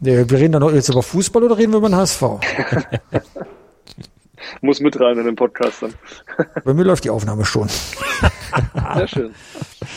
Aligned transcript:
wir 0.00 0.30
reden 0.30 0.52
dann 0.52 0.62
noch 0.62 0.72
jetzt 0.72 0.88
über 0.88 1.02
Fußball 1.02 1.44
oder 1.44 1.58
reden 1.58 1.72
wir 1.72 1.78
über 1.78 1.88
den 1.88 1.96
HSV? 1.96 2.22
Muss 4.62 4.80
mit 4.80 4.98
rein 4.98 5.18
in 5.18 5.26
den 5.26 5.36
Podcast 5.36 5.82
dann. 5.82 5.94
Bei 6.64 6.72
mir 6.72 6.84
läuft 6.84 7.04
die 7.04 7.10
Aufnahme 7.10 7.44
schon. 7.44 7.68
Sehr 8.94 9.08
schön. 9.08 9.34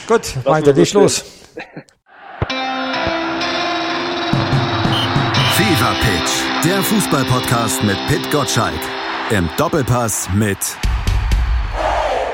Gut, 0.08 0.36
Lass 0.36 0.46
weiter, 0.46 0.74
leg 0.74 0.94
los. 0.94 1.24
Fever 5.56 5.96
Pitch, 6.02 6.32
der 6.66 6.84
Fußballpodcast 6.84 7.84
mit 7.84 7.98
Pit 8.08 8.32
Gottschalk. 8.32 8.80
Im 9.30 9.50
Doppelpass 9.58 10.30
mit 10.36 10.58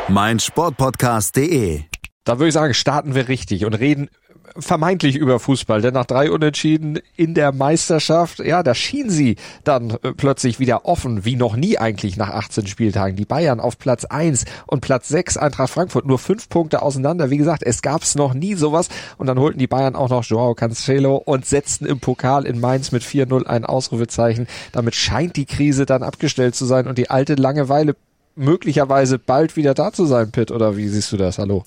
meinsportpodcast.de. 0.08 1.84
Da 2.24 2.40
würde 2.40 2.48
ich 2.48 2.54
sagen, 2.54 2.74
starten 2.74 3.14
wir 3.16 3.28
richtig 3.28 3.66
und 3.66 3.74
reden 3.76 4.10
vermeintlich 4.57 5.16
über 5.16 5.39
Fußball, 5.39 5.81
denn 5.81 5.93
nach 5.93 6.05
drei 6.05 6.31
Unentschieden 6.31 6.99
in 7.16 7.34
der 7.34 7.52
Meisterschaft, 7.52 8.39
ja, 8.39 8.63
da 8.63 8.73
schien 8.73 9.09
sie 9.09 9.36
dann 9.63 9.91
äh, 9.91 10.13
plötzlich 10.16 10.59
wieder 10.59 10.85
offen, 10.85 11.26
wie 11.26 11.35
noch 11.35 11.55
nie 11.55 11.77
eigentlich 11.77 12.17
nach 12.17 12.30
18 12.30 12.67
Spieltagen. 12.67 13.16
Die 13.16 13.26
Bayern 13.26 13.59
auf 13.59 13.77
Platz 13.77 14.05
1 14.05 14.45
und 14.67 14.81
Platz 14.81 15.07
6 15.09 15.38
Eintracht 15.38 15.71
Frankfurt 15.71 16.05
nur 16.05 16.20
fünf 16.20 16.49
Punkte 16.49 16.81
auseinander. 16.81 17.30
Wie 17.30 17.38
gesagt, 17.38 17.63
es 17.63 17.81
gab's 17.81 18.16
noch 18.16 18.34
nie 18.34 18.55
sowas 18.55 18.90
und 19.17 19.27
dann 19.27 19.40
holten 19.40 19.59
die 19.59 19.67
Bayern 19.67 19.95
auch 19.95 20.09
noch 20.09 20.23
Joao 20.23 20.55
Cancelo 20.55 21.16
und 21.18 21.45
setzten 21.45 21.85
im 21.85 21.99
Pokal 21.99 22.45
in 22.45 22.59
Mainz 22.59 22.91
mit 22.91 23.04
4-0 23.04 23.45
ein 23.45 23.66
Ausrufezeichen. 23.66 24.48
Damit 24.71 24.95
scheint 24.95 25.35
die 25.35 25.45
Krise 25.45 25.85
dann 25.85 26.04
abgestellt 26.04 26.55
zu 26.55 26.66
sein 26.66 26.88
und 26.88 26.98
die 26.98 27.09
alte 27.09 27.35
Langeweile 27.35 27.95
möglicherweise 28.35 29.20
bald 29.20 29.55
wieder 29.55 29.73
da 29.73 29.91
zu 29.91 30.05
sein, 30.05 30.31
Pitt, 30.31 30.52
oder 30.52 30.77
wie 30.77 30.88
siehst 30.88 31.12
du 31.12 31.18
das? 31.18 31.38
Hallo. 31.38 31.63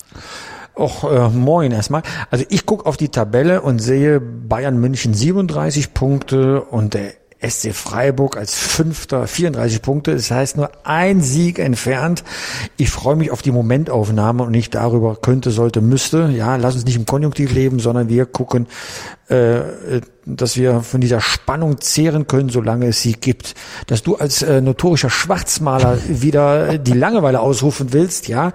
Och, 0.75 1.03
äh, 1.03 1.29
moin 1.29 1.71
erstmal. 1.71 2.01
Also 2.31 2.45
ich 2.49 2.65
gucke 2.65 2.85
auf 2.85 2.97
die 2.97 3.09
Tabelle 3.09 3.61
und 3.61 3.79
sehe 3.79 4.19
Bayern 4.19 4.79
München 4.79 5.13
37 5.13 5.93
Punkte 5.93 6.61
und 6.61 6.95
der 6.95 7.13
SC 7.43 7.73
Freiburg 7.73 8.37
als 8.37 8.57
Fünfter 8.57 9.27
34 9.27 9.81
Punkte. 9.81 10.15
Das 10.15 10.31
heißt 10.31 10.57
nur 10.57 10.71
ein 10.83 11.21
Sieg 11.21 11.59
entfernt. 11.59 12.23
Ich 12.77 12.89
freue 12.89 13.15
mich 13.15 13.31
auf 13.31 13.41
die 13.41 13.51
Momentaufnahme 13.51 14.43
und 14.43 14.51
nicht 14.51 14.73
darüber 14.73 15.15
könnte, 15.15 15.51
sollte, 15.51 15.81
müsste. 15.81 16.29
Ja, 16.33 16.55
lass 16.55 16.75
uns 16.75 16.85
nicht 16.85 16.95
im 16.95 17.05
Konjunktiv 17.05 17.53
leben, 17.53 17.79
sondern 17.79 18.09
wir 18.09 18.25
gucken, 18.25 18.67
äh, 19.27 19.61
dass 20.25 20.57
wir 20.57 20.81
von 20.81 21.01
dieser 21.01 21.21
Spannung 21.21 21.81
zehren 21.81 22.27
können, 22.27 22.49
solange 22.49 22.87
es 22.87 23.01
sie 23.01 23.13
gibt. 23.13 23.55
Dass 23.87 24.01
du 24.03 24.15
als 24.15 24.41
äh, 24.41 24.61
notorischer 24.61 25.09
Schwarzmaler 25.09 25.97
wieder 26.07 26.77
die 26.77 26.93
Langeweile 26.93 27.41
ausrufen 27.41 27.91
willst, 27.91 28.27
ja, 28.27 28.53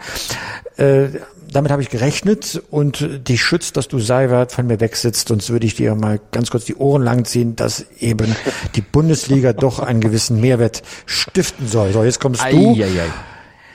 äh, 0.79 1.09
damit 1.53 1.71
habe 1.71 1.83
ich 1.83 1.91
gerechnet 1.91 2.63
und 2.71 3.29
dich 3.29 3.43
schützt, 3.43 3.77
dass 3.77 3.89
du 3.89 3.99
Seiwert 3.99 4.53
von 4.53 4.67
mir 4.67 4.81
wegsitzt, 4.81 5.29
sonst 5.29 5.51
würde 5.51 5.67
ich 5.67 5.75
dir 5.75 5.95
mal 5.95 6.21
ganz 6.33 6.51
kurz 6.51 6.65
die 6.65 6.77
Ohren 6.77 7.03
langziehen, 7.03 7.57
dass 7.57 7.87
eben 7.99 8.35
die 8.75 8.81
Bundesliga 8.81 9.53
doch 9.53 9.79
einen 9.79 10.01
gewissen 10.01 10.41
Mehrwert 10.41 10.83
stiften 11.07 11.67
soll. 11.67 11.93
So, 11.93 12.05
jetzt 12.05 12.21
kommst 12.21 12.43
du. 12.43 12.47
Ei, 12.47 12.85
ei, 12.85 13.01
ei. 13.03 13.11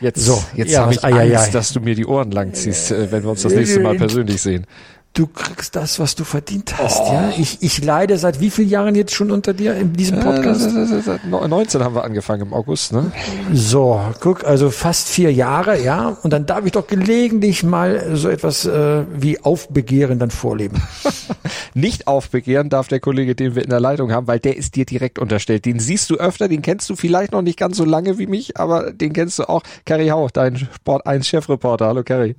Jetzt, 0.01 0.19
so, 0.19 0.43
jetzt 0.55 0.71
ja, 0.71 0.81
habe 0.81 0.93
ich 0.93 1.03
Angst, 1.03 1.55
dass 1.55 1.71
du 1.71 1.79
mir 1.79 1.95
die 1.95 2.05
Ohren 2.05 2.31
langziehst, 2.31 2.91
äh, 2.91 3.09
wenn 3.11 3.23
wir 3.23 3.29
uns 3.29 3.43
das 3.43 3.53
nächste 3.53 3.79
Mal 3.79 3.95
persönlich 3.95 4.41
sehen 4.41 4.65
du 5.13 5.27
kriegst 5.27 5.75
das, 5.75 5.99
was 5.99 6.15
du 6.15 6.23
verdient 6.23 6.77
hast. 6.77 7.01
Oh. 7.01 7.13
Ja, 7.13 7.33
ich, 7.37 7.61
ich 7.61 7.83
leide 7.83 8.17
seit 8.17 8.39
wie 8.39 8.49
vielen 8.49 8.69
Jahren 8.69 8.95
jetzt 8.95 9.13
schon 9.13 9.29
unter 9.31 9.53
dir 9.53 9.75
in 9.75 9.93
diesem 9.93 10.19
Podcast? 10.19 10.75
Äh, 10.75 11.01
seit 11.01 11.25
19 11.25 11.83
haben 11.83 11.95
wir 11.95 12.03
angefangen 12.03 12.41
im 12.41 12.53
August, 12.53 12.93
ne? 12.93 13.11
So, 13.51 14.01
guck, 14.19 14.43
also 14.43 14.71
fast 14.71 15.09
vier 15.09 15.31
Jahre, 15.31 15.79
ja. 15.81 16.17
Und 16.23 16.33
dann 16.33 16.47
darf 16.47 16.65
ich 16.65 16.71
doch 16.71 16.87
gelegentlich 16.87 17.63
mal 17.63 18.15
so 18.15 18.27
etwas 18.27 18.65
äh, 18.65 19.03
wie 19.13 19.39
Aufbegehren 19.39 20.17
dann 20.17 20.31
vorleben. 20.31 20.81
Nicht 21.75 22.07
aufbegehren 22.07 22.69
darf 22.69 22.87
der 22.87 22.99
Kollege, 22.99 23.35
den 23.35 23.55
wir 23.55 23.63
in 23.63 23.69
der 23.69 23.79
Leitung 23.79 24.11
haben, 24.11 24.27
weil 24.27 24.39
der 24.39 24.57
ist 24.57 24.75
dir 24.75 24.85
direkt 24.85 25.19
unterstellt. 25.19 25.65
Den 25.65 25.79
siehst 25.79 26.09
du 26.09 26.15
öfter, 26.15 26.47
den 26.47 26.63
kennst 26.63 26.89
du 26.89 26.95
vielleicht 26.95 27.33
noch 27.33 27.43
nicht 27.43 27.59
ganz 27.59 27.77
so 27.77 27.85
lange 27.85 28.17
wie 28.17 28.27
mich, 28.27 28.57
aber 28.57 28.91
den 28.91 29.13
kennst 29.13 29.37
du 29.37 29.47
auch. 29.47 29.61
Kerry 29.85 30.07
Hauch, 30.07 30.31
dein 30.31 30.57
Sport 30.57 31.05
1 31.05 31.27
Chefreporter. 31.27 31.87
Hallo 31.87 32.03
Kerry. 32.03 32.35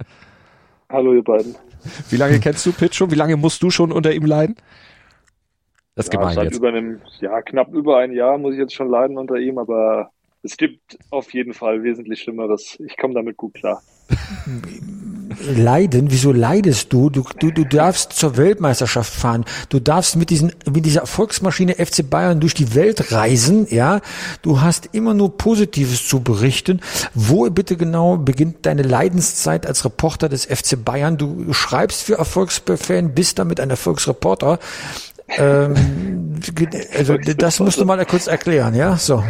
Hallo 0.90 1.14
ihr 1.14 1.22
beiden. 1.22 1.54
Wie 2.10 2.16
lange 2.16 2.40
kennst 2.40 2.64
du 2.66 2.72
Pitt 2.72 2.94
schon? 2.94 3.10
Wie 3.10 3.16
lange 3.16 3.36
musst 3.36 3.62
du 3.62 3.70
schon 3.70 3.92
unter 3.92 4.12
ihm 4.12 4.24
leiden? 4.24 4.56
Das 5.94 6.06
ist 6.06 6.12
ja, 6.12 6.18
gemein 6.18 6.34
seit 6.34 6.44
jetzt. 6.44 6.56
Über 6.56 6.68
einem, 6.68 7.00
ja, 7.20 7.42
knapp 7.42 7.72
über 7.72 7.98
ein 7.98 8.12
Jahr 8.12 8.38
muss 8.38 8.54
ich 8.54 8.58
jetzt 8.58 8.74
schon 8.74 8.88
leiden 8.88 9.16
unter 9.16 9.36
ihm, 9.36 9.58
aber 9.58 10.10
es 10.42 10.56
gibt 10.56 10.98
auf 11.10 11.32
jeden 11.32 11.54
Fall 11.54 11.82
wesentlich 11.82 12.20
Schlimmeres. 12.20 12.78
Ich 12.84 12.96
komme 12.96 13.14
damit 13.14 13.36
gut 13.36 13.54
klar. 13.54 13.82
Leiden? 15.44 16.10
Wieso 16.10 16.32
leidest 16.32 16.92
du? 16.92 17.10
Du, 17.10 17.24
du? 17.38 17.50
du 17.50 17.64
darfst 17.64 18.12
zur 18.12 18.36
Weltmeisterschaft 18.36 19.12
fahren. 19.12 19.44
Du 19.68 19.80
darfst 19.80 20.16
mit, 20.16 20.30
diesen, 20.30 20.52
mit 20.70 20.86
dieser 20.86 21.00
Erfolgsmaschine 21.00 21.74
FC 21.74 22.08
Bayern 22.08 22.40
durch 22.40 22.54
die 22.54 22.74
Welt 22.74 23.12
reisen. 23.12 23.66
Ja, 23.70 24.00
Du 24.42 24.60
hast 24.60 24.90
immer 24.92 25.14
nur 25.14 25.36
Positives 25.36 26.06
zu 26.06 26.20
berichten. 26.20 26.80
Wo 27.14 27.48
bitte 27.50 27.76
genau 27.76 28.16
beginnt 28.16 28.66
deine 28.66 28.82
Leidenszeit 28.82 29.66
als 29.66 29.84
Reporter 29.84 30.28
des 30.28 30.44
FC 30.46 30.82
Bayern? 30.82 31.16
Du 31.16 31.52
schreibst 31.52 32.02
für 32.02 32.18
Erfolgsfan, 32.18 33.14
bist 33.14 33.38
damit 33.38 33.60
ein 33.60 33.70
Erfolgsreporter. 33.70 34.58
ähm, 35.28 36.40
also 36.96 37.16
das 37.16 37.60
musst 37.60 37.80
du 37.80 37.84
mal 37.84 38.04
kurz 38.06 38.26
erklären, 38.26 38.74
ja? 38.74 38.96
So. 38.96 39.24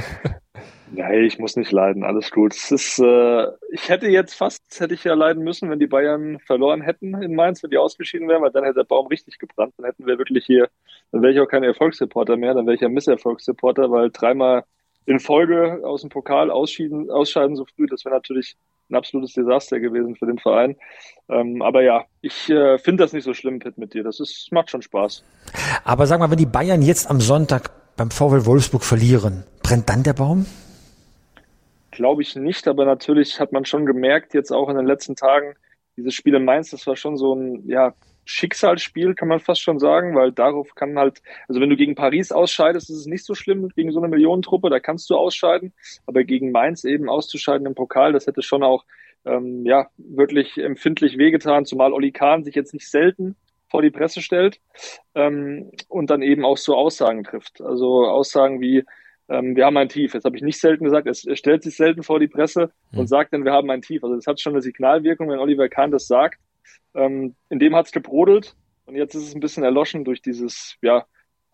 Nein, 0.96 1.24
ich 1.24 1.38
muss 1.40 1.56
nicht 1.56 1.72
leiden, 1.72 2.04
alles 2.04 2.30
gut. 2.30 2.54
Es 2.54 2.70
ist, 2.70 2.98
äh, 3.00 3.46
ich 3.72 3.88
hätte 3.88 4.06
jetzt 4.08 4.34
fast, 4.34 4.62
hätte 4.78 4.94
ich 4.94 5.02
ja 5.02 5.14
leiden 5.14 5.42
müssen, 5.42 5.68
wenn 5.68 5.80
die 5.80 5.88
Bayern 5.88 6.38
verloren 6.46 6.82
hätten 6.82 7.20
in 7.20 7.34
Mainz, 7.34 7.62
wenn 7.62 7.70
die 7.70 7.78
ausgeschieden 7.78 8.28
wären, 8.28 8.42
weil 8.42 8.52
dann 8.52 8.62
hätte 8.62 8.76
der 8.76 8.84
Baum 8.84 9.08
richtig 9.08 9.38
gebrannt. 9.38 9.74
Dann 9.76 9.86
hätten 9.86 10.06
wir 10.06 10.18
wirklich 10.18 10.46
hier, 10.46 10.68
dann 11.10 11.22
wäre 11.22 11.32
ich 11.32 11.40
auch 11.40 11.48
kein 11.48 11.64
Erfolgsreporter 11.64 12.36
mehr, 12.36 12.54
dann 12.54 12.66
wäre 12.66 12.76
ich 12.76 12.80
ja 12.80 12.88
Misserfolgsreporter, 12.88 13.90
weil 13.90 14.10
dreimal 14.10 14.64
in 15.06 15.18
Folge 15.18 15.80
aus 15.84 16.02
dem 16.02 16.10
Pokal 16.10 16.50
ausschieden, 16.50 17.10
ausscheiden 17.10 17.56
so 17.56 17.64
früh, 17.64 17.86
das 17.86 18.04
wäre 18.04 18.14
natürlich 18.14 18.56
ein 18.88 18.94
absolutes 18.94 19.32
Desaster 19.32 19.80
gewesen 19.80 20.14
für 20.14 20.26
den 20.26 20.38
Verein. 20.38 20.76
Ähm, 21.28 21.60
aber 21.60 21.82
ja, 21.82 22.04
ich 22.20 22.48
äh, 22.50 22.78
finde 22.78 23.02
das 23.02 23.12
nicht 23.12 23.24
so 23.24 23.34
schlimm, 23.34 23.58
Pitt, 23.58 23.78
mit 23.78 23.94
dir. 23.94 24.04
Das 24.04 24.20
ist, 24.20 24.48
macht 24.52 24.70
schon 24.70 24.82
Spaß. 24.82 25.24
Aber 25.84 26.06
sag 26.06 26.20
mal, 26.20 26.30
wenn 26.30 26.38
die 26.38 26.46
Bayern 26.46 26.82
jetzt 26.82 27.10
am 27.10 27.20
Sonntag 27.20 27.70
beim 27.96 28.10
VW 28.10 28.46
Wolfsburg 28.46 28.84
verlieren, 28.84 29.44
brennt 29.62 29.88
dann 29.88 30.02
der 30.02 30.12
Baum? 30.12 30.46
Glaube 31.94 32.22
ich 32.22 32.34
nicht, 32.34 32.66
aber 32.66 32.84
natürlich 32.84 33.38
hat 33.38 33.52
man 33.52 33.64
schon 33.64 33.86
gemerkt, 33.86 34.34
jetzt 34.34 34.50
auch 34.50 34.68
in 34.68 34.76
den 34.76 34.86
letzten 34.86 35.14
Tagen, 35.14 35.54
dieses 35.96 36.12
Spiel 36.12 36.34
in 36.34 36.44
Mainz, 36.44 36.70
das 36.70 36.86
war 36.88 36.96
schon 36.96 37.16
so 37.16 37.34
ein 37.34 37.68
ja, 37.68 37.94
Schicksalsspiel, 38.24 39.14
kann 39.14 39.28
man 39.28 39.38
fast 39.38 39.62
schon 39.62 39.78
sagen, 39.78 40.16
weil 40.16 40.32
darauf 40.32 40.74
kann 40.74 40.98
halt, 40.98 41.22
also 41.46 41.60
wenn 41.60 41.70
du 41.70 41.76
gegen 41.76 41.94
Paris 41.94 42.32
ausscheidest, 42.32 42.90
ist 42.90 42.96
es 42.96 43.06
nicht 43.06 43.24
so 43.24 43.36
schlimm 43.36 43.68
gegen 43.76 43.92
so 43.92 44.00
eine 44.00 44.08
Millionentruppe, 44.08 44.70
da 44.70 44.80
kannst 44.80 45.08
du 45.08 45.14
ausscheiden, 45.16 45.72
aber 46.04 46.24
gegen 46.24 46.50
Mainz 46.50 46.82
eben 46.82 47.08
auszuscheiden 47.08 47.66
im 47.66 47.76
Pokal, 47.76 48.12
das 48.12 48.26
hätte 48.26 48.42
schon 48.42 48.64
auch 48.64 48.84
ähm, 49.24 49.64
ja 49.64 49.88
wirklich 49.96 50.58
empfindlich 50.58 51.16
wehgetan, 51.16 51.64
zumal 51.64 51.92
Oli 51.92 52.10
Kahn 52.10 52.42
sich 52.42 52.56
jetzt 52.56 52.74
nicht 52.74 52.90
selten 52.90 53.36
vor 53.68 53.82
die 53.82 53.90
Presse 53.90 54.20
stellt 54.20 54.60
ähm, 55.14 55.70
und 55.88 56.10
dann 56.10 56.22
eben 56.22 56.44
auch 56.44 56.56
so 56.56 56.74
Aussagen 56.74 57.22
trifft. 57.22 57.60
Also 57.60 58.04
Aussagen 58.04 58.60
wie, 58.60 58.84
ähm, 59.28 59.56
wir 59.56 59.66
haben 59.66 59.76
ein 59.76 59.88
Tief. 59.88 60.14
Jetzt 60.14 60.24
habe 60.24 60.36
ich 60.36 60.42
nicht 60.42 60.60
selten 60.60 60.84
gesagt, 60.84 61.06
es, 61.06 61.26
stellt 61.38 61.62
sich 61.62 61.76
selten 61.76 62.02
vor 62.02 62.20
die 62.20 62.28
Presse 62.28 62.70
mhm. 62.92 63.00
und 63.00 63.06
sagt 63.06 63.32
dann, 63.32 63.44
wir 63.44 63.52
haben 63.52 63.70
ein 63.70 63.82
Tief. 63.82 64.02
Also 64.04 64.16
das 64.16 64.26
hat 64.26 64.40
schon 64.40 64.52
eine 64.52 64.62
Signalwirkung, 64.62 65.28
wenn 65.30 65.38
Oliver 65.38 65.68
Kahn 65.68 65.90
das 65.90 66.06
sagt. 66.06 66.40
Ähm, 66.94 67.34
in 67.48 67.58
dem 67.58 67.74
hat 67.74 67.86
es 67.86 67.92
gebrodelt 67.92 68.54
und 68.86 68.96
jetzt 68.96 69.14
ist 69.14 69.28
es 69.28 69.34
ein 69.34 69.40
bisschen 69.40 69.64
erloschen 69.64 70.04
durch 70.04 70.22
dieses, 70.22 70.76
ja, 70.82 71.04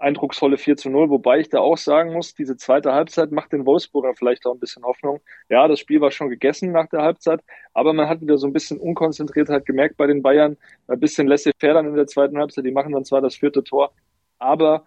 eindrucksvolle 0.01 0.57
4 0.57 0.77
zu 0.77 0.89
0, 0.89 1.11
wobei 1.11 1.41
ich 1.41 1.51
da 1.51 1.61
auch 1.61 1.77
sagen 1.77 2.13
muss, 2.13 2.35
diese 2.35 2.57
zweite 2.57 2.93
Halbzeit 2.93 3.33
macht 3.33 3.53
den 3.53 3.67
Wolfsburger 3.67 4.15
vielleicht 4.15 4.47
auch 4.47 4.55
ein 4.55 4.59
bisschen 4.59 4.83
Hoffnung. 4.83 5.21
Ja, 5.51 5.69
das 5.69 5.79
Spiel 5.79 6.01
war 6.01 6.11
schon 6.11 6.31
gegessen 6.31 6.73
nach 6.73 6.89
der 6.89 7.03
Halbzeit, 7.03 7.41
aber 7.75 7.93
man 7.93 8.09
hat 8.09 8.23
wieder 8.23 8.39
so 8.39 8.47
ein 8.47 8.53
bisschen 8.53 8.79
Unkonzentriertheit 8.79 9.67
gemerkt 9.67 9.99
bei 9.99 10.07
den 10.07 10.23
Bayern, 10.23 10.57
ein 10.89 11.01
bisschen 11.01 11.27
laissez-faire 11.27 11.75
dann 11.75 11.87
in 11.87 11.95
der 11.95 12.07
zweiten 12.07 12.39
Halbzeit, 12.39 12.65
die 12.65 12.73
machen 12.73 12.93
dann 12.93 13.05
zwar 13.05 13.21
das 13.21 13.37
vierte 13.37 13.63
Tor, 13.63 13.93
aber 14.39 14.87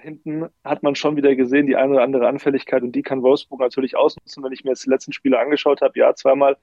hinten 0.00 0.46
hat 0.64 0.82
man 0.82 0.94
schon 0.94 1.16
wieder 1.16 1.34
gesehen, 1.34 1.66
die 1.66 1.76
eine 1.76 1.92
oder 1.92 2.02
andere 2.02 2.28
Anfälligkeit 2.28 2.82
und 2.82 2.92
die 2.92 3.02
kann 3.02 3.22
Wolfsburg 3.22 3.60
natürlich 3.60 3.96
ausnutzen. 3.96 4.42
Wenn 4.42 4.52
ich 4.52 4.64
mir 4.64 4.70
jetzt 4.70 4.84
die 4.84 4.90
letzten 4.90 5.12
Spiele 5.12 5.38
angeschaut 5.38 5.82
habe, 5.82 5.98
ja, 5.98 6.14
zweimal 6.14 6.56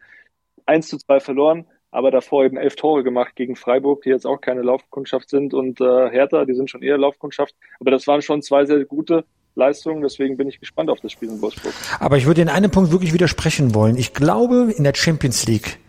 1 0.65 0.87
zu 0.87 0.97
2 0.97 1.19
verloren, 1.19 1.65
aber 1.91 2.09
davor 2.09 2.45
eben 2.45 2.57
elf 2.57 2.75
Tore 2.75 3.03
gemacht 3.03 3.35
gegen 3.35 3.55
Freiburg, 3.55 4.03
die 4.03 4.09
jetzt 4.09 4.25
auch 4.25 4.39
keine 4.39 4.61
Laufkundschaft 4.61 5.29
sind 5.29 5.53
und 5.53 5.81
äh, 5.81 6.09
Hertha, 6.09 6.45
die 6.45 6.55
sind 6.55 6.69
schon 6.69 6.81
eher 6.81 6.97
Laufkundschaft. 6.97 7.53
Aber 7.79 7.91
das 7.91 8.07
waren 8.07 8.21
schon 8.21 8.41
zwei 8.41 8.65
sehr 8.65 8.85
gute 8.85 9.25
Leistungen, 9.55 10.01
deswegen 10.01 10.37
bin 10.37 10.47
ich 10.47 10.59
gespannt 10.59 10.89
auf 10.89 11.01
das 11.01 11.11
Spiel 11.11 11.29
in 11.29 11.41
Wolfsburg. 11.41 11.73
Aber 11.99 12.17
ich 12.17 12.25
würde 12.25 12.41
in 12.41 12.49
einem 12.49 12.71
Punkt 12.71 12.91
wirklich 12.91 13.13
widersprechen 13.13 13.75
wollen. 13.75 13.97
Ich 13.97 14.13
glaube, 14.13 14.73
in 14.75 14.85
der 14.85 14.95
Champions 14.95 15.45
League 15.45 15.79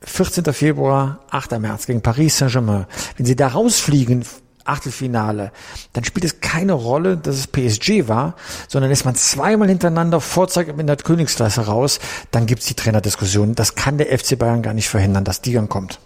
14. 0.00 0.44
Februar, 0.52 1.20
8. 1.30 1.58
März 1.60 1.86
gegen 1.86 2.02
Paris 2.02 2.38
Saint-Germain. 2.38 2.86
Wenn 3.16 3.26
sie 3.26 3.36
da 3.36 3.48
rausfliegen 3.48 4.24
Achtelfinale, 4.68 5.52
dann 5.92 6.04
spielt 6.04 6.24
es 6.24 6.40
keine 6.40 6.72
Rolle, 6.72 7.16
dass 7.16 7.36
es 7.36 7.46
PSG 7.46 8.08
war, 8.08 8.36
sondern 8.68 8.90
ist 8.90 9.04
man 9.04 9.14
zweimal 9.14 9.68
hintereinander 9.68 10.20
Vorzeig 10.20 10.68
in 10.68 10.86
der 10.86 10.96
Königsklasse 10.96 11.66
raus, 11.66 12.00
dann 12.30 12.46
gibt's 12.46 12.66
die 12.66 12.74
Trainerdiskussion. 12.74 13.54
Das 13.54 13.74
kann 13.74 13.98
der 13.98 14.16
FC 14.16 14.38
Bayern 14.38 14.62
gar 14.62 14.74
nicht 14.74 14.88
verhindern, 14.88 15.24
dass 15.24 15.42
die 15.42 15.52
dann 15.52 15.68
kommt. 15.68 16.00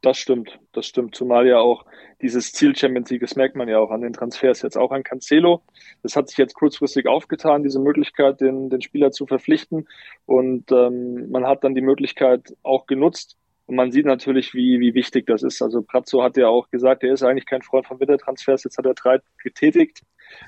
Das 0.00 0.16
stimmt, 0.16 0.58
das 0.72 0.86
stimmt. 0.86 1.16
Zumal 1.16 1.46
ja 1.46 1.58
auch 1.58 1.84
dieses 2.22 2.52
Ziel 2.52 2.76
Champions 2.76 3.10
League, 3.10 3.20
das 3.20 3.36
merkt 3.36 3.56
man 3.56 3.68
ja 3.68 3.78
auch 3.78 3.90
an 3.90 4.00
den 4.00 4.12
Transfers 4.12 4.62
jetzt 4.62 4.76
auch 4.76 4.90
an 4.90 5.02
Cancelo. 5.02 5.62
Das 6.02 6.16
hat 6.16 6.28
sich 6.28 6.38
jetzt 6.38 6.54
kurzfristig 6.54 7.06
aufgetan, 7.06 7.62
diese 7.62 7.80
Möglichkeit, 7.80 8.40
den, 8.40 8.70
den 8.70 8.80
Spieler 8.80 9.10
zu 9.10 9.26
verpflichten. 9.26 9.88
Und 10.26 10.70
ähm, 10.70 11.30
man 11.30 11.46
hat 11.46 11.64
dann 11.64 11.74
die 11.74 11.80
Möglichkeit 11.80 12.56
auch 12.62 12.86
genutzt. 12.86 13.36
Und 13.68 13.76
man 13.76 13.92
sieht 13.92 14.06
natürlich, 14.06 14.54
wie, 14.54 14.80
wie 14.80 14.94
wichtig 14.94 15.26
das 15.26 15.42
ist. 15.42 15.60
Also 15.60 15.82
Pratzo 15.82 16.22
hat 16.22 16.38
ja 16.38 16.48
auch 16.48 16.70
gesagt, 16.70 17.02
er 17.02 17.12
ist 17.12 17.22
eigentlich 17.22 17.44
kein 17.44 17.60
Freund 17.60 17.86
von 17.86 18.00
Wintertransfers. 18.00 18.64
Jetzt 18.64 18.78
hat 18.78 18.86
er 18.86 18.94
drei 18.94 19.18
getätigt. 19.42 20.00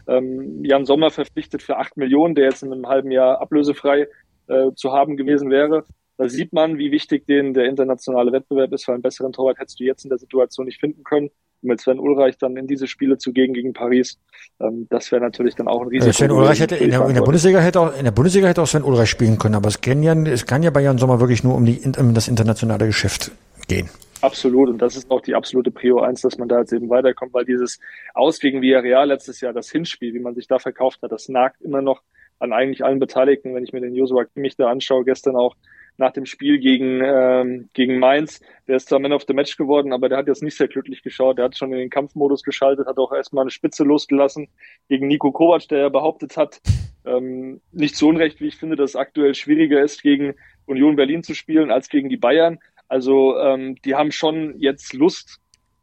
Ähm, 0.08 0.64
Jan 0.64 0.87
Sommer 0.87 1.11
verpflichtet 1.11 1.62
für 1.62 1.76
acht 1.76 1.99
Millionen, 1.99 2.34
der 2.34 2.46
jetzt 2.46 2.62
in 2.62 2.72
einem 2.72 2.87
halben 2.87 3.11
Jahr 3.11 3.43
ablösefrei 3.43 4.08
äh, 4.49 4.72
zu 4.75 4.93
haben 4.93 5.19
gewesen 5.19 5.50
wäre. 5.50 5.84
Da 6.17 6.31
sieht 6.31 6.55
man, 6.55 6.78
wie 6.78 6.93
wichtig 6.93 7.26
den 7.26 7.52
der 7.52 7.67
internationale 7.67 8.32
Wettbewerb 8.32 8.72
ist, 8.72 8.88
weil 8.88 8.94
einen 8.94 9.02
besseren 9.02 9.32
Torwart 9.32 9.58
hättest 9.58 9.81
du 9.81 9.84
jetzt 9.84 10.05
in 10.05 10.08
der 10.08 10.19
Situation 10.19 10.64
nicht 10.64 10.81
finden 10.81 11.05
können. 11.05 11.31
Mit 11.62 11.80
Sven 11.80 11.98
Ulreich 11.98 12.38
dann 12.38 12.56
in 12.56 12.66
diese 12.66 12.86
Spiele 12.86 13.18
zu 13.18 13.32
gehen 13.32 13.52
gegen 13.52 13.72
Paris, 13.72 14.18
ähm, 14.60 14.86
das 14.90 15.12
wäre 15.12 15.22
natürlich 15.22 15.54
dann 15.54 15.68
auch 15.68 15.82
ein 15.82 15.88
Risiko. 15.88 16.12
Sven 16.12 16.30
Ulreich 16.30 16.60
hätte 16.60 16.76
in 16.76 16.90
der, 16.90 17.06
in 17.06 17.14
der, 17.14 17.22
Bundesliga 17.22 17.60
hätte 17.60 17.80
auch 17.80 17.96
in 17.96 18.04
der 18.04 18.12
Bundesliga 18.12 18.48
hätte 18.48 18.62
auch 18.62 18.66
Sven 18.66 18.82
Ulreich 18.82 19.10
spielen 19.10 19.38
können, 19.38 19.54
aber 19.54 19.68
es 19.68 19.80
kann 19.80 20.02
ja, 20.02 20.14
es 20.14 20.46
kann 20.46 20.62
ja 20.62 20.70
bei 20.70 20.80
Jan 20.80 20.98
Sommer 20.98 21.20
wirklich 21.20 21.44
nur 21.44 21.54
um, 21.54 21.64
die, 21.64 21.80
um 21.98 22.14
das 22.14 22.28
internationale 22.28 22.86
Geschäft 22.86 23.30
gehen. 23.68 23.88
Absolut. 24.22 24.68
Und 24.68 24.78
das 24.78 24.96
ist 24.96 25.10
auch 25.10 25.20
die 25.20 25.34
absolute 25.34 25.70
Prio 25.70 26.00
1, 26.00 26.20
dass 26.20 26.38
man 26.38 26.48
da 26.48 26.60
jetzt 26.60 26.72
eben 26.72 26.90
weiterkommt, 26.90 27.32
weil 27.32 27.44
dieses 27.44 27.80
Aus 28.14 28.38
gegen 28.38 28.60
Villarreal 28.60 29.08
letztes 29.08 29.40
Jahr, 29.40 29.52
das 29.52 29.70
Hinspiel, 29.70 30.12
wie 30.14 30.20
man 30.20 30.34
sich 30.34 30.46
da 30.46 30.58
verkauft 30.58 31.00
hat, 31.02 31.12
das 31.12 31.28
nagt 31.28 31.62
immer 31.62 31.80
noch 31.80 32.02
an 32.38 32.52
eigentlich 32.52 32.84
allen 32.84 32.98
Beteiligten. 32.98 33.54
Wenn 33.54 33.64
ich 33.64 33.72
mir 33.72 33.80
den 33.80 33.94
Joshua 33.94 34.24
Kimmich 34.24 34.56
da 34.56 34.68
anschaue, 34.68 35.04
gestern 35.04 35.36
auch 35.36 35.56
nach 36.00 36.12
dem 36.12 36.26
Spiel 36.26 36.58
gegen, 36.58 37.00
ähm, 37.05 37.69
gegen 37.75 37.99
Mainz. 37.99 38.41
Der 38.67 38.76
ist 38.76 38.88
zwar 38.88 38.99
Man 38.99 39.12
of 39.12 39.25
the 39.29 39.35
Match 39.35 39.56
geworden, 39.56 39.93
aber 39.93 40.08
der 40.08 40.19
hat 40.19 40.26
jetzt 40.26 40.43
nicht 40.43 40.56
sehr 40.56 40.67
glücklich 40.67 41.02
geschaut. 41.02 41.38
Der 41.38 41.44
hat 41.44 41.56
schon 41.56 41.73
in 41.73 41.79
den 41.79 41.91
Kampfmodus 41.91 42.43
geschaltet, 42.43 42.88
hat 42.88 42.99
auch 42.99 43.12
erstmal 43.12 43.43
eine 43.43 43.50
Spitze 43.50 43.85
losgelassen 43.85 44.49
gegen 44.88 45.06
Nico 45.06 45.31
Kovac, 45.31 45.69
der 45.69 45.79
ja 45.79 45.88
behauptet 45.88 46.37
hat, 46.37 46.61
ähm, 47.05 47.61
nicht 47.70 47.97
so 47.97 48.08
unrecht, 48.08 48.41
wie 48.41 48.49
ich 48.49 48.56
finde, 48.56 48.76
dass 48.76 48.91
es 48.91 48.97
aktuell 48.97 49.35
schwieriger 49.35 49.82
ist, 49.82 50.02
gegen 50.02 50.35
Union 50.67 50.97
Berlin 50.97 51.23
zu 51.23 51.35
spielen 51.35 51.70
als 51.70 51.88
gegen 51.88 52.08
die 52.08 52.17
Bayern. 52.17 52.58
Also 52.88 53.38
ähm, 53.38 53.76
die 53.85 53.94
haben 53.94 54.11
schon 54.11 54.58
jetzt 54.58 54.94
Lust, 54.94 55.38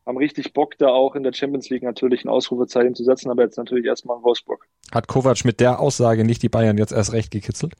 haben 0.05 0.17
richtig 0.17 0.53
Bock, 0.53 0.77
da 0.77 0.87
auch 0.87 1.15
in 1.15 1.23
der 1.23 1.33
Champions 1.33 1.69
League 1.69 1.83
natürlich 1.83 2.25
ein 2.25 2.29
Ausrufezeichen 2.29 2.95
zu 2.95 3.03
setzen, 3.03 3.29
aber 3.29 3.43
jetzt 3.43 3.57
natürlich 3.57 3.85
erstmal 3.85 4.17
in 4.17 4.23
Wolfsburg. 4.23 4.67
Hat 4.91 5.07
Kovac 5.07 5.45
mit 5.45 5.59
der 5.59 5.79
Aussage 5.79 6.25
nicht 6.25 6.41
die 6.41 6.49
Bayern 6.49 6.77
jetzt 6.77 6.91
erst 6.91 7.13
recht 7.13 7.31
gekitzelt? 7.31 7.75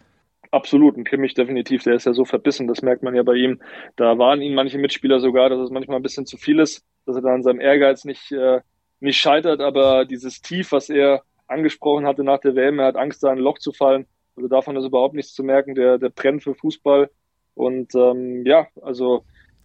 Absolut, 0.51 0.97
ein 0.97 1.03
Kimmich 1.03 1.33
definitiv, 1.33 1.83
der 1.83 1.95
ist 1.95 2.05
ja 2.05 2.13
so 2.13 2.23
verbissen, 2.23 2.67
das 2.67 2.81
merkt 2.81 3.03
man 3.03 3.15
ja 3.15 3.23
bei 3.23 3.35
ihm. 3.35 3.59
Da 3.95 4.17
waren 4.17 4.41
ihn 4.41 4.55
manche 4.55 4.77
Mitspieler 4.77 5.19
sogar, 5.19 5.49
dass 5.49 5.59
es 5.59 5.69
manchmal 5.69 5.97
ein 5.97 6.03
bisschen 6.03 6.25
zu 6.25 6.37
viel 6.37 6.59
ist, 6.59 6.85
dass 7.05 7.15
er 7.17 7.21
da 7.21 7.33
an 7.33 7.43
seinem 7.43 7.59
Ehrgeiz 7.59 8.05
nicht, 8.05 8.31
äh, 8.31 8.61
nicht 8.99 9.17
scheitert, 9.17 9.59
aber 9.59 10.05
dieses 10.05 10.41
Tief, 10.41 10.71
was 10.71 10.89
er 10.89 11.23
angesprochen 11.47 12.05
hatte 12.05 12.23
nach 12.23 12.39
der 12.39 12.55
WM, 12.55 12.79
er 12.79 12.87
hat 12.87 12.95
Angst, 12.95 13.23
da 13.23 13.31
in 13.31 13.39
ein 13.39 13.43
Loch 13.43 13.59
zu 13.59 13.71
fallen. 13.71 14.05
Also 14.35 14.47
davon 14.47 14.75
ist 14.77 14.85
überhaupt 14.85 15.15
nichts 15.15 15.33
zu 15.33 15.43
merken, 15.43 15.75
der, 15.75 15.97
der 15.97 16.09
brennt 16.09 16.43
für 16.43 16.55
Fußball. 16.55 17.09
Und 17.55 17.95
ähm, 17.95 18.45
ja, 18.45 18.67
also 18.81 19.23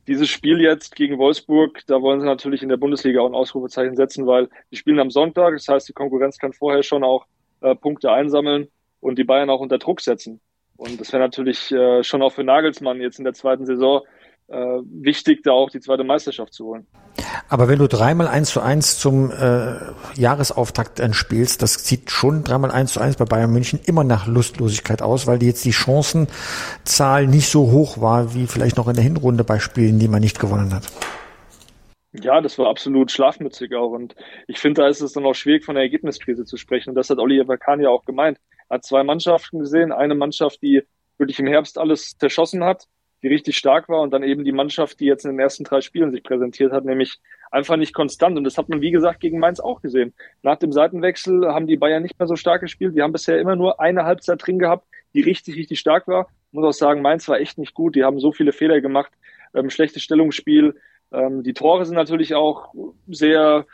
dieses 0.09 0.29
Spiel 0.29 0.61
jetzt 0.61 0.97
gegen 0.97 1.19
Wolfsburg, 1.19 1.81
da 1.87 2.01
wollen 2.01 2.21
sie 2.21 2.27
natürlich 2.27 2.63
in 2.63 2.69
der 2.69 2.77
Bundesliga 2.77 3.21
auch 3.21 3.29
ein 3.29 3.35
Ausrufezeichen 3.35 3.97
setzen, 3.97 4.27
weil 4.27 4.49
die 4.71 4.77
spielen 4.77 4.99
am 4.99 5.11
Sonntag, 5.11 5.53
das 5.55 5.69
heißt, 5.69 5.89
die 5.89 5.93
Konkurrenz 5.93 6.39
kann 6.39 6.53
vorher 6.53 6.83
schon 6.83 7.05
auch 7.05 7.27
äh, 7.61 7.75
Punkte 7.77 8.11
einsammeln 8.11 8.69
und 9.01 9.19
die 9.19 9.25
Bayern 9.25 9.51
auch 9.51 9.61
unter 9.61 9.79
Druck 9.79 10.01
setzen. 10.01 10.41
Und 10.83 11.01
das 11.01 11.13
wäre 11.13 11.23
natürlich 11.23 11.71
äh, 11.71 12.03
schon 12.03 12.23
auch 12.23 12.33
für 12.33 12.43
Nagelsmann 12.43 13.01
jetzt 13.01 13.19
in 13.19 13.25
der 13.25 13.35
zweiten 13.35 13.67
Saison 13.67 14.01
äh, 14.49 14.57
wichtig, 14.57 15.45
da 15.45 15.53
auch 15.53 15.71
die 15.71 15.79
zweite 15.79 16.03
Meisterschaft 16.03 16.53
zu 16.53 16.67
holen. 16.67 16.89
Aber 17.49 17.69
wenn 17.69 17.79
du 17.79 17.87
dreimal 17.87 18.27
eins 18.27 18.51
zu 18.51 18.61
eins 18.61 18.99
zum 18.99 19.31
äh, 19.31 19.77
Jahresauftakt 20.17 21.01
spielst, 21.15 21.63
das 21.63 21.75
sieht 21.87 22.11
schon 22.11 22.43
dreimal 22.43 22.73
eins 22.73 22.95
zu 22.95 23.01
eins 23.01 23.15
bei 23.17 23.25
Bayern 23.25 23.53
München 23.53 23.79
immer 23.87 24.03
nach 24.03 24.27
Lustlosigkeit 24.27 25.03
aus, 25.03 25.29
weil 25.29 25.39
die 25.39 25.47
jetzt 25.47 25.65
die 25.65 25.73
Chancenzahl 25.73 27.29
nicht 27.29 27.49
so 27.49 27.71
hoch 27.71 28.01
war, 28.01 28.35
wie 28.35 28.49
vielleicht 28.49 28.77
noch 28.77 28.89
in 28.89 28.95
der 28.95 29.05
Hinrunde 29.05 29.45
bei 29.45 29.61
Spielen, 29.61 30.01
die 30.01 30.09
man 30.09 30.21
nicht 30.21 30.41
gewonnen 30.41 30.75
hat. 30.75 30.89
Ja, 32.13 32.41
das 32.41 32.59
war 32.59 32.69
absolut 32.69 33.13
schlafmützig 33.13 33.73
auch. 33.77 33.93
Und 33.93 34.17
ich 34.49 34.59
finde, 34.59 34.83
da 34.83 34.89
ist 34.89 35.01
es 35.01 35.13
dann 35.13 35.25
auch 35.27 35.35
schwierig, 35.35 35.65
von 35.65 35.77
der 35.77 35.85
Ergebniskrise 35.85 36.45
zu 36.45 36.57
sprechen. 36.57 36.91
Und 36.91 36.97
das 36.97 37.09
hat 37.09 37.19
Oliver 37.19 37.57
Kahn 37.57 37.81
ja 37.81 37.89
auch 37.89 38.05
gemeint 38.05 38.39
hat 38.73 38.85
zwei 38.85 39.05
Mannschaften 39.05 39.59
gesehen. 39.59 39.93
Eine 39.93 40.15
Mannschaft, 40.15 40.63
die 40.63 40.83
wirklich 41.19 41.39
im 41.39 41.47
Herbst 41.47 41.79
alles 41.79 42.17
zerschossen 42.17 42.65
hat, 42.65 42.87
die 43.23 43.29
richtig 43.29 43.57
stark 43.57 43.89
war 43.89 44.01
und 44.01 44.13
dann 44.13 44.23
eben 44.23 44.45
die 44.45 44.51
Mannschaft, 44.51 44.99
die 44.99 45.05
jetzt 45.05 45.25
in 45.25 45.33
den 45.33 45.39
ersten 45.39 45.63
drei 45.63 45.83
Spielen 45.83 46.11
sich 46.11 46.25
präsentiert 46.25 46.73
hat, 46.73 46.85
nämlich 46.85 47.21
einfach 47.51 47.77
nicht 47.77 47.93
konstant. 47.93 48.37
Und 48.39 48.45
das 48.45 48.57
hat 48.57 48.71
man, 48.71 48.81
wie 48.81 48.91
gesagt, 48.91 49.21
gegen 49.21 49.39
Mainz 49.39 49.61
auch 49.61 49.83
gesehen. 49.83 50.15
Nach 50.43 50.57
dem 50.57 50.73
Seitenwechsel 50.73 51.53
haben 51.53 51.67
die 51.67 51.77
Bayern 51.77 52.03
nicht 52.03 52.19
mehr 52.19 52.27
so 52.27 52.35
stark 52.35 52.63
gespielt. 52.63 52.97
Die 52.97 53.03
haben 53.03 53.13
bisher 53.13 53.39
immer 53.39 53.57
nur 53.57 53.79
eine 53.79 54.05
Halbzeit 54.05 54.45
drin 54.45 54.59
gehabt, 54.59 54.89
die 55.15 55.21
richtig, 55.21 55.57
richtig 55.57 55.79
stark 55.79 56.09
war. 56.09 56.29
Ich 56.51 56.55
muss 56.55 56.65
auch 56.65 56.79
sagen, 56.79 57.03
Mainz 57.03 57.29
war 57.29 57.39
echt 57.39 57.59
nicht 57.59 57.75
gut. 57.75 57.95
Die 57.95 58.05
haben 58.05 58.19
so 58.19 58.33
viele 58.33 58.53
Fehler 58.53 58.81
gemacht. 58.81 59.13
Ähm, 59.55 59.69
schlechtes 59.69 60.03
Stellungsspiel. 60.03 60.75
Ähm, 61.13 61.43
die 61.43 61.53
Tore 61.53 61.85
sind 61.85 61.95
natürlich 61.95 62.35
auch 62.35 62.73
sehr 63.07 63.67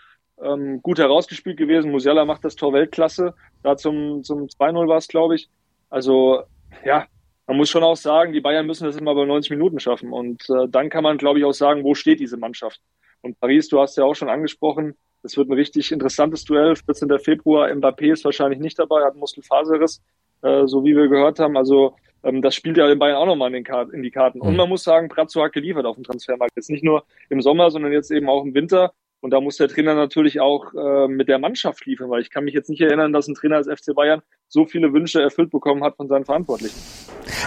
ähm, 0.43 0.81
gut 0.83 0.99
herausgespielt 0.99 1.57
gewesen. 1.57 1.91
Musiala 1.91 2.25
macht 2.25 2.45
das 2.45 2.57
Tor 2.57 2.73
Weltklasse. 2.73 3.35
Da 3.63 3.77
zum, 3.77 4.23
zum 4.23 4.47
2-0 4.47 4.89
war 4.89 4.99
es, 4.99 5.09
glaube 5.09 5.35
ich. 5.35 5.49
Also, 5.91 6.43
ja, 6.85 7.07
man 7.47 7.57
muss 7.57 7.71
schon 7.71 7.83
auch 7.83 7.97
sagen, 7.97 8.33
die 8.33 8.41
Bayern 8.41 8.67
müssen 8.67 8.85
das 8.85 8.97
immer 8.97 9.15
bei 9.15 9.25
90 9.25 9.51
Minuten 9.51 9.81
schaffen. 9.81 10.13
Und 10.13 10.49
äh, 10.51 10.69
dann 10.69 10.91
kann 10.91 11.03
man, 11.03 11.19
glaube 11.19 11.39
ich, 11.39 11.45
auch 11.45 11.53
sagen, 11.53 11.83
wo 11.85 11.95
steht 11.95 12.21
diese 12.21 12.37
Mannschaft. 12.37 12.81
Und 13.23 13.41
Paris, 13.41 13.69
du 13.69 13.81
hast 13.81 13.97
ja 13.97 14.05
auch 14.05 14.15
schon 14.15 14.29
angesprochen, 14.29 14.95
es 15.23 15.37
wird 15.37 15.49
ein 15.49 15.55
richtig 15.55 15.91
interessantes 15.91 16.45
Duell. 16.45 16.77
14. 16.77 17.19
Februar, 17.19 17.69
Mbappé 17.69 18.13
ist 18.13 18.25
wahrscheinlich 18.25 18.61
nicht 18.61 18.79
dabei, 18.79 19.05
hat 19.05 19.17
Muskelfaserriss, 19.17 20.01
äh, 20.43 20.67
so 20.67 20.85
wie 20.85 20.95
wir 20.95 21.09
gehört 21.09 21.39
haben. 21.41 21.57
Also 21.57 21.97
ähm, 22.23 22.43
das 22.43 22.55
spielt 22.55 22.77
ja 22.77 22.87
den 22.87 22.99
Bayern 22.99 23.17
auch 23.17 23.27
nochmal 23.27 23.53
in, 23.55 23.65
in 23.93 24.03
die 24.03 24.11
Karten. 24.11 24.41
Und 24.41 24.53
mhm. 24.53 24.57
man 24.57 24.69
muss 24.69 24.85
sagen, 24.85 25.09
Brazzo 25.09 25.43
hat 25.43 25.53
geliefert 25.53 25.87
auf 25.87 25.97
dem 25.97 26.05
Transfermarkt. 26.05 26.55
Jetzt 26.57 26.71
nicht 26.71 26.85
nur 26.85 27.05
im 27.31 27.41
Sommer, 27.41 27.71
sondern 27.71 27.93
jetzt 27.93 28.11
eben 28.11 28.29
auch 28.29 28.45
im 28.45 28.55
Winter. 28.55 28.93
Und 29.21 29.31
da 29.31 29.41
muss 29.41 29.57
der 29.57 29.69
Trainer 29.69 29.95
natürlich 29.95 30.41
auch 30.41 30.73
äh, 30.75 31.09
mit 31.09 31.29
der 31.29 31.39
Mannschaft 31.39 31.85
liefern, 31.87 32.09
weil 32.09 32.23
ich 32.23 32.31
kann 32.31 32.45
mich 32.45 32.55
jetzt 32.55 32.71
nicht 32.71 32.81
erinnern, 32.81 33.13
dass 33.13 33.27
ein 33.27 33.35
Trainer 33.35 33.57
als 33.57 33.67
FC 33.67 33.95
Bayern 33.95 34.23
so 34.47 34.65
viele 34.65 34.93
Wünsche 34.93 35.21
erfüllt 35.21 35.51
bekommen 35.51 35.83
hat 35.83 35.97
von 35.97 36.09
seinen 36.09 36.25
Verantwortlichen. 36.25 36.79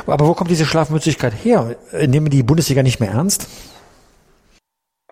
Aber 0.05 0.27
wo 0.27 0.33
kommt 0.33 0.51
diese 0.51 0.65
Schlafmützigkeit 0.65 1.33
her? 1.33 1.77
Nehmen 2.07 2.29
die 2.29 2.43
Bundesliga 2.43 2.83
nicht 2.83 2.99
mehr 2.99 3.11
ernst? 3.11 3.47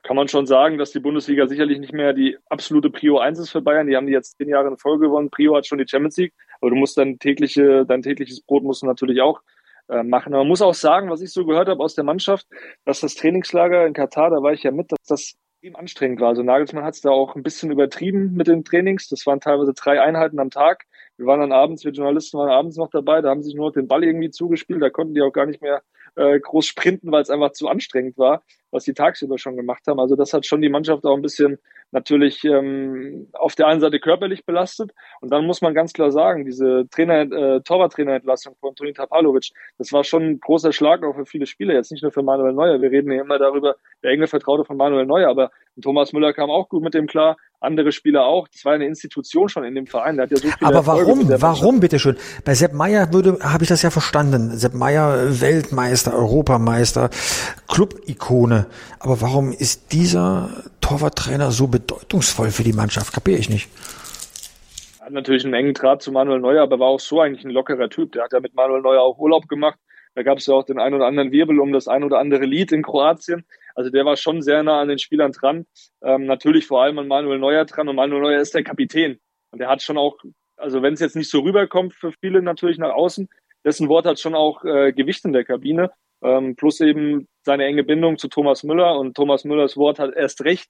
Kann 0.04 0.16
man 0.16 0.28
schon 0.28 0.48
sagen, 0.48 0.78
dass 0.78 0.92
die 0.92 1.00
Bundesliga 1.00 1.48
sicherlich 1.48 1.80
nicht 1.80 1.94
mehr 1.94 2.14
die 2.14 2.36
absolute 2.50 2.90
Prio 2.90 3.20
1 3.20 3.40
ist 3.40 3.52
für 3.52 3.62
Bayern. 3.62 3.88
Die 3.88 3.96
haben 3.96 4.08
die 4.08 4.14
jetzt 4.14 4.38
zehn 4.38 4.50
Jahre 4.50 4.68
in 4.68 4.78
Folge 4.78 5.06
gewonnen. 5.06 5.30
Prio 5.30 5.56
hat 5.56 5.68
schon 5.68 5.78
die 5.78 5.88
Champions 5.88 6.18
League. 6.18 6.34
Aber 6.60 6.72
du 6.72 6.76
musst 6.76 6.98
dein 6.98 7.19
tägliche, 7.19 7.86
dein 7.86 8.02
tägliches 8.02 8.42
Brot 8.42 8.64
musst 8.64 8.81
du 8.81 8.88
natürlich 8.88 9.22
auch 9.22 9.40
äh, 9.88 10.04
machen. 10.04 10.33
Aber 10.33 10.42
man 10.42 10.50
muss 10.50 10.64
auch 10.64 10.74
sagen, 10.74 11.10
was 11.10 11.22
ich 11.22 11.31
so 11.31 11.45
gehört 11.45 11.69
habe 11.69 11.83
aus 11.83 11.94
der 11.95 12.04
Mannschaft, 12.04 12.48
dass 12.86 13.02
das 13.02 13.16
Trainingslager 13.16 13.86
in 13.86 13.94
Katar, 13.94 14.31
da 14.31 14.42
war 14.42 14.52
ich 14.52 14.64
ja 14.64 14.72
mit, 14.72 14.92
dass 14.92 15.00
das 15.07 15.36
extrem 15.59 15.75
anstrengend 15.75 16.21
war. 16.21 16.30
Also 16.30 16.42
Nagelsmann 16.42 16.85
hat 16.85 16.94
es 16.94 17.01
da 17.01 17.09
auch 17.09 17.35
ein 17.35 17.44
bisschen 17.44 17.69
übertrieben 17.69 18.33
mit 18.33 18.47
den 18.47 18.63
Trainings. 18.63 19.09
Das 19.09 19.25
waren 19.25 19.42
teilweise 19.42 19.73
drei 19.73 20.01
Einheiten 20.01 20.39
am 20.39 20.51
Tag. 20.51 20.85
Wir 21.18 21.25
waren 21.25 21.42
dann 21.42 21.51
abends, 21.51 21.83
wir 21.83 21.92
Journalisten 21.92 22.37
waren 22.37 22.49
abends 22.49 22.78
noch 22.78 22.89
dabei, 22.89 23.21
da 23.21 23.30
haben 23.30 23.44
sich 23.44 23.56
nur 23.56 23.68
noch 23.68 23.73
den 23.73 23.87
Ball 23.87 24.06
irgendwie 24.06 24.30
zugespielt, 24.30 24.81
da 24.81 24.89
konnten 24.89 25.13
die 25.16 25.21
auch 25.21 25.33
gar 25.33 25.45
nicht 25.45 25.61
mehr 25.61 25.81
äh, 26.16 26.39
groß 26.39 26.66
sprinten, 26.66 27.11
weil 27.11 27.23
es 27.23 27.30
einfach 27.30 27.51
zu 27.51 27.68
anstrengend 27.68 28.18
war, 28.18 28.42
was 28.71 28.83
die 28.83 28.94
tagsüber 28.94 29.38
schon 29.38 29.56
gemacht 29.56 29.83
haben. 29.88 29.99
Also 29.99 30.16
das 30.16 30.33
hat 30.33 30.45
schon 30.45 30.61
die 30.61 30.69
Mannschaft 30.69 31.06
auch 31.06 31.16
ein 31.16 31.21
bisschen 31.21 31.59
natürlich 31.92 32.44
ähm, 32.44 33.28
auf 33.33 33.56
der 33.56 33.68
einen 33.68 33.81
Seite 33.81 33.99
körperlich 33.99 34.45
belastet. 34.45 34.92
Und 35.21 35.31
dann 35.31 35.45
muss 35.45 35.61
man 35.61 35.73
ganz 35.73 35.94
klar 35.94 36.11
sagen, 36.11 36.45
diese 36.45 36.88
Trainer, 36.92 37.21
äh, 37.21 37.61
Torwarttrainerentlassung 37.61 38.56
von 38.59 38.76
Toni 38.76 38.94
Tapalovic, 38.94 39.49
das 39.78 39.92
war 39.92 40.04
schon 40.04 40.23
ein 40.23 40.40
großer 40.40 40.71
Schlag 40.71 41.04
auch 41.04 41.16
für 41.16 41.26
viele 41.26 41.45
Spieler, 41.45 41.73
jetzt 41.73 41.92
nicht 41.92 42.04
nur 42.04 42.11
für 42.11 42.21
Manuel 42.21 42.54
Neuer. 42.54 42.81
Wir 42.81 42.92
reden 42.92 43.11
ja 43.11 43.21
immer 43.21 43.40
darüber, 43.40 43.76
der 44.04 44.11
enge 44.11 44.28
Vertraute 44.28 44.66
von 44.66 44.78
Manuel 44.78 45.06
Neuer, 45.06 45.30
aber 45.30 45.52
Thomas 45.81 46.14
Müller 46.14 46.33
kam 46.33 46.49
auch 46.49 46.69
gut 46.69 46.83
mit 46.83 46.94
dem 46.94 47.07
klar, 47.07 47.38
andere 47.61 47.92
Spieler 47.92 48.26
auch. 48.26 48.47
Das 48.47 48.66
war 48.66 48.73
eine 48.73 48.85
Institution 48.85 49.49
schon 49.49 49.64
in 49.64 49.76
dem 49.76 49.88
Verein. 49.88 50.16
Der 50.16 50.23
hat 50.23 50.31
ja 50.31 50.38
so 50.38 50.47
viele 50.47 50.68
Aber 50.69 50.85
warum? 50.85 51.30
Warum, 51.42 51.80
bitteschön? 51.80 52.18
Bei 52.45 52.54
Sepp 52.54 52.73
Meier 52.73 53.11
würde, 53.14 53.40
habe 53.42 53.64
ich 53.64 53.69
das 53.69 53.81
ja 53.81 53.90
verstanden. 53.90 54.57
Sepp 54.57 54.73
Meier, 54.73 55.42
Weltmeister, 55.42 56.14
Europameister, 56.14 57.09
Club-Ikone. 57.68 58.58
Aber 58.99 59.21
warum 59.21 59.51
ist 59.51 59.92
dieser 59.92 60.49
Torwarttrainer 60.81 61.51
so 61.51 61.68
bedeutungsvoll 61.68 62.51
für 62.51 62.63
die 62.63 62.73
Mannschaft? 62.73 63.13
Kapiere 63.13 63.39
ich 63.39 63.49
nicht. 63.49 63.69
Hat 64.99 65.11
natürlich 65.11 65.45
einen 65.45 65.54
engen 65.54 65.73
Draht 65.73 66.01
zu 66.01 66.11
Manuel 66.11 66.39
Neuer, 66.39 66.63
aber 66.63 66.80
war 66.80 66.87
auch 66.87 66.99
so 66.99 67.21
eigentlich 67.21 67.45
ein 67.45 67.51
lockerer 67.51 67.89
Typ. 67.89 68.11
Der 68.11 68.23
hat 68.23 68.33
ja 68.33 68.39
mit 68.39 68.54
Manuel 68.56 68.81
Neuer 68.81 69.01
auch 69.01 69.18
Urlaub 69.18 69.47
gemacht. 69.47 69.80
Da 70.16 70.23
gab 70.23 70.39
es 70.39 70.45
ja 70.47 70.54
auch 70.54 70.63
den 70.63 70.80
ein 70.80 70.94
oder 70.94 71.06
anderen 71.06 71.31
Wirbel 71.31 71.59
um 71.59 71.71
das 71.71 71.87
ein 71.87 72.04
oder 72.04 72.19
andere 72.19 72.45
Lied 72.45 72.71
in 72.71 72.83
Kroatien. 72.83 73.45
Also 73.75 73.89
der 73.89 74.06
war 74.06 74.18
schon 74.18 74.42
sehr 74.42 74.63
nah 74.63 74.81
an 74.81 74.89
den 74.89 74.99
Spielern 74.99 75.31
dran. 75.31 75.66
Ähm, 76.04 76.25
natürlich 76.25 76.68
vor 76.68 76.83
allem 76.83 76.99
an 76.99 77.07
Manuel 77.07 77.39
Neuer 77.39 77.66
dran. 77.66 77.87
Und 77.87 77.95
Manuel 77.95 78.21
Neuer 78.21 78.42
ist 78.42 78.54
der 78.54 78.63
Kapitän. 78.63 79.19
Und 79.51 79.59
der 79.59 79.69
hat 79.69 79.81
schon 79.81 79.97
auch, 79.97 80.18
also 80.57 80.81
wenn 80.81 80.94
es 80.94 80.99
jetzt 80.99 81.16
nicht 81.16 81.30
so 81.30 81.39
rüberkommt 81.39 81.94
für 81.94 82.11
viele 82.11 82.42
natürlich 82.42 82.78
nach 82.78 82.92
außen, 82.92 83.30
dessen 83.63 83.87
Wort 83.89 84.06
hat 84.06 84.19
schon 84.19 84.35
auch 84.35 84.63
äh, 84.63 84.92
Gewicht 84.94 85.25
in 85.25 85.33
der 85.33 85.45
Kabine. 85.45 85.92
Ähm, 86.21 86.56
plus 86.56 86.81
eben 86.81 87.28
seine 87.44 87.66
enge 87.66 87.83
Bindung 87.83 88.18
zu 88.18 88.28
Thomas 88.28 88.64
Müller. 88.64 88.97
Und 88.97 89.16
Thomas 89.16 89.45
Müllers 89.45 89.78
Wort 89.78 89.99
hat 89.99 90.16
erst 90.16 90.44
recht 90.44 90.69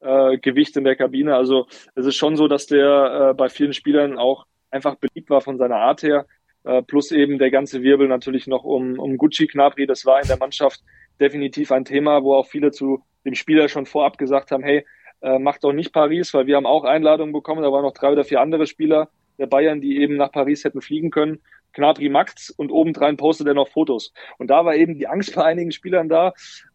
äh, 0.00 0.38
Gewicht 0.38 0.76
in 0.76 0.84
der 0.84 0.96
Kabine. 0.96 1.36
Also 1.36 1.66
es 1.94 2.06
ist 2.06 2.16
schon 2.16 2.36
so, 2.36 2.48
dass 2.48 2.66
der 2.66 3.30
äh, 3.30 3.34
bei 3.34 3.48
vielen 3.48 3.72
Spielern 3.72 4.18
auch 4.18 4.46
einfach 4.70 4.96
beliebt 4.96 5.30
war 5.30 5.40
von 5.40 5.58
seiner 5.58 5.76
Art 5.76 6.02
her. 6.02 6.26
Äh, 6.64 6.82
plus 6.82 7.12
eben 7.12 7.38
der 7.38 7.50
ganze 7.50 7.82
Wirbel 7.82 8.08
natürlich 8.08 8.46
noch 8.46 8.64
um, 8.64 8.98
um 8.98 9.16
Gucci 9.16 9.46
Knapri. 9.46 9.86
Das 9.86 10.04
war 10.06 10.20
in 10.20 10.28
der 10.28 10.38
Mannschaft 10.38 10.80
definitiv 11.20 11.72
ein 11.72 11.84
Thema, 11.84 12.22
wo 12.22 12.34
auch 12.34 12.46
viele 12.46 12.70
zu 12.70 13.04
dem 13.24 13.34
Spieler 13.34 13.68
schon 13.68 13.86
vorab 13.86 14.18
gesagt 14.18 14.50
haben, 14.50 14.62
hey, 14.62 14.84
äh, 15.20 15.38
macht 15.38 15.64
doch 15.64 15.72
nicht 15.72 15.92
Paris, 15.92 16.34
weil 16.34 16.46
wir 16.46 16.56
haben 16.56 16.66
auch 16.66 16.84
Einladungen 16.84 17.32
bekommen. 17.32 17.62
Da 17.62 17.70
waren 17.70 17.84
noch 17.84 17.94
drei 17.94 18.10
oder 18.10 18.24
vier 18.24 18.40
andere 18.40 18.66
Spieler 18.66 19.08
der 19.38 19.46
Bayern, 19.46 19.80
die 19.80 19.98
eben 19.98 20.16
nach 20.16 20.32
Paris 20.32 20.64
hätten 20.64 20.82
fliegen 20.82 21.10
können. 21.10 21.40
Knapri 21.72 22.08
macht's 22.08 22.50
und 22.50 22.70
obendrein 22.70 23.16
postet 23.16 23.46
er 23.46 23.54
noch 23.54 23.68
Fotos. 23.68 24.12
Und 24.38 24.48
da 24.48 24.64
war 24.64 24.74
eben 24.74 24.94
die 24.94 25.06
Angst 25.06 25.34
bei 25.34 25.44
einigen 25.44 25.72
Spielern 25.72 26.08
da, 26.08 26.32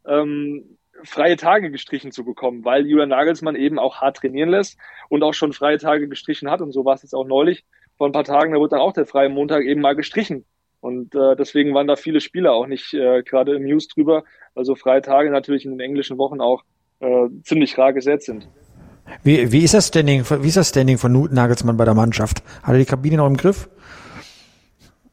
ähm, 0.08 0.78
freie 1.04 1.38
Tage 1.38 1.72
gestrichen 1.72 2.12
zu 2.12 2.26
bekommen, 2.26 2.66
weil 2.66 2.88
Julian 2.88 3.10
Nagelsmann 3.10 3.56
eben 3.56 3.80
auch 3.80 4.02
hart 4.02 4.18
trainieren 4.18 4.50
lässt 4.50 4.78
und 5.10 5.24
auch 5.24 5.34
schon 5.34 5.54
freie 5.54 5.78
Tage 5.78 6.08
gestrichen 6.08 6.50
hat. 6.50 6.62
Und 6.62 6.72
so 6.72 6.86
war 6.86 6.96
es 6.96 7.04
jetzt 7.04 7.14
auch 7.14 7.28
neulich. 7.28 7.66
Vor 7.98 8.08
ein 8.08 8.14
paar 8.14 8.24
Tagen, 8.24 8.54
da 8.54 8.60
wurde 8.60 8.72
dann 8.72 8.82
auch 8.82 8.94
der 8.94 9.06
freie 9.06 9.30
Montag 9.30 9.64
eben 9.64 9.82
mal 9.82 9.96
gestrichen. 9.96 10.46
Und 10.80 11.16
äh, 11.16 11.36
deswegen 11.36 11.74
waren 11.74 11.88
da 11.88 11.96
viele 11.96 12.22
Spieler 12.22 12.54
auch 12.54 12.68
nicht 12.68 12.94
äh, 12.94 13.24
gerade 13.24 13.56
im 13.56 13.64
News 13.64 13.88
drüber. 13.88 14.24
Also 14.56 14.76
freie 14.76 15.02
Tage 15.02 15.32
natürlich 15.32 15.66
in 15.66 15.72
den 15.72 15.80
englischen 15.80 16.18
Wochen 16.18 16.40
auch 16.40 16.64
äh, 17.00 17.28
ziemlich 17.44 17.78
rar 17.78 17.94
gesetzt 17.94 18.28
sind. 18.28 18.48
Wie, 19.24 19.52
wie 19.52 19.64
ist 19.64 19.74
das 19.74 19.88
Standing, 19.88 20.24
wie 20.30 20.48
ist 20.48 20.58
das 20.58 20.70
Standing 20.70 20.98
von 20.98 21.30
Nagelsmann 21.32 21.78
bei 21.78 21.86
der 21.86 21.94
Mannschaft? 21.94 22.44
Hat 22.62 22.74
er 22.74 22.80
die 22.80 22.86
Kabine 22.86 23.18
noch 23.18 23.28
im 23.28 23.38
Griff? 23.38 23.70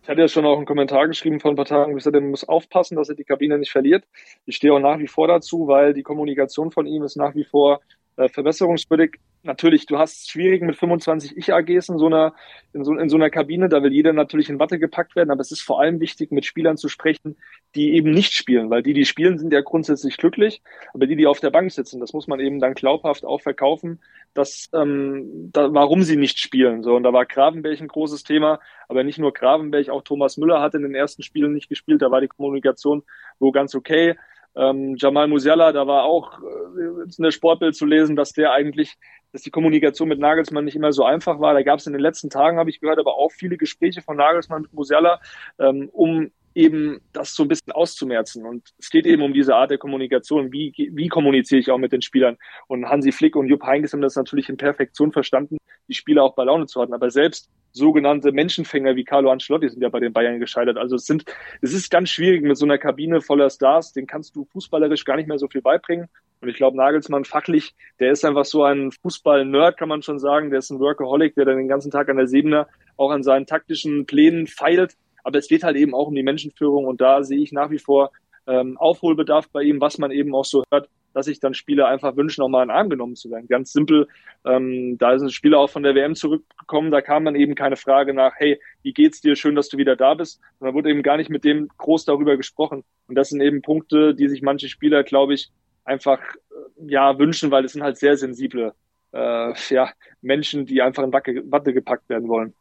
Ich 0.05 0.11
hatte 0.11 0.21
ja 0.21 0.29
schon 0.29 0.45
auch 0.45 0.59
einen 0.59 0.67
Kommentar 0.67 1.09
geschrieben 1.09 1.41
vor 1.41 1.51
ein 1.51 1.57
paar 1.57 1.65
Tagen, 1.65 1.95
dass 1.95 2.05
er 2.05 2.21
muss 2.21 2.47
aufpassen, 2.47 2.97
dass 2.97 3.09
er 3.09 3.15
die 3.15 3.25
Kabine 3.25 3.57
nicht 3.57 3.73
verliert. 3.73 4.05
Ich 4.45 4.57
stehe 4.57 4.75
auch 4.75 4.79
nach 4.79 4.99
wie 4.99 5.07
vor 5.07 5.29
dazu, 5.29 5.67
weil 5.67 5.95
die 5.95 6.03
Kommunikation 6.03 6.71
von 6.71 6.85
ihm 6.85 7.05
ist 7.05 7.17
nach 7.17 7.35
wie 7.35 7.45
vor 7.45 7.81
äh, 8.17 8.29
verbesserungswürdig 8.29 9.19
natürlich, 9.45 9.87
du 9.87 9.99
hast 9.99 10.23
es 10.23 10.29
schwierig 10.29 10.63
mit 10.63 10.77
25 10.77 11.37
Ich-AGs 11.37 11.89
in 11.89 11.99
so 11.99 12.07
einer, 12.07 12.35
in 12.73 12.85
so, 12.85 12.95
in 12.95 13.09
so 13.09 13.17
einer 13.17 13.31
Kabine. 13.31 13.69
Da 13.69 13.83
will 13.83 13.93
jeder 13.93 14.13
natürlich 14.13 14.49
in 14.49 14.59
Watte 14.59 14.79
gepackt 14.79 15.17
werden. 15.17 15.31
Aber 15.31 15.41
es 15.41 15.53
ist 15.53 15.63
vor 15.63 15.81
allem 15.81 16.01
wichtig, 16.01 16.33
mit 16.33 16.45
Spielern 16.45 16.77
zu 16.77 16.89
sprechen, 16.89 17.37
die 17.75 17.95
eben 17.95 18.11
nicht 18.11 18.33
spielen, 18.33 18.71
weil 18.71 18.83
die, 18.83 18.93
die 18.93 19.05
spielen, 19.05 19.39
sind 19.39 19.53
ja 19.53 19.61
grundsätzlich 19.61 20.17
glücklich. 20.17 20.63
Aber 20.93 21.07
die, 21.07 21.17
die 21.17 21.27
auf 21.27 21.41
der 21.41 21.51
Bank 21.51 21.71
sitzen, 21.73 22.01
das 22.01 22.13
muss 22.13 22.27
man 22.27 22.41
eben 22.41 22.61
dann 22.61 22.75
glaubhaft 22.75 23.25
auch 23.25 23.41
verkaufen, 23.41 24.01
dass, 24.35 24.69
ähm, 24.73 25.51
da, 25.53 25.73
warum 25.73 26.03
sie 26.03 26.17
nicht 26.17 26.39
spielen. 26.39 26.83
So, 26.83 26.97
und 26.97 27.03
da 27.03 27.13
war 27.13 27.27
Gravenberg 27.27 27.81
ein 27.81 27.89
großes 27.89 28.25
Thema. 28.25 28.61
Aber 28.89 29.05
nicht 29.05 29.19
nur 29.19 29.33
Gravenberg, 29.33 29.89
auch 29.89 30.03
Thomas 30.03 30.37
Müller 30.37 30.61
hat 30.61 30.75
in 30.75 30.83
den 30.83 30.95
ersten 30.95 31.23
Spielen 31.23 31.53
nicht 31.53 31.69
gespielt. 31.69 32.03
Da 32.03 32.11
war 32.11 32.21
die 32.21 32.29
Kommunikation 32.29 33.03
wo 33.39 33.53
ganz 33.53 33.75
okay. 33.75 34.17
Ähm, 34.57 34.95
Jamal 34.97 35.27
Musiala, 35.27 35.73
da 35.73 35.87
war 35.87 36.05
auch 36.05 36.39
äh, 36.39 37.03
in 37.17 37.23
der 37.23 37.33
Sportbild 37.33 37.75
zu 37.75 37.87
lesen, 37.87 38.15
dass 38.15 38.33
der 38.33 38.53
eigentlich 38.53 38.97
dass 39.35 39.43
die 39.43 39.51
Kommunikation 39.51 40.09
mit 40.09 40.21
Nagelsmann 40.21 40.65
nicht 40.65 40.77
immer 40.77 40.93
so 40.93 41.05
einfach 41.05 41.41
war. 41.41 41.55
Da 41.55 41.63
gab 41.63 41.81
es 41.81 41.89
in 41.89 41.93
den 41.93 42.01
letzten 42.01 42.31
Tagen, 42.31 42.57
habe 42.57 42.71
ich 42.71 42.79
gehört, 42.79 43.01
aber 43.01 43.17
auch 43.17 43.33
viele 43.33 43.57
Gespräche 43.57 44.01
von 44.01 44.17
Nagelsmann 44.17 44.63
mit 44.63 44.73
Musiala, 44.73 45.21
ähm, 45.59 45.89
um 45.93 46.31
eben 46.55 47.01
das 47.13 47.35
so 47.35 47.43
ein 47.43 47.49
bisschen 47.49 47.73
auszumerzen. 47.73 48.47
Und 48.47 48.73
es 48.79 48.91
geht 48.91 49.07
eben 49.07 49.23
um 49.23 49.35
diese 49.35 49.57
Art 49.57 49.73
der 49.73 49.79
Kommunikation. 49.79 50.53
Wie, 50.53 50.73
wie 50.77 51.09
kommuniziere 51.09 51.59
ich 51.59 51.69
auch 51.73 51.79
mit 51.79 51.91
den 51.91 52.01
Spielern? 52.01 52.37
Und 52.69 52.89
Hansi 52.89 53.11
Flick 53.11 53.35
und 53.35 53.49
Jupp 53.49 53.65
Heynckes 53.65 53.93
haben 53.93 54.03
das 54.03 54.15
natürlich 54.15 54.49
in 54.49 54.57
Perfektion 54.57 55.11
verstanden, 55.11 55.57
die 55.89 55.95
Spieler 55.95 56.23
auch 56.23 56.37
bei 56.37 56.45
Laune 56.45 56.67
zu 56.67 56.79
halten. 56.79 56.95
Aber 56.95 57.11
selbst 57.11 57.51
sogenannte 57.75 58.33
Menschenfänger 58.33 58.95
wie 58.97 59.05
Carlo 59.05 59.31
Ancelotti 59.31 59.69
sind 59.69 59.83
ja 59.83 59.89
bei 59.89 60.01
den 60.01 60.13
Bayern 60.13 60.39
gescheitert. 60.39 60.79
Also 60.79 60.97
es 60.97 61.07
sind, 61.07 61.25
es 61.61 61.75
ist 61.75 61.91
ganz 61.91 62.09
schwierig 62.09 62.43
mit 62.43 62.57
so 62.57 62.65
einer 62.65 62.79
Kabine 62.79 63.21
voller 63.21 63.51
Stars. 63.51 63.93
Den 63.93 64.07
kannst 64.07 64.37
du 64.37 64.45
fußballerisch 64.45 65.05
gar 65.05 65.17
nicht 65.17 65.29
mehr 65.29 65.39
so 65.39 65.49
viel 65.49 65.61
beibringen. 65.61 66.09
Und 66.41 66.49
ich 66.49 66.57
glaube, 66.57 66.77
Nagelsmann 66.77 67.25
fachlich, 67.25 67.75
der 67.99 68.13
ist 68.13 68.25
einfach 68.25 68.45
so 68.45 68.63
ein 68.63 68.93
Fußball-Nerd, 68.93 69.77
kann 69.77 69.89
man 69.89 70.03
schon 70.03 70.21
sagen. 70.21 70.51
Der 70.51 70.61
ist 70.61 70.71
ein 70.71 70.79
Workaholic, 70.79 71.35
der 71.35 71.47
dann 71.47 71.57
den 71.57 71.69
ganzen 71.69 71.91
Tag 71.91 72.09
an 72.09 72.17
der 72.17 72.29
Siebener 72.29 72.69
auch 72.97 73.11
an 73.11 73.23
seinen 73.23 73.47
taktischen 73.47 74.07
Plänen 74.07 74.47
feilt. 74.47 74.95
Aber 75.25 75.39
es 75.39 75.49
geht 75.49 75.65
halt 75.65 75.77
eben 75.77 75.95
auch 75.95 76.07
um 76.07 76.15
die 76.15 76.23
Menschenführung 76.23 76.85
und 76.85 77.01
da 77.01 77.25
sehe 77.25 77.41
ich 77.41 77.51
nach 77.51 77.71
wie 77.71 77.79
vor 77.79 78.13
ähm, 78.47 78.77
Aufholbedarf 78.79 79.49
bei 79.51 79.63
ihm, 79.63 79.81
was 79.81 79.99
man 79.99 80.11
eben 80.11 80.35
auch 80.35 80.45
so 80.45 80.63
hört, 80.71 80.89
dass 81.15 81.27
sich 81.27 81.41
dann 81.41 81.55
Spieler 81.55 81.89
einfach 81.89 82.17
wünschen, 82.17 82.43
auch 82.43 82.49
mal 82.49 82.63
in 82.63 82.69
den 82.69 82.77
Arm 82.77 82.91
genommen 82.91 83.17
zu 83.17 83.31
werden. 83.31 83.49
Ganz 83.49 83.73
simpel, 83.73 84.09
ähm, 84.45 84.99
da 84.99 85.13
ist 85.13 85.23
ein 85.23 85.31
Spieler 85.31 85.59
auch 85.59 85.71
von 85.71 85.83
der 85.83 85.95
WM 85.95 86.15
zurückgekommen, 86.15 86.91
da 86.91 87.01
kam 87.01 87.25
dann 87.25 87.37
eben 87.37 87.55
keine 87.55 87.77
Frage 87.77 88.13
nach, 88.13 88.35
hey, 88.37 88.61
wie 88.83 88.93
geht's 88.93 89.21
dir, 89.21 89.37
schön, 89.37 89.55
dass 89.55 89.69
du 89.69 89.79
wieder 89.79 89.97
da 89.97 90.15
bist. 90.15 90.41
Und 90.59 90.69
da 90.69 90.75
wurde 90.75 90.91
eben 90.91 91.03
gar 91.03 91.17
nicht 91.17 91.31
mit 91.31 91.45
dem 91.45 91.69
groß 91.79 92.05
darüber 92.05 92.37
gesprochen. 92.37 92.85
Und 93.09 93.15
das 93.15 93.31
sind 93.31 93.41
eben 93.41 93.63
Punkte, 93.63 94.15
die 94.15 94.29
sich 94.29 94.43
manche 94.43 94.69
Spieler, 94.69 95.05
glaube 95.05 95.35
ich, 95.35 95.51
einfach 95.85 96.21
äh, 96.21 96.93
ja 96.93 97.19
wünschen, 97.19 97.51
weil 97.51 97.65
es 97.65 97.73
sind 97.73 97.83
halt 97.83 97.97
sehr 97.97 98.17
sensible 98.17 98.75
äh, 99.13 99.53
ja, 99.71 99.91
Menschen, 100.21 100.67
die 100.67 100.83
einfach 100.83 101.05
in 101.05 101.13
Watte 101.13 101.73
gepackt 101.73 102.09
werden 102.09 102.29
wollen. 102.29 102.55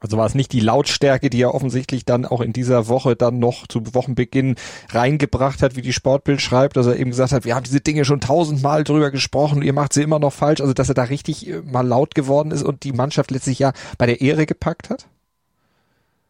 Also 0.00 0.16
war 0.16 0.26
es 0.26 0.34
nicht 0.34 0.52
die 0.52 0.60
Lautstärke, 0.60 1.28
die 1.28 1.42
er 1.42 1.54
offensichtlich 1.54 2.04
dann 2.04 2.24
auch 2.24 2.40
in 2.40 2.52
dieser 2.52 2.86
Woche 2.86 3.16
dann 3.16 3.40
noch 3.40 3.66
zu 3.66 3.82
Wochenbeginn 3.94 4.54
reingebracht 4.90 5.60
hat, 5.60 5.74
wie 5.74 5.82
die 5.82 5.92
Sportbild 5.92 6.40
schreibt, 6.40 6.76
dass 6.76 6.86
er 6.86 6.96
eben 6.96 7.10
gesagt 7.10 7.32
hat, 7.32 7.44
wir 7.44 7.56
haben 7.56 7.64
diese 7.64 7.80
Dinge 7.80 8.04
schon 8.04 8.20
tausendmal 8.20 8.84
drüber 8.84 9.10
gesprochen, 9.10 9.62
ihr 9.62 9.72
macht 9.72 9.92
sie 9.92 10.02
immer 10.02 10.20
noch 10.20 10.32
falsch, 10.32 10.60
also 10.60 10.72
dass 10.72 10.88
er 10.88 10.94
da 10.94 11.04
richtig 11.04 11.48
äh, 11.48 11.62
mal 11.62 11.86
laut 11.86 12.14
geworden 12.14 12.52
ist 12.52 12.62
und 12.62 12.84
die 12.84 12.92
Mannschaft 12.92 13.32
letztlich 13.32 13.58
ja 13.58 13.72
bei 13.98 14.06
der 14.06 14.20
Ehre 14.20 14.46
gepackt 14.46 14.88
hat? 14.88 15.08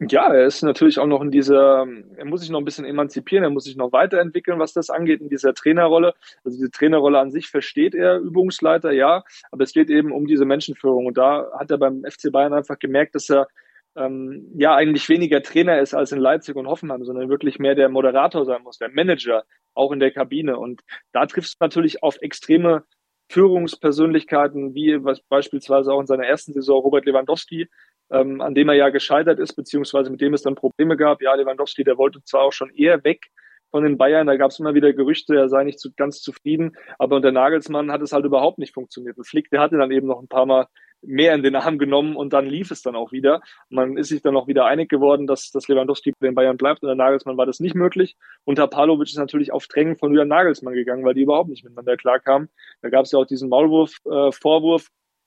Ja, 0.00 0.32
er 0.32 0.46
ist 0.46 0.62
natürlich 0.62 1.00
auch 1.00 1.06
noch 1.06 1.20
in 1.22 1.32
dieser, 1.32 1.84
er 2.16 2.24
muss 2.24 2.42
sich 2.42 2.50
noch 2.50 2.60
ein 2.60 2.64
bisschen 2.64 2.84
emanzipieren, 2.84 3.42
er 3.42 3.50
muss 3.50 3.64
sich 3.64 3.76
noch 3.76 3.92
weiterentwickeln, 3.92 4.60
was 4.60 4.72
das 4.72 4.90
angeht, 4.90 5.20
in 5.20 5.28
dieser 5.28 5.54
Trainerrolle. 5.54 6.14
Also 6.44 6.56
diese 6.56 6.70
Trainerrolle 6.70 7.18
an 7.18 7.32
sich 7.32 7.48
versteht 7.48 7.96
er, 7.96 8.18
Übungsleiter, 8.18 8.92
ja, 8.92 9.24
aber 9.50 9.64
es 9.64 9.72
geht 9.72 9.90
eben 9.90 10.12
um 10.12 10.26
diese 10.26 10.44
Menschenführung. 10.44 11.06
Und 11.06 11.18
da 11.18 11.50
hat 11.58 11.72
er 11.72 11.78
beim 11.78 12.04
FC 12.04 12.30
Bayern 12.30 12.52
einfach 12.52 12.78
gemerkt, 12.78 13.16
dass 13.16 13.28
er 13.28 13.48
ähm, 13.96 14.52
ja 14.56 14.76
eigentlich 14.76 15.08
weniger 15.08 15.42
Trainer 15.42 15.80
ist 15.80 15.94
als 15.94 16.12
in 16.12 16.20
Leipzig 16.20 16.54
und 16.54 16.68
Hoffenheim, 16.68 17.04
sondern 17.04 17.28
wirklich 17.28 17.58
mehr 17.58 17.74
der 17.74 17.88
Moderator 17.88 18.44
sein 18.44 18.62
muss, 18.62 18.78
der 18.78 18.90
Manager, 18.90 19.44
auch 19.74 19.90
in 19.90 19.98
der 19.98 20.12
Kabine. 20.12 20.58
Und 20.58 20.82
da 21.12 21.26
triffst 21.26 21.54
du 21.54 21.64
natürlich 21.64 22.04
auf 22.04 22.18
extreme 22.20 22.84
Führungspersönlichkeiten, 23.30 24.74
wie 24.74 25.04
was 25.04 25.20
beispielsweise 25.20 25.92
auch 25.92 26.00
in 26.00 26.06
seiner 26.06 26.24
ersten 26.24 26.52
Saison 26.52 26.80
Robert 26.80 27.04
Lewandowski, 27.04 27.68
ähm, 28.10 28.40
an 28.40 28.54
dem 28.54 28.68
er 28.68 28.74
ja 28.74 28.88
gescheitert 28.90 29.38
ist, 29.38 29.54
beziehungsweise 29.54 30.10
mit 30.10 30.20
dem 30.20 30.34
es 30.34 30.42
dann 30.42 30.54
Probleme 30.54 30.96
gab. 30.96 31.22
Ja, 31.22 31.34
Lewandowski, 31.34 31.84
der 31.84 31.98
wollte 31.98 32.22
zwar 32.24 32.42
auch 32.42 32.52
schon 32.52 32.70
eher 32.70 33.04
weg 33.04 33.30
von 33.70 33.82
den 33.82 33.98
Bayern, 33.98 34.26
da 34.26 34.36
gab 34.36 34.50
es 34.50 34.58
immer 34.58 34.74
wieder 34.74 34.92
Gerüchte, 34.92 35.36
er 35.36 35.48
sei 35.48 35.64
nicht 35.64 35.78
zu, 35.78 35.92
ganz 35.94 36.22
zufrieden, 36.22 36.76
aber 36.98 37.16
unter 37.16 37.32
Nagelsmann 37.32 37.92
hat 37.92 38.00
es 38.00 38.12
halt 38.12 38.24
überhaupt 38.24 38.58
nicht 38.58 38.72
funktioniert. 38.72 39.18
Und 39.18 39.26
Flick, 39.26 39.50
der 39.50 39.60
hatte 39.60 39.76
dann 39.76 39.90
eben 39.90 40.06
noch 40.06 40.20
ein 40.22 40.28
paar 40.28 40.46
Mal 40.46 40.68
mehr 41.02 41.34
in 41.34 41.42
den 41.42 41.54
Arm 41.54 41.78
genommen 41.78 42.16
und 42.16 42.32
dann 42.32 42.46
lief 42.46 42.70
es 42.70 42.82
dann 42.82 42.96
auch 42.96 43.12
wieder. 43.12 43.40
Man 43.68 43.96
ist 43.96 44.08
sich 44.08 44.22
dann 44.22 44.36
auch 44.36 44.48
wieder 44.48 44.66
einig 44.66 44.88
geworden, 44.88 45.26
dass, 45.26 45.50
dass 45.50 45.68
Lewandowski 45.68 46.12
bei 46.18 46.26
den 46.26 46.34
Bayern 46.34 46.56
bleibt. 46.56 46.82
Unter 46.82 46.94
Nagelsmann 46.94 47.36
war 47.36 47.46
das 47.46 47.60
nicht 47.60 47.74
möglich. 47.74 48.16
Unter 48.44 48.66
Palovic 48.66 49.08
ist 49.08 49.18
natürlich 49.18 49.52
auf 49.52 49.66
Drängen 49.66 49.96
von 49.96 50.10
Julian 50.10 50.28
Nagelsmann 50.28 50.74
gegangen, 50.74 51.04
weil 51.04 51.14
die 51.14 51.22
überhaupt 51.22 51.50
nicht 51.50 51.62
miteinander 51.62 51.96
klarkamen. 51.96 52.48
Da 52.82 52.88
gab 52.88 53.04
es 53.04 53.12
ja 53.12 53.18
auch 53.18 53.26
diesen 53.26 53.48
Maulwurf, 53.48 53.98
äh, 54.06 54.32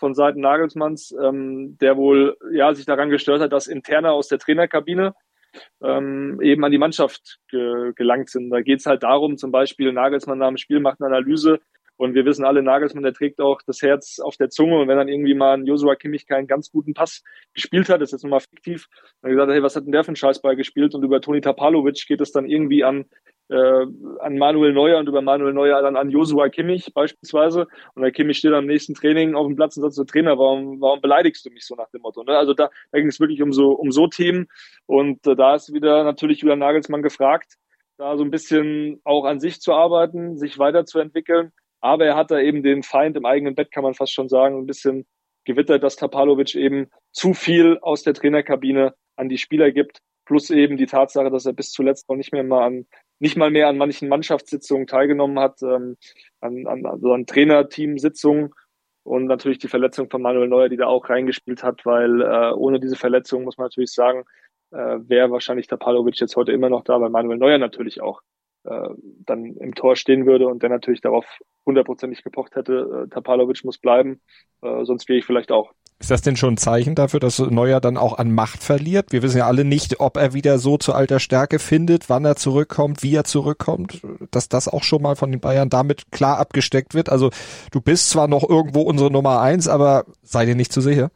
von 0.01 0.15
Seiten 0.15 0.41
Nagelsmanns, 0.41 1.15
ähm, 1.24 1.77
der 1.79 1.96
wohl 1.96 2.36
ja 2.51 2.74
sich 2.74 2.86
daran 2.86 3.10
gestört 3.10 3.39
hat, 3.39 3.53
dass 3.53 3.67
interner 3.67 4.12
aus 4.13 4.27
der 4.27 4.39
Trainerkabine 4.39 5.13
ähm, 5.81 6.39
eben 6.41 6.65
an 6.65 6.72
die 6.72 6.77
Mannschaft 6.77 7.38
ge 7.50 7.93
gelangt 7.96 8.29
sind. 8.29 8.50
Da 8.50 8.62
geht 8.62 8.79
es 8.79 8.86
halt 8.88 9.03
darum, 9.03 9.38
zum 9.38 9.51
Beispiel 9.51 9.93
Nagelsmann 9.93 10.39
nach 10.39 10.48
dem 10.48 10.58
Spiel 10.58 10.79
macht 10.79 11.00
eine 11.00 11.08
Analyse 11.08 11.60
und 12.01 12.15
wir 12.15 12.25
wissen 12.25 12.46
alle, 12.46 12.63
Nagelsmann, 12.63 13.03
der 13.03 13.13
trägt 13.13 13.39
auch 13.39 13.62
das 13.62 13.84
Herz 13.84 14.17
auf 14.20 14.36
der 14.36 14.50
Zunge. 14.50 14.79
Und 14.79 14.88
wenn 14.88 14.98
dann 14.98 15.08
irgendwie 15.08 15.36
mal 15.36 15.53
ein 15.53 15.67
Joshua 15.67 15.93
Kimmich 15.96 16.25
keinen 16.25 16.48
ganz 16.48 16.72
guten 16.72 16.96
Pass 16.96 17.22
gespielt 17.53 17.89
hat, 17.89 18.01
ist 18.01 18.12
jetzt 18.12 18.24
nochmal 18.24 18.39
fiktiv, 18.39 18.88
dann 19.22 19.29
gesagt, 19.29 19.51
hey, 19.51 19.62
was 19.62 19.75
hat 19.75 19.86
denn 19.86 19.91
der 19.91 20.03
für 20.03 20.08
einen 20.08 20.15
Scheißball 20.15 20.55
gespielt? 20.55 20.96
Und 20.96 21.03
über 21.03 21.22
Toni 21.22 21.41
Tapalovic 21.41 22.08
geht 22.08 22.20
es 22.22 22.31
dann 22.31 22.48
irgendwie 22.48 22.84
an, 22.84 23.05
äh, 23.51 23.86
an 24.20 24.38
Manuel 24.38 24.74
Neuer 24.74 24.98
und 24.98 25.08
über 25.08 25.22
Manuel 25.22 25.53
Neuer 25.53 25.81
dann 25.81 25.96
an 25.96 26.10
Joshua 26.10 26.50
Kimmich 26.50 26.91
beispielsweise. 26.93 27.67
Und 27.93 28.01
der 28.01 28.12
Kimmich 28.12 28.38
steht 28.38 28.53
am 28.53 28.65
nächsten 28.65 28.96
Training 28.96 29.36
auf 29.36 29.46
dem 29.46 29.55
Platz 29.55 29.77
und 29.77 29.84
sagt 29.84 29.93
so, 29.93 30.03
Trainer, 30.03 30.38
warum, 30.38 30.81
warum 30.81 31.01
beleidigst 31.01 31.46
du 31.46 31.51
mich 31.51 31.65
so 31.65 31.75
nach 31.75 31.89
dem 31.91 32.01
Motto? 32.01 32.24
Ne? 32.24 32.38
Also 32.38 32.53
da, 32.53 32.70
da 32.91 33.00
ging 33.00 33.10
es 33.10 33.20
wirklich 33.20 33.41
um 33.41 33.53
so, 33.53 33.72
um 33.72 33.91
so 33.91 34.08
Themen. 34.08 34.48
Und 34.86 35.25
äh, 35.27 35.36
da 35.36 35.55
ist 35.55 35.74
wieder 35.74 36.03
natürlich 36.03 36.39
Julian 36.39 36.60
Nagelsmann 36.60 37.03
gefragt, 37.03 37.58
da 37.98 38.17
so 38.17 38.24
ein 38.24 38.31
bisschen 38.31 39.01
auch 39.03 39.25
an 39.25 39.39
sich 39.39 39.62
zu 39.62 39.74
arbeiten, 39.74 40.38
sich 40.38 40.58
weiterzuentwickeln 40.58 41.51
aber 41.81 42.05
er 42.05 42.15
hat 42.15 42.31
da 42.31 42.39
eben 42.39 42.63
den 42.63 42.84
Feind 42.84 43.17
im 43.17 43.25
eigenen 43.25 43.55
Bett, 43.55 43.72
kann 43.72 43.84
man 43.84 43.96
fast 43.96 44.13
schon 44.13 44.29
sagen, 44.29 44.58
ein 44.58 44.67
bisschen 44.67 45.05
gewittert, 45.46 45.84
dass 45.84 45.96
Tapalovic 45.96 46.55
eben 46.55 46.88
zu 47.12 47.34
viel 47.34 47.79
aus 47.81 48.03
der 48.03 48.13
Trainerkabine 48.13 48.93
an 49.15 49.27
die 49.27 49.39
Spieler 49.39 49.72
gibt. 49.72 50.00
Plus 50.25 50.51
eben 50.51 50.77
die 50.77 50.86
Tatsache, 50.86 51.31
dass 51.31 51.48
er 51.48 51.53
bis 51.53 51.72
zuletzt 51.72 52.08
noch 52.08 52.15
nicht 52.15 52.31
mehr 52.31 52.43
mal 52.43 52.65
an, 52.65 52.86
nicht 53.21 53.37
mal 53.37 53.51
mehr 53.51 53.67
an 53.67 53.77
manchen 53.77 54.09
Mannschaftssitzungen 54.09 54.87
teilgenommen 54.87 55.39
hat, 55.39 55.61
ähm, 55.61 55.95
an, 56.41 56.65
an, 56.65 56.85
also 56.85 57.13
an 57.13 57.27
Trainerteamsitzungen 57.27 58.51
und 59.03 59.25
natürlich 59.25 59.59
die 59.59 59.67
Verletzung 59.67 60.09
von 60.09 60.23
Manuel 60.23 60.47
Neuer, 60.47 60.69
die 60.69 60.77
da 60.77 60.87
auch 60.87 61.07
reingespielt 61.07 61.63
hat, 61.63 61.85
weil 61.85 62.21
äh, 62.21 62.51
ohne 62.53 62.79
diese 62.79 62.95
Verletzung 62.95 63.43
muss 63.43 63.57
man 63.57 63.65
natürlich 63.65 63.93
sagen, 63.93 64.23
äh, 64.71 64.97
wäre 65.07 65.29
wahrscheinlich 65.29 65.67
Tapalovic 65.67 66.19
jetzt 66.19 66.35
heute 66.35 66.51
immer 66.51 66.69
noch 66.69 66.83
da, 66.83 66.99
weil 66.99 67.11
Manuel 67.11 67.37
Neuer 67.37 67.59
natürlich 67.59 68.01
auch 68.01 68.21
äh, 68.63 68.89
dann 69.25 69.55
im 69.57 69.75
Tor 69.75 69.95
stehen 69.95 70.25
würde 70.25 70.47
und 70.47 70.63
der 70.63 70.69
natürlich 70.69 71.01
darauf 71.01 71.25
hundertprozentig 71.65 72.23
gepocht 72.23 72.55
hätte, 72.55 73.05
äh, 73.05 73.09
Tapalovic 73.09 73.63
muss 73.63 73.77
bleiben, 73.77 74.19
äh, 74.63 74.83
sonst 74.83 75.05
gehe 75.05 75.17
ich 75.17 75.25
vielleicht 75.25 75.51
auch. 75.51 75.73
Ist 76.01 76.10
das 76.10 76.24
denn 76.24 76.36
schon 76.36 76.55
ein 76.55 76.58
Zeichen 76.58 76.96
dafür, 76.96 77.20
dass 77.20 77.38
Neuer 77.38 77.79
dann 77.79 77.96
auch 77.96 78.17
an 78.17 78.34
Macht 78.34 78.63
verliert? 78.63 79.12
Wir 79.12 79.22
wissen 79.22 79.38
ja 79.38 79.46
alle 79.46 79.63
nicht, 79.63 80.00
ob 80.00 80.17
er 80.17 80.34
wieder 80.34 80.58
so 80.58 80.77
zu 80.77 80.93
alter 80.93 81.20
Stärke 81.20 81.60
findet, 81.60 82.10
wann 82.10 82.25
er 82.25 82.36
zurückkommt, 82.36 83.03
wie 83.03 83.13
er 83.13 83.24
zurückkommt, 83.24 84.01
dass 84.31 84.50
das 84.50 84.67
auch 84.67 84.81
schon 84.81 85.03
mal 85.03 85.15
von 85.15 85.29
den 85.29 85.39
Bayern 85.39 85.70
damit 85.70 86.12
klar 86.12 86.39
abgesteckt 86.39 86.96
wird. 86.96 87.10
Also 87.10 87.29
du 87.72 87.81
bist 87.81 88.10
zwar 88.10 88.27
noch 88.27 88.50
irgendwo 88.50 88.81
unsere 88.81 89.12
Nummer 89.12 89.41
eins, 89.41 89.67
aber 89.67 90.05
sei 90.24 90.46
dir 90.48 90.55
nicht 90.55 90.74
zu 90.74 90.81
sicher. 90.81 91.12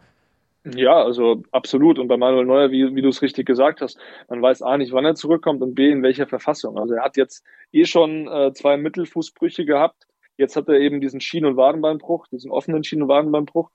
Ja, 0.65 1.03
also 1.03 1.41
absolut. 1.51 1.97
Und 1.97 2.07
bei 2.07 2.17
Manuel 2.17 2.45
Neuer, 2.45 2.69
wie, 2.69 2.93
wie 2.93 3.01
du 3.01 3.09
es 3.09 3.23
richtig 3.23 3.47
gesagt 3.47 3.81
hast, 3.81 3.97
man 4.29 4.43
weiß 4.43 4.61
A 4.61 4.77
nicht, 4.77 4.93
wann 4.93 5.05
er 5.05 5.15
zurückkommt 5.15 5.63
und 5.63 5.73
B 5.73 5.89
in 5.89 6.03
welcher 6.03 6.27
Verfassung. 6.27 6.77
Also 6.77 6.93
er 6.93 7.03
hat 7.03 7.17
jetzt 7.17 7.43
eh 7.71 7.85
schon 7.85 8.27
äh, 8.27 8.53
zwei 8.53 8.77
Mittelfußbrüche 8.77 9.65
gehabt 9.65 10.05
Jetzt 10.37 10.55
hat 10.55 10.67
er 10.67 10.79
eben 10.79 11.01
diesen 11.01 11.21
Schien- 11.21 11.45
und 11.45 11.57
Wadenbeinbruch, 11.57 12.27
diesen 12.27 12.51
offenen 12.51 12.83
Schien- 12.83 13.01
und 13.01 13.09
Wadenbeinbruch. 13.09 13.71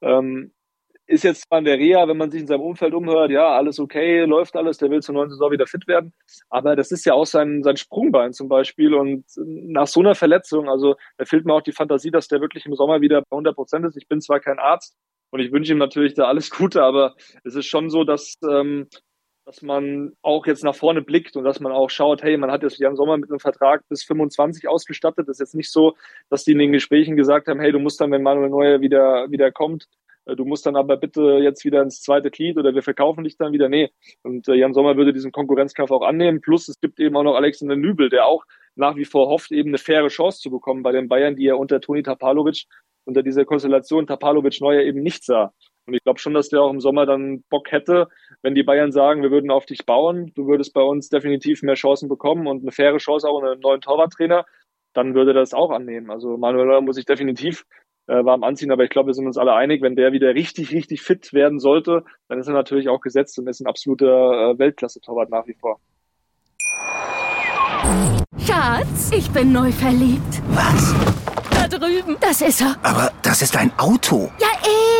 Ähm, 0.00 0.52
ist 1.06 1.24
jetzt 1.24 1.46
an 1.50 1.64
der 1.64 1.78
Reha, 1.78 2.06
wenn 2.08 2.16
man 2.16 2.30
sich 2.30 2.40
in 2.40 2.46
seinem 2.46 2.62
Umfeld 2.62 2.94
umhört, 2.94 3.30
ja, 3.30 3.52
alles 3.52 3.78
okay, 3.80 4.24
läuft 4.24 4.56
alles, 4.56 4.78
der 4.78 4.90
will 4.90 5.02
zur 5.02 5.14
neuen 5.14 5.30
Saison 5.30 5.50
wieder 5.50 5.66
fit 5.66 5.86
werden. 5.88 6.14
Aber 6.48 6.76
das 6.76 6.92
ist 6.92 7.04
ja 7.04 7.12
auch 7.12 7.26
sein, 7.26 7.62
sein 7.62 7.76
Sprungbein 7.76 8.32
zum 8.32 8.48
Beispiel. 8.48 8.94
Und 8.94 9.24
nach 9.36 9.86
so 9.86 10.00
einer 10.00 10.14
Verletzung, 10.14 10.68
also 10.68 10.96
da 11.18 11.24
fehlt 11.24 11.44
mir 11.44 11.54
auch 11.54 11.62
die 11.62 11.72
Fantasie, 11.72 12.10
dass 12.10 12.28
der 12.28 12.40
wirklich 12.40 12.66
im 12.66 12.74
Sommer 12.74 13.00
wieder 13.00 13.20
bei 13.22 13.34
100 13.34 13.54
Prozent 13.54 13.84
ist. 13.84 13.96
Ich 13.96 14.08
bin 14.08 14.20
zwar 14.20 14.40
kein 14.40 14.58
Arzt 14.58 14.96
und 15.30 15.40
ich 15.40 15.52
wünsche 15.52 15.72
ihm 15.72 15.78
natürlich 15.78 16.14
da 16.14 16.24
alles 16.24 16.50
Gute, 16.50 16.82
aber 16.82 17.14
es 17.44 17.56
ist 17.56 17.66
schon 17.66 17.90
so, 17.90 18.04
dass 18.04 18.38
ähm, 18.48 18.88
dass 19.44 19.62
man 19.62 20.12
auch 20.22 20.46
jetzt 20.46 20.62
nach 20.62 20.74
vorne 20.74 21.02
blickt 21.02 21.36
und 21.36 21.44
dass 21.44 21.60
man 21.60 21.72
auch 21.72 21.90
schaut, 21.90 22.22
hey, 22.22 22.36
man 22.36 22.50
hat 22.50 22.62
jetzt 22.62 22.78
Jan 22.78 22.96
Sommer 22.96 23.16
mit 23.16 23.30
einem 23.30 23.40
Vertrag 23.40 23.88
bis 23.88 24.04
25 24.04 24.68
ausgestattet. 24.68 25.28
Das 25.28 25.36
ist 25.36 25.40
jetzt 25.40 25.54
nicht 25.54 25.72
so, 25.72 25.94
dass 26.30 26.44
die 26.44 26.52
in 26.52 26.58
den 26.58 26.72
Gesprächen 26.72 27.16
gesagt 27.16 27.48
haben, 27.48 27.60
hey, 27.60 27.72
du 27.72 27.78
musst 27.80 28.00
dann, 28.00 28.12
wenn 28.12 28.22
Manuel 28.22 28.50
Neuer 28.50 28.80
wieder, 28.80 29.30
wieder 29.30 29.50
kommt, 29.50 29.88
äh, 30.26 30.36
du 30.36 30.44
musst 30.44 30.66
dann 30.66 30.76
aber 30.76 30.96
bitte 30.96 31.38
jetzt 31.42 31.64
wieder 31.64 31.82
ins 31.82 32.00
zweite 32.00 32.30
Glied 32.30 32.56
oder 32.56 32.74
wir 32.74 32.82
verkaufen 32.82 33.24
dich 33.24 33.36
dann 33.36 33.52
wieder. 33.52 33.68
Nee. 33.68 33.90
Und 34.22 34.48
äh, 34.48 34.54
Jan 34.54 34.74
Sommer 34.74 34.96
würde 34.96 35.12
diesen 35.12 35.32
Konkurrenzkampf 35.32 35.90
auch 35.90 36.02
annehmen. 36.02 36.40
Plus 36.40 36.68
es 36.68 36.80
gibt 36.80 37.00
eben 37.00 37.16
auch 37.16 37.24
noch 37.24 37.34
Alexander 37.34 37.76
Nübel, 37.76 38.08
der 38.08 38.26
auch 38.26 38.44
nach 38.74 38.96
wie 38.96 39.04
vor 39.04 39.28
hofft, 39.28 39.52
eben 39.52 39.70
eine 39.70 39.78
faire 39.78 40.08
Chance 40.08 40.40
zu 40.40 40.50
bekommen 40.50 40.82
bei 40.82 40.92
den 40.92 41.08
Bayern, 41.08 41.36
die 41.36 41.46
er 41.46 41.58
unter 41.58 41.80
Toni 41.80 42.02
Tapalovic, 42.02 42.64
unter 43.04 43.22
dieser 43.22 43.44
Konstellation 43.44 44.06
Tapalovic-Neuer 44.06 44.82
eben 44.82 45.02
nicht 45.02 45.24
sah. 45.24 45.52
Und 45.86 45.94
ich 45.94 46.02
glaube 46.02 46.20
schon, 46.20 46.34
dass 46.34 46.48
der 46.48 46.62
auch 46.62 46.70
im 46.70 46.80
Sommer 46.80 47.06
dann 47.06 47.42
Bock 47.50 47.72
hätte, 47.72 48.08
wenn 48.42 48.54
die 48.54 48.62
Bayern 48.62 48.92
sagen, 48.92 49.22
wir 49.22 49.30
würden 49.30 49.50
auf 49.50 49.66
dich 49.66 49.84
bauen, 49.84 50.32
du 50.34 50.46
würdest 50.46 50.72
bei 50.74 50.82
uns 50.82 51.08
definitiv 51.08 51.62
mehr 51.62 51.74
Chancen 51.74 52.08
bekommen 52.08 52.46
und 52.46 52.62
eine 52.62 52.70
faire 52.70 52.98
Chance 52.98 53.28
auch 53.28 53.40
in 53.40 53.46
einem 53.46 53.60
neuen 53.60 53.80
Torwarttrainer, 53.80 54.44
dann 54.92 55.14
würde 55.14 55.32
er 55.32 55.34
das 55.34 55.54
auch 55.54 55.70
annehmen. 55.70 56.10
Also 56.10 56.36
Manuel 56.36 56.66
Neuer 56.66 56.80
muss 56.82 56.98
ich 56.98 57.04
definitiv 57.04 57.64
äh, 58.06 58.24
warm 58.24 58.44
anziehen, 58.44 58.70
aber 58.70 58.84
ich 58.84 58.90
glaube, 58.90 59.08
wir 59.08 59.14
sind 59.14 59.26
uns 59.26 59.38
alle 59.38 59.54
einig, 59.54 59.82
wenn 59.82 59.96
der 59.96 60.12
wieder 60.12 60.34
richtig, 60.34 60.72
richtig 60.72 61.02
fit 61.02 61.32
werden 61.32 61.58
sollte, 61.58 62.04
dann 62.28 62.38
ist 62.38 62.48
er 62.48 62.54
natürlich 62.54 62.88
auch 62.88 63.00
gesetzt 63.00 63.38
und 63.38 63.48
ist 63.48 63.60
ein 63.60 63.66
absoluter 63.66 64.52
äh, 64.52 64.58
Weltklasse-Torwart 64.58 65.30
nach 65.30 65.46
wie 65.46 65.54
vor. 65.54 65.80
Schatz, 68.38 69.10
ich 69.16 69.30
bin 69.30 69.52
neu 69.52 69.70
verliebt. 69.72 70.42
Was? 70.50 71.31
Drüben. 71.78 72.16
Das 72.20 72.40
ist 72.40 72.60
er. 72.60 72.76
Aber 72.82 73.12
das 73.22 73.42
ist 73.42 73.56
ein 73.56 73.72
Auto. 73.78 74.30
Ja, 74.38 74.48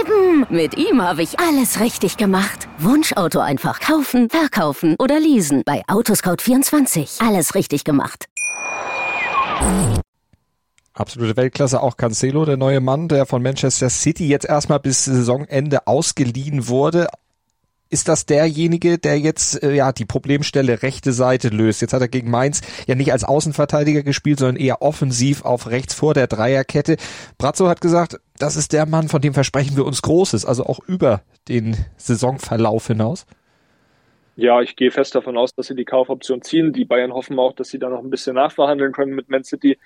eben. 0.01 0.47
Mit 0.49 0.77
ihm 0.77 1.03
habe 1.03 1.23
ich 1.23 1.39
alles 1.39 1.81
richtig 1.81 2.17
gemacht. 2.17 2.69
Wunschauto 2.79 3.41
einfach 3.41 3.81
kaufen, 3.81 4.29
verkaufen 4.31 4.97
oder 4.99 5.21
leasen. 5.21 5.63
Bei 5.65 5.83
Autoscout24. 5.87 7.27
Alles 7.27 7.55
richtig 7.55 7.85
gemacht. 7.85 8.27
Absolute 10.95 11.37
Weltklasse, 11.37 11.83
auch 11.83 11.97
Cancelo, 11.97 12.45
der 12.45 12.57
neue 12.57 12.81
Mann, 12.81 13.09
der 13.09 13.27
von 13.27 13.43
Manchester 13.43 13.89
City 13.89 14.29
jetzt 14.29 14.45
erstmal 14.45 14.81
bis 14.81 15.05
Saisonende 15.05 15.87
ausgeliehen 15.87 16.69
wurde 16.69 17.09
ist 17.93 18.09
das 18.09 18.25
derjenige, 18.25 18.99
der 18.99 19.19
jetzt 19.19 19.63
äh, 19.63 19.75
ja 19.75 19.93
die 19.93 20.07
Problemstelle 20.07 20.83
rechte 20.83 21.13
Seite 21.13 21.49
löst. 21.49 21.83
Jetzt 21.83 21.93
hat 21.93 22.01
er 22.01 22.09
gegen 22.09 22.31
Mainz 22.31 22.63
ja 22.87 22.95
nicht 22.95 23.13
als 23.13 23.23
Außenverteidiger 23.23 24.03
gespielt, 24.03 24.39
sondern 24.39 24.57
eher 24.57 24.81
offensiv 24.81 25.45
auf 25.45 25.69
rechts 25.71 25.93
vor 25.95 26.15
der 26.15 26.27
Dreierkette. 26.27 26.97
Brazzo 27.37 27.69
hat 27.69 27.83
gesagt, 27.83 28.19
das 28.39 28.57
ist 28.57 28.73
der 28.73 28.87
Mann, 28.87 29.09
von 29.09 29.21
dem 29.21 29.35
versprechen 29.35 29.77
wir 29.77 29.85
uns 29.85 30.01
Großes, 30.03 30.47
also 30.47 30.65
auch 30.65 30.81
über 30.87 31.21
den 31.49 31.77
Saisonverlauf 31.99 32.87
hinaus. 32.87 33.27
Ja, 34.37 34.63
ich 34.63 34.77
gehe 34.77 34.91
fest 34.91 35.15
davon 35.15 35.37
aus, 35.37 35.55
dass 35.55 35.67
sie 35.67 35.75
die 35.75 35.85
Kaufoption 35.85 36.41
ziehen. 36.41 36.73
Die 36.73 36.87
Bayern 36.87 37.13
hoffen 37.13 37.39
auch, 37.39 37.53
dass 37.53 37.69
sie 37.69 37.79
da 37.79 37.91
noch 37.91 38.03
ein 38.03 38.09
bisschen 38.09 38.35
nachverhandeln 38.35 38.93
können 38.93 39.15
mit 39.15 39.29
Man 39.29 39.45
City. 39.45 39.79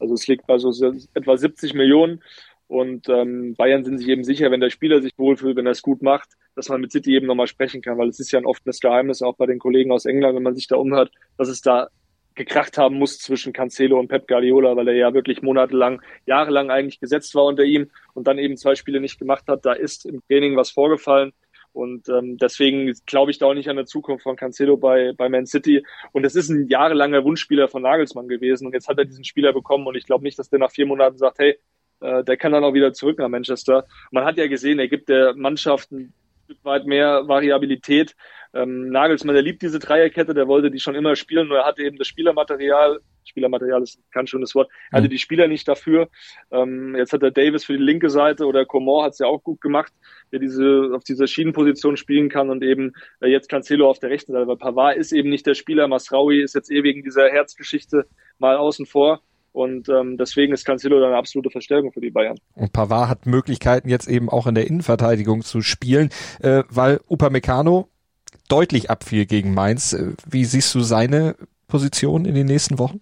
Also 0.00 0.14
es 0.14 0.26
liegt 0.26 0.48
bei 0.48 0.58
so 0.58 0.72
etwa 1.14 1.36
70 1.36 1.74
Millionen. 1.74 2.22
Und 2.66 3.08
ähm, 3.08 3.54
Bayern 3.54 3.84
sind 3.84 3.98
sich 3.98 4.08
eben 4.08 4.24
sicher, 4.24 4.50
wenn 4.50 4.60
der 4.60 4.70
Spieler 4.70 5.00
sich 5.00 5.12
wohlfühlt, 5.16 5.56
wenn 5.56 5.66
er 5.66 5.72
es 5.72 5.82
gut 5.82 6.02
macht, 6.02 6.30
dass 6.54 6.68
man 6.68 6.80
mit 6.80 6.92
City 6.92 7.14
eben 7.14 7.26
nochmal 7.26 7.46
sprechen 7.46 7.82
kann, 7.82 7.98
weil 7.98 8.08
es 8.08 8.20
ist 8.20 8.32
ja 8.32 8.38
ein 8.38 8.46
offenes 8.46 8.80
Geheimnis, 8.80 9.22
auch 9.22 9.36
bei 9.36 9.46
den 9.46 9.58
Kollegen 9.58 9.92
aus 9.92 10.04
England, 10.04 10.36
wenn 10.36 10.42
man 10.42 10.54
sich 10.54 10.66
da 10.66 10.76
umhört, 10.76 11.10
dass 11.38 11.48
es 11.48 11.60
da 11.60 11.88
gekracht 12.34 12.78
haben 12.78 12.96
muss 12.96 13.18
zwischen 13.18 13.52
Cancelo 13.52 13.98
und 13.98 14.08
Pep 14.08 14.26
Guardiola, 14.26 14.76
weil 14.76 14.88
er 14.88 14.94
ja 14.94 15.14
wirklich 15.14 15.42
monatelang, 15.42 16.00
jahrelang 16.26 16.70
eigentlich 16.70 17.00
gesetzt 17.00 17.34
war 17.34 17.44
unter 17.44 17.64
ihm 17.64 17.90
und 18.14 18.26
dann 18.26 18.38
eben 18.38 18.56
zwei 18.56 18.74
Spiele 18.74 19.00
nicht 19.00 19.18
gemacht 19.18 19.44
hat. 19.48 19.64
Da 19.64 19.72
ist 19.72 20.06
im 20.06 20.22
Training 20.28 20.56
was 20.56 20.70
vorgefallen. 20.70 21.32
Und 21.74 22.08
ähm, 22.10 22.36
deswegen 22.36 22.92
glaube 23.06 23.30
ich 23.30 23.38
da 23.38 23.46
auch 23.46 23.54
nicht 23.54 23.68
an 23.68 23.76
der 23.76 23.86
Zukunft 23.86 24.24
von 24.24 24.36
Cancelo 24.36 24.76
bei, 24.76 25.12
bei 25.16 25.28
Man 25.30 25.46
City. 25.46 25.84
Und 26.12 26.24
es 26.24 26.34
ist 26.34 26.50
ein 26.50 26.68
jahrelanger 26.68 27.24
Wunschspieler 27.24 27.68
von 27.68 27.82
Nagelsmann 27.82 28.28
gewesen. 28.28 28.66
Und 28.66 28.74
jetzt 28.74 28.88
hat 28.88 28.98
er 28.98 29.06
diesen 29.06 29.24
Spieler 29.24 29.52
bekommen. 29.54 29.86
Und 29.86 29.96
ich 29.96 30.04
glaube 30.04 30.24
nicht, 30.24 30.38
dass 30.38 30.50
der 30.50 30.58
nach 30.58 30.70
vier 30.70 30.86
Monaten 30.86 31.16
sagt, 31.16 31.38
hey, 31.38 31.58
äh, 32.00 32.24
der 32.24 32.36
kann 32.36 32.52
dann 32.52 32.64
auch 32.64 32.74
wieder 32.74 32.92
zurück 32.92 33.18
nach 33.18 33.28
Manchester. 33.28 33.86
Man 34.10 34.24
hat 34.24 34.36
ja 34.36 34.48
gesehen, 34.48 34.78
er 34.80 34.88
gibt 34.88 35.08
der 35.08 35.34
Mannschaft 35.34 35.92
ein 35.92 36.12
Stück 36.52 36.64
weit 36.64 36.86
mehr 36.86 37.26
Variabilität. 37.26 38.14
Ähm, 38.54 38.90
Nagelsmann, 38.90 39.34
der 39.34 39.42
liebt 39.42 39.62
diese 39.62 39.78
Dreierkette, 39.78 40.34
der 40.34 40.46
wollte 40.46 40.70
die 40.70 40.78
schon 40.78 40.94
immer 40.94 41.16
spielen, 41.16 41.48
nur 41.48 41.58
er 41.58 41.66
hatte 41.66 41.82
eben 41.82 41.96
das 41.96 42.06
Spielermaterial. 42.06 43.00
Spielermaterial 43.24 43.82
ist 43.82 43.98
kein 44.10 44.26
schönes 44.26 44.54
Wort. 44.54 44.68
Er 44.90 44.98
hatte 44.98 45.06
mhm. 45.06 45.12
die 45.12 45.18
Spieler 45.18 45.48
nicht 45.48 45.66
dafür. 45.66 46.08
Ähm, 46.50 46.94
jetzt 46.96 47.12
hat 47.12 47.22
er 47.22 47.30
Davis 47.30 47.64
für 47.64 47.72
die 47.72 47.82
linke 47.82 48.10
Seite 48.10 48.46
oder 48.46 48.66
Coman 48.66 49.04
hat 49.04 49.12
es 49.12 49.20
ja 49.20 49.26
auch 49.26 49.42
gut 49.42 49.60
gemacht, 49.60 49.92
der 50.32 50.40
diese 50.40 50.90
auf 50.94 51.04
dieser 51.04 51.26
Schienenposition 51.26 51.96
spielen 51.96 52.28
kann 52.28 52.50
und 52.50 52.62
eben 52.62 52.92
äh, 53.20 53.28
jetzt 53.28 53.48
Cancelo 53.48 53.88
auf 53.88 54.00
der 54.00 54.10
rechten 54.10 54.32
Seite. 54.32 54.48
Weil 54.48 54.56
Pavard 54.56 54.96
ist 54.96 55.12
eben 55.12 55.30
nicht 55.30 55.46
der 55.46 55.54
Spieler. 55.54 55.88
Masraui 55.88 56.42
ist 56.42 56.54
jetzt 56.54 56.70
eh 56.70 56.82
wegen 56.82 57.02
dieser 57.02 57.30
Herzgeschichte 57.30 58.06
mal 58.38 58.56
außen 58.56 58.86
vor. 58.86 59.22
Und 59.52 59.88
ähm, 59.88 60.16
deswegen 60.16 60.52
ist 60.54 60.64
Cancelo 60.64 60.98
dann 60.98 61.10
eine 61.10 61.18
absolute 61.18 61.50
Verstärkung 61.50 61.92
für 61.92 62.00
die 62.00 62.10
Bayern. 62.10 62.36
Und 62.54 62.72
Pavard 62.72 63.08
hat 63.08 63.26
Möglichkeiten 63.26 63.88
jetzt 63.88 64.08
eben 64.08 64.28
auch 64.30 64.46
in 64.46 64.54
der 64.54 64.66
Innenverteidigung 64.66 65.42
zu 65.42 65.60
spielen, 65.60 66.08
äh, 66.40 66.64
weil 66.70 67.00
Upamecano 67.08 67.88
deutlich 68.48 68.90
abfiel 68.90 69.26
gegen 69.26 69.52
Mainz. 69.52 69.92
Äh, 69.92 70.12
wie 70.28 70.44
siehst 70.44 70.74
du 70.74 70.80
seine 70.80 71.36
Position 71.68 72.24
in 72.24 72.34
den 72.34 72.46
nächsten 72.46 72.78
Wochen? 72.78 73.00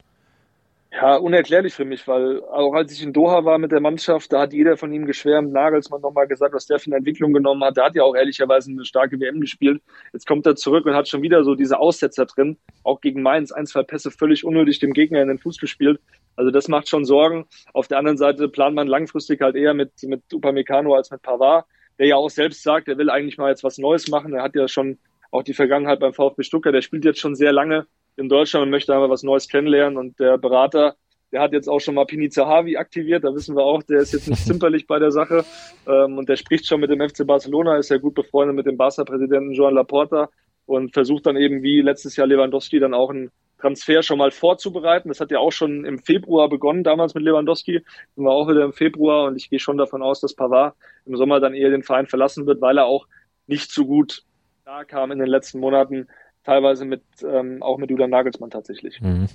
Ja, 0.92 1.14
unerklärlich 1.16 1.72
für 1.72 1.84
mich, 1.84 2.08
weil 2.08 2.42
auch 2.42 2.74
als 2.74 2.92
ich 2.92 3.00
in 3.02 3.12
Doha 3.12 3.44
war 3.44 3.58
mit 3.58 3.70
der 3.70 3.80
Mannschaft, 3.80 4.32
da 4.32 4.40
hat 4.40 4.52
jeder 4.52 4.76
von 4.76 4.92
ihm 4.92 5.06
geschwärmt, 5.06 5.52
Nagelsmann 5.52 6.00
nochmal 6.00 6.26
gesagt, 6.26 6.52
was 6.52 6.66
der 6.66 6.80
für 6.80 6.86
eine 6.86 6.96
Entwicklung 6.96 7.32
genommen 7.32 7.62
hat. 7.62 7.76
Der 7.76 7.84
hat 7.84 7.94
ja 7.94 8.02
auch 8.02 8.16
ehrlicherweise 8.16 8.72
eine 8.72 8.84
starke 8.84 9.20
WM 9.20 9.40
gespielt. 9.40 9.80
Jetzt 10.12 10.26
kommt 10.26 10.46
er 10.46 10.56
zurück 10.56 10.86
und 10.86 10.94
hat 10.94 11.06
schon 11.06 11.22
wieder 11.22 11.44
so 11.44 11.54
diese 11.54 11.78
Aussetzer 11.78 12.26
drin. 12.26 12.58
Auch 12.82 13.00
gegen 13.00 13.22
Mainz 13.22 13.52
ein, 13.52 13.66
zwei 13.66 13.84
Pässe 13.84 14.10
völlig 14.10 14.44
unnötig 14.44 14.80
dem 14.80 14.92
Gegner 14.92 15.22
in 15.22 15.28
den 15.28 15.38
Fuß 15.38 15.58
gespielt. 15.58 16.00
Also 16.34 16.50
das 16.50 16.66
macht 16.66 16.88
schon 16.88 17.04
Sorgen. 17.04 17.46
Auf 17.72 17.86
der 17.86 17.98
anderen 17.98 18.18
Seite 18.18 18.48
plant 18.48 18.74
man 18.74 18.88
langfristig 18.88 19.40
halt 19.42 19.54
eher 19.54 19.74
mit, 19.74 19.92
mit 20.02 20.22
Upamecano 20.34 20.94
als 20.96 21.12
mit 21.12 21.22
Pavard, 21.22 21.66
der 22.00 22.08
ja 22.08 22.16
auch 22.16 22.30
selbst 22.30 22.64
sagt, 22.64 22.88
er 22.88 22.98
will 22.98 23.10
eigentlich 23.10 23.38
mal 23.38 23.50
jetzt 23.50 23.62
was 23.62 23.78
Neues 23.78 24.08
machen. 24.08 24.34
Er 24.34 24.42
hat 24.42 24.56
ja 24.56 24.66
schon 24.66 24.98
auch 25.30 25.44
die 25.44 25.54
Vergangenheit 25.54 26.00
beim 26.00 26.14
VfB 26.14 26.42
Stuttgart. 26.42 26.74
Der 26.74 26.82
spielt 26.82 27.04
jetzt 27.04 27.20
schon 27.20 27.36
sehr 27.36 27.52
lange 27.52 27.86
in 28.20 28.28
Deutschland 28.28 28.64
und 28.64 28.70
möchte 28.70 28.94
einfach 28.94 29.10
was 29.10 29.22
Neues 29.22 29.48
kennenlernen. 29.48 29.98
Und 29.98 30.20
der 30.20 30.38
Berater, 30.38 30.94
der 31.32 31.40
hat 31.40 31.52
jetzt 31.52 31.68
auch 31.68 31.80
schon 31.80 31.94
mal 31.94 32.04
Pini 32.04 32.28
Zahavi 32.28 32.76
aktiviert. 32.76 33.24
Da 33.24 33.34
wissen 33.34 33.56
wir 33.56 33.64
auch, 33.64 33.82
der 33.82 34.00
ist 34.00 34.12
jetzt 34.12 34.28
nicht 34.28 34.44
zimperlich 34.46 34.86
bei 34.86 34.98
der 34.98 35.10
Sache. 35.10 35.44
Ähm, 35.88 36.18
und 36.18 36.28
der 36.28 36.36
spricht 36.36 36.66
schon 36.66 36.80
mit 36.80 36.90
dem 36.90 37.00
FC 37.00 37.26
Barcelona, 37.26 37.78
ist 37.78 37.90
ja 37.90 37.96
gut 37.96 38.14
befreundet 38.14 38.54
mit 38.54 38.66
dem 38.66 38.76
Barca-Präsidenten 38.76 39.52
Joan 39.52 39.74
Laporta 39.74 40.28
und 40.66 40.92
versucht 40.92 41.26
dann 41.26 41.36
eben 41.36 41.62
wie 41.62 41.80
letztes 41.80 42.14
Jahr 42.16 42.26
Lewandowski 42.26 42.78
dann 42.78 42.94
auch 42.94 43.10
einen 43.10 43.30
Transfer 43.58 44.02
schon 44.02 44.18
mal 44.18 44.30
vorzubereiten. 44.30 45.08
Das 45.08 45.20
hat 45.20 45.30
ja 45.30 45.38
auch 45.38 45.52
schon 45.52 45.84
im 45.84 45.98
Februar 45.98 46.48
begonnen, 46.48 46.84
damals 46.84 47.14
mit 47.14 47.24
Lewandowski. 47.24 47.80
Sind 48.14 48.24
wir 48.24 48.30
auch 48.30 48.48
wieder 48.48 48.64
im 48.64 48.72
Februar 48.72 49.26
und 49.26 49.36
ich 49.36 49.50
gehe 49.50 49.58
schon 49.58 49.78
davon 49.78 50.02
aus, 50.02 50.20
dass 50.20 50.34
Pavard 50.34 50.74
im 51.06 51.16
Sommer 51.16 51.40
dann 51.40 51.54
eher 51.54 51.70
den 51.70 51.82
Verein 51.82 52.06
verlassen 52.06 52.46
wird, 52.46 52.60
weil 52.60 52.78
er 52.78 52.86
auch 52.86 53.06
nicht 53.46 53.70
so 53.72 53.86
gut 53.86 54.22
da 54.64 54.84
kam 54.84 55.10
in 55.10 55.18
den 55.18 55.26
letzten 55.26 55.58
Monaten 55.58 56.06
teilweise 56.44 56.84
mit 56.84 57.02
ähm, 57.22 57.62
auch 57.62 57.78
mit 57.78 57.90
Julian 57.90 58.10
Nagelsmann 58.10 58.50
tatsächlich. 58.50 59.00
Mhm. 59.00 59.26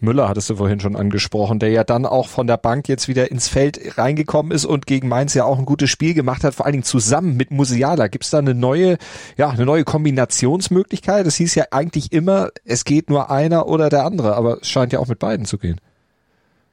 Müller 0.00 0.28
hattest 0.28 0.50
du 0.50 0.56
vorhin 0.56 0.80
schon 0.80 0.96
angesprochen, 0.96 1.58
der 1.58 1.70
ja 1.70 1.84
dann 1.84 2.04
auch 2.04 2.28
von 2.28 2.46
der 2.46 2.56
Bank 2.56 2.88
jetzt 2.88 3.08
wieder 3.08 3.30
ins 3.30 3.48
Feld 3.48 3.98
reingekommen 3.98 4.52
ist 4.52 4.64
und 4.64 4.86
gegen 4.86 5.08
Mainz 5.08 5.34
ja 5.34 5.44
auch 5.44 5.58
ein 5.58 5.64
gutes 5.64 5.90
Spiel 5.90 6.14
gemacht 6.14 6.44
hat, 6.44 6.54
vor 6.54 6.66
allen 6.66 6.72
Dingen 6.72 6.84
zusammen 6.84 7.36
mit 7.36 7.50
Musiala. 7.50 8.08
Gibt 8.08 8.24
es 8.24 8.30
da 8.30 8.38
eine 8.38 8.54
neue, 8.54 8.98
ja, 9.36 9.48
eine 9.50 9.64
neue 9.64 9.84
Kombinationsmöglichkeit? 9.84 11.26
Es 11.26 11.36
hieß 11.36 11.54
ja 11.54 11.66
eigentlich 11.70 12.12
immer, 12.12 12.50
es 12.64 12.84
geht 12.84 13.08
nur 13.08 13.30
einer 13.30 13.68
oder 13.68 13.88
der 13.88 14.04
andere, 14.04 14.34
aber 14.34 14.58
es 14.60 14.68
scheint 14.68 14.92
ja 14.92 14.98
auch 14.98 15.08
mit 15.08 15.18
beiden 15.18 15.46
zu 15.46 15.58
gehen. 15.58 15.80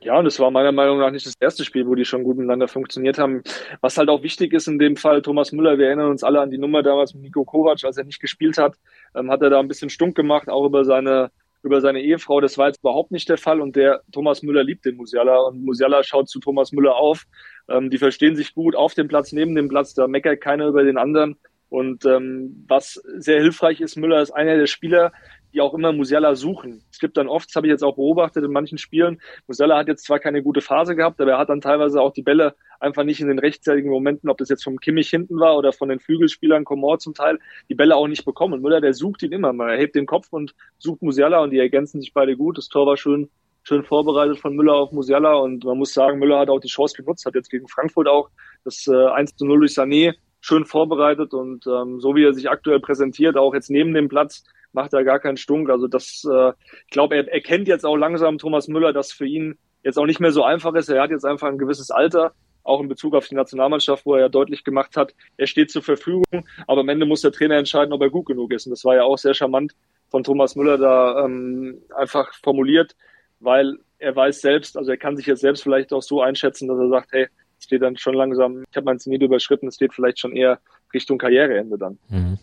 Ja, 0.06 0.20
und 0.20 0.28
es 0.28 0.40
war 0.40 0.52
meiner 0.52 0.72
Meinung 0.72 1.00
nach 1.00 1.10
nicht 1.10 1.26
das 1.26 1.34
erste 1.40 1.66
Spiel, 1.66 1.88
wo 1.88 1.96
die 1.96 2.06
schon 2.06 2.24
gut 2.24 2.38
miteinander 2.38 2.68
funktioniert 2.68 3.18
haben. 3.18 3.42
Was 3.82 3.98
halt 3.98 4.08
auch 4.10 4.22
wichtig 4.22 4.54
ist 4.54 4.68
in 4.68 4.78
dem 4.78 4.98
Fall, 4.98 5.24
Thomas 5.24 5.52
Müller, 5.52 5.80
wir 5.80 5.88
erinnern 5.88 6.12
uns 6.12 6.24
alle 6.24 6.42
an 6.42 6.52
die 6.52 6.60
Nummer 6.60 6.84
damals 6.84 7.16
mit 7.16 7.24
Nico 7.24 7.44
Kovac, 7.44 7.84
als 7.84 7.98
er 7.98 8.04
nicht 8.04 8.22
gespielt 8.22 8.60
hat, 8.60 8.76
ähm, 9.16 9.32
hat 9.32 9.42
er 9.42 9.50
da 9.50 9.60
ein 9.60 9.68
bisschen 9.68 9.90
stunk 9.90 10.16
gemacht, 10.16 10.50
auch 10.50 10.66
über 10.66 10.86
seine 10.86 11.32
über 11.66 11.82
seine 11.82 12.02
Ehefrau. 12.02 12.42
Das 12.42 12.60
war 12.60 12.68
jetzt 12.68 12.80
überhaupt 12.80 13.12
nicht 13.12 13.28
der 13.28 13.40
Fall 13.40 13.60
und 13.60 13.76
der 13.76 14.02
Thomas 14.12 14.44
Müller 14.44 14.64
liebt 14.64 14.86
den 14.86 14.98
Musiala 14.98 15.38
und 15.40 15.64
Musiala 15.64 16.04
schaut 16.04 16.30
zu 16.30 16.40
Thomas 16.40 16.72
Müller 16.72 16.96
auf. 16.96 17.26
Ähm, 17.68 17.90
die 17.90 17.98
verstehen 17.98 18.36
sich 18.36 18.54
gut 18.54 18.76
auf 18.76 18.94
dem 18.94 19.08
Platz, 19.08 19.32
neben 19.32 19.56
dem 19.56 19.68
Platz, 19.68 19.96
da 19.96 20.08
meckert 20.08 20.42
keiner 20.42 20.68
über 20.68 20.84
den 20.84 20.98
anderen. 20.98 21.38
Und 21.70 22.06
ähm, 22.06 22.64
was 22.68 23.02
sehr 23.18 23.42
hilfreich 23.42 23.82
ist, 23.82 23.98
Müller 23.98 24.22
ist 24.22 24.32
einer 24.32 24.58
der 24.58 24.68
Spieler, 24.68 25.12
die 25.56 25.62
auch 25.62 25.74
immer 25.74 25.94
Musiala 25.94 26.36
suchen. 26.36 26.84
Es 26.92 27.00
gibt 27.00 27.16
dann 27.16 27.28
oft, 27.28 27.50
das 27.50 27.56
habe 27.56 27.68
ich 27.68 27.72
jetzt 27.72 27.84
auch 27.84 27.96
beobachtet 27.96 28.44
in 28.44 28.52
manchen 28.52 28.78
Spielen, 28.78 29.22
Musiala 29.48 29.78
hat 29.78 29.88
jetzt 29.88 30.06
zwar 30.06 30.20
keine 30.20 30.44
gute 30.44 30.60
Phase 30.62 30.96
gehabt, 30.96 31.20
aber 31.22 31.32
er 31.32 31.38
hat 31.38 31.50
dann 31.50 31.62
teilweise 31.62 32.02
auch 32.02 32.12
die 32.12 32.22
Bälle 32.22 32.56
einfach 32.80 33.06
nicht 33.06 33.22
in 33.22 33.28
den 33.28 33.40
rechtzeitigen 33.40 33.90
Momenten, 33.90 34.30
ob 34.30 34.38
das 34.38 34.50
jetzt 34.50 34.66
vom 34.66 34.80
Kimmich 34.80 35.10
hinten 35.10 35.40
war 35.40 35.58
oder 35.58 35.72
von 35.72 35.88
den 35.88 36.00
Flügelspielern 36.00 36.66
Komor 36.66 37.00
zum 37.00 37.14
Teil, 37.14 37.40
die 37.70 37.76
Bälle 37.76 37.96
auch 37.96 38.08
nicht 38.08 38.26
bekommen. 38.26 38.62
Müller, 38.62 38.82
der 38.82 38.94
sucht 38.94 39.24
ihn 39.24 39.32
immer 39.32 39.54
mal. 39.54 39.72
Er 39.72 39.78
hebt 39.78 39.96
den 39.96 40.06
Kopf 40.06 40.28
und 40.32 40.54
sucht 40.78 41.02
Musiala 41.02 41.40
und 41.42 41.52
die 41.52 41.60
ergänzen 41.60 42.02
sich 42.02 42.14
beide 42.14 42.36
gut. 42.36 42.58
Das 42.58 42.68
Tor 42.68 42.86
war 42.86 42.98
schön, 42.98 43.30
schön 43.64 43.84
vorbereitet 43.84 44.40
von 44.40 44.56
Müller 44.56 44.74
auf 44.74 44.92
Musiala 44.92 45.36
und 45.36 45.64
man 45.64 45.78
muss 45.78 45.94
sagen, 45.94 46.20
Müller 46.20 46.40
hat 46.40 46.50
auch 46.50 46.60
die 46.60 46.68
Chance 46.68 46.98
genutzt, 46.98 47.26
hat 47.26 47.36
jetzt 47.36 47.50
gegen 47.50 47.70
Frankfurt 47.70 48.10
auch 48.10 48.30
das 48.66 48.88
äh, 48.88 49.08
1 49.08 49.38
zu 49.38 49.46
0 49.46 49.60
durch 49.60 49.72
Sané 49.72 50.16
schön 50.42 50.66
vorbereitet 50.66 51.34
und 51.34 51.66
ähm, 51.66 52.00
so 52.00 52.14
wie 52.16 52.24
er 52.24 52.34
sich 52.34 52.50
aktuell 52.50 52.80
präsentiert, 52.80 53.36
auch 53.38 53.56
jetzt 53.56 53.72
neben 53.72 53.94
dem 53.96 54.10
Platz, 54.10 54.44
macht 54.76 54.94
er 54.94 55.04
gar 55.04 55.20
keinen 55.20 55.38
Stunk. 55.38 55.70
Also 55.70 55.88
das, 55.88 56.24
äh, 56.32 56.52
ich 56.86 56.92
glaube, 56.92 57.16
er 57.16 57.28
erkennt 57.34 57.68
jetzt 57.68 57.86
auch 57.86 57.96
langsam 57.96 58.38
Thomas 58.38 58.68
Müller, 58.68 58.94
dass 58.94 59.12
für 59.12 59.26
ihn 59.26 59.58
jetzt 59.84 59.98
auch 59.98 60.06
nicht 60.06 60.20
mehr 60.20 60.32
so 60.32 60.44
einfach 60.44 60.76
ist. 60.76 60.90
Er 60.90 61.02
hat 61.02 61.12
jetzt 61.12 61.26
einfach 61.26 61.48
ein 61.48 61.58
gewisses 61.58 61.90
Alter, 61.90 62.34
auch 62.64 62.82
in 62.82 62.88
Bezug 62.88 63.14
auf 63.14 63.28
die 63.28 63.36
Nationalmannschaft, 63.36 64.06
wo 64.06 64.16
er 64.16 64.22
ja 64.22 64.30
deutlich 64.30 64.64
gemacht 64.64 64.98
hat, 64.98 65.14
er 65.38 65.48
steht 65.48 65.70
zur 65.70 65.84
Verfügung, 65.84 66.24
aber 66.68 66.82
am 66.82 66.90
Ende 66.90 67.06
muss 67.06 67.22
der 67.22 67.32
Trainer 67.32 67.58
entscheiden, 67.58 67.94
ob 67.94 68.02
er 68.02 68.10
gut 68.10 68.26
genug 68.26 68.52
ist. 68.52 68.66
Und 68.66 68.72
das 68.72 68.84
war 68.84 68.96
ja 68.96 69.04
auch 69.04 69.18
sehr 69.18 69.36
charmant 69.36 69.74
von 70.10 70.24
Thomas 70.24 70.56
Müller 70.56 70.78
da 70.78 71.26
ähm, 71.26 71.82
einfach 71.96 72.34
formuliert, 72.44 72.96
weil 73.40 73.78
er 74.00 74.16
weiß 74.16 74.42
selbst, 74.42 74.78
also 74.78 74.92
er 74.92 74.98
kann 74.98 75.16
sich 75.16 75.28
jetzt 75.28 75.42
selbst 75.42 75.62
vielleicht 75.62 75.94
auch 75.94 76.02
so 76.02 76.22
einschätzen, 76.22 76.68
dass 76.68 76.80
er 76.80 76.90
sagt, 76.90 77.12
hey, 77.12 77.28
es 77.60 77.66
steht 77.66 77.84
dann 77.84 77.98
schon 77.98 78.16
langsam, 78.16 78.64
ich 78.70 78.76
habe 78.76 78.86
mein 78.86 79.00
Zenit 79.00 79.22
überschritten, 79.22 79.68
es 79.68 79.76
steht 79.76 79.94
vielleicht 79.94 80.20
schon 80.20 80.36
eher 80.36 80.60
Richtung 80.94 81.18
Karriereende 81.18 81.78
dann. 81.78 82.00
Mhm. 82.10 82.40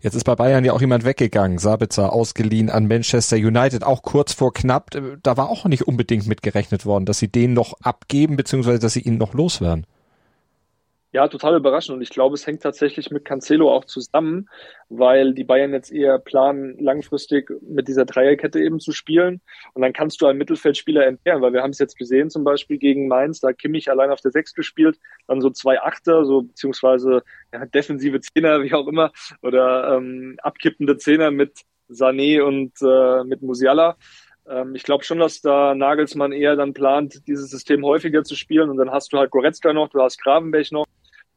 Jetzt 0.00 0.14
ist 0.14 0.24
bei 0.24 0.36
Bayern 0.36 0.64
ja 0.64 0.72
auch 0.72 0.80
jemand 0.80 1.04
weggegangen, 1.04 1.58
Sabitzer 1.58 2.12
ausgeliehen 2.12 2.70
an 2.70 2.86
Manchester 2.86 3.36
United, 3.36 3.82
auch 3.82 4.02
kurz 4.02 4.32
vor 4.32 4.52
knapp. 4.52 4.90
Da 5.22 5.36
war 5.36 5.48
auch 5.48 5.64
nicht 5.64 5.88
unbedingt 5.88 6.26
mitgerechnet 6.28 6.86
worden, 6.86 7.04
dass 7.04 7.18
sie 7.18 7.28
den 7.28 7.52
noch 7.52 7.74
abgeben, 7.82 8.36
beziehungsweise 8.36 8.78
dass 8.78 8.92
sie 8.92 9.00
ihn 9.00 9.18
noch 9.18 9.34
loswerden. 9.34 9.86
Ja, 11.10 11.26
total 11.26 11.56
überraschend. 11.56 11.96
Und 11.96 12.02
ich 12.02 12.10
glaube, 12.10 12.34
es 12.34 12.46
hängt 12.46 12.62
tatsächlich 12.62 13.10
mit 13.10 13.24
Cancelo 13.24 13.72
auch 13.72 13.86
zusammen, 13.86 14.50
weil 14.90 15.32
die 15.32 15.44
Bayern 15.44 15.72
jetzt 15.72 15.90
eher 15.90 16.18
planen, 16.18 16.76
langfristig 16.78 17.50
mit 17.62 17.88
dieser 17.88 18.04
Dreierkette 18.04 18.60
eben 18.60 18.78
zu 18.78 18.92
spielen. 18.92 19.40
Und 19.72 19.80
dann 19.80 19.94
kannst 19.94 20.20
du 20.20 20.26
einen 20.26 20.36
Mittelfeldspieler 20.38 21.06
entbehren, 21.06 21.40
weil 21.40 21.54
wir 21.54 21.62
haben 21.62 21.70
es 21.70 21.78
jetzt 21.78 21.96
gesehen, 21.96 22.28
zum 22.28 22.44
Beispiel 22.44 22.76
gegen 22.76 23.08
Mainz, 23.08 23.40
da 23.40 23.54
Kimmich 23.54 23.90
allein 23.90 24.10
auf 24.10 24.20
der 24.20 24.32
Sechs 24.32 24.52
gespielt, 24.52 24.98
dann 25.26 25.40
so 25.40 25.48
zwei 25.48 25.80
Achter, 25.80 26.26
so 26.26 26.42
beziehungsweise 26.42 27.22
ja, 27.54 27.64
defensive 27.64 28.20
Zehner, 28.20 28.62
wie 28.62 28.74
auch 28.74 28.86
immer, 28.86 29.10
oder 29.40 29.96
ähm, 29.96 30.38
abkippende 30.42 30.98
Zehner 30.98 31.30
mit 31.30 31.62
Sané 31.88 32.42
und 32.42 32.74
äh, 32.82 33.24
mit 33.24 33.40
Musiala 33.40 33.96
ähm, 34.46 34.74
ich 34.74 34.82
glaube 34.82 35.04
schon, 35.04 35.18
dass 35.18 35.40
da 35.40 35.74
Nagelsmann 35.74 36.32
eher 36.32 36.56
dann 36.56 36.74
plant, 36.74 37.26
dieses 37.26 37.50
System 37.50 37.84
häufiger 37.84 38.24
zu 38.24 38.34
spielen. 38.34 38.70
Und 38.70 38.78
dann 38.78 38.90
hast 38.90 39.12
du 39.12 39.18
halt 39.18 39.30
Goretzka 39.30 39.72
noch, 39.72 39.88
du 39.90 40.00
hast 40.00 40.22
Gravenberg 40.22 40.72
noch, 40.72 40.86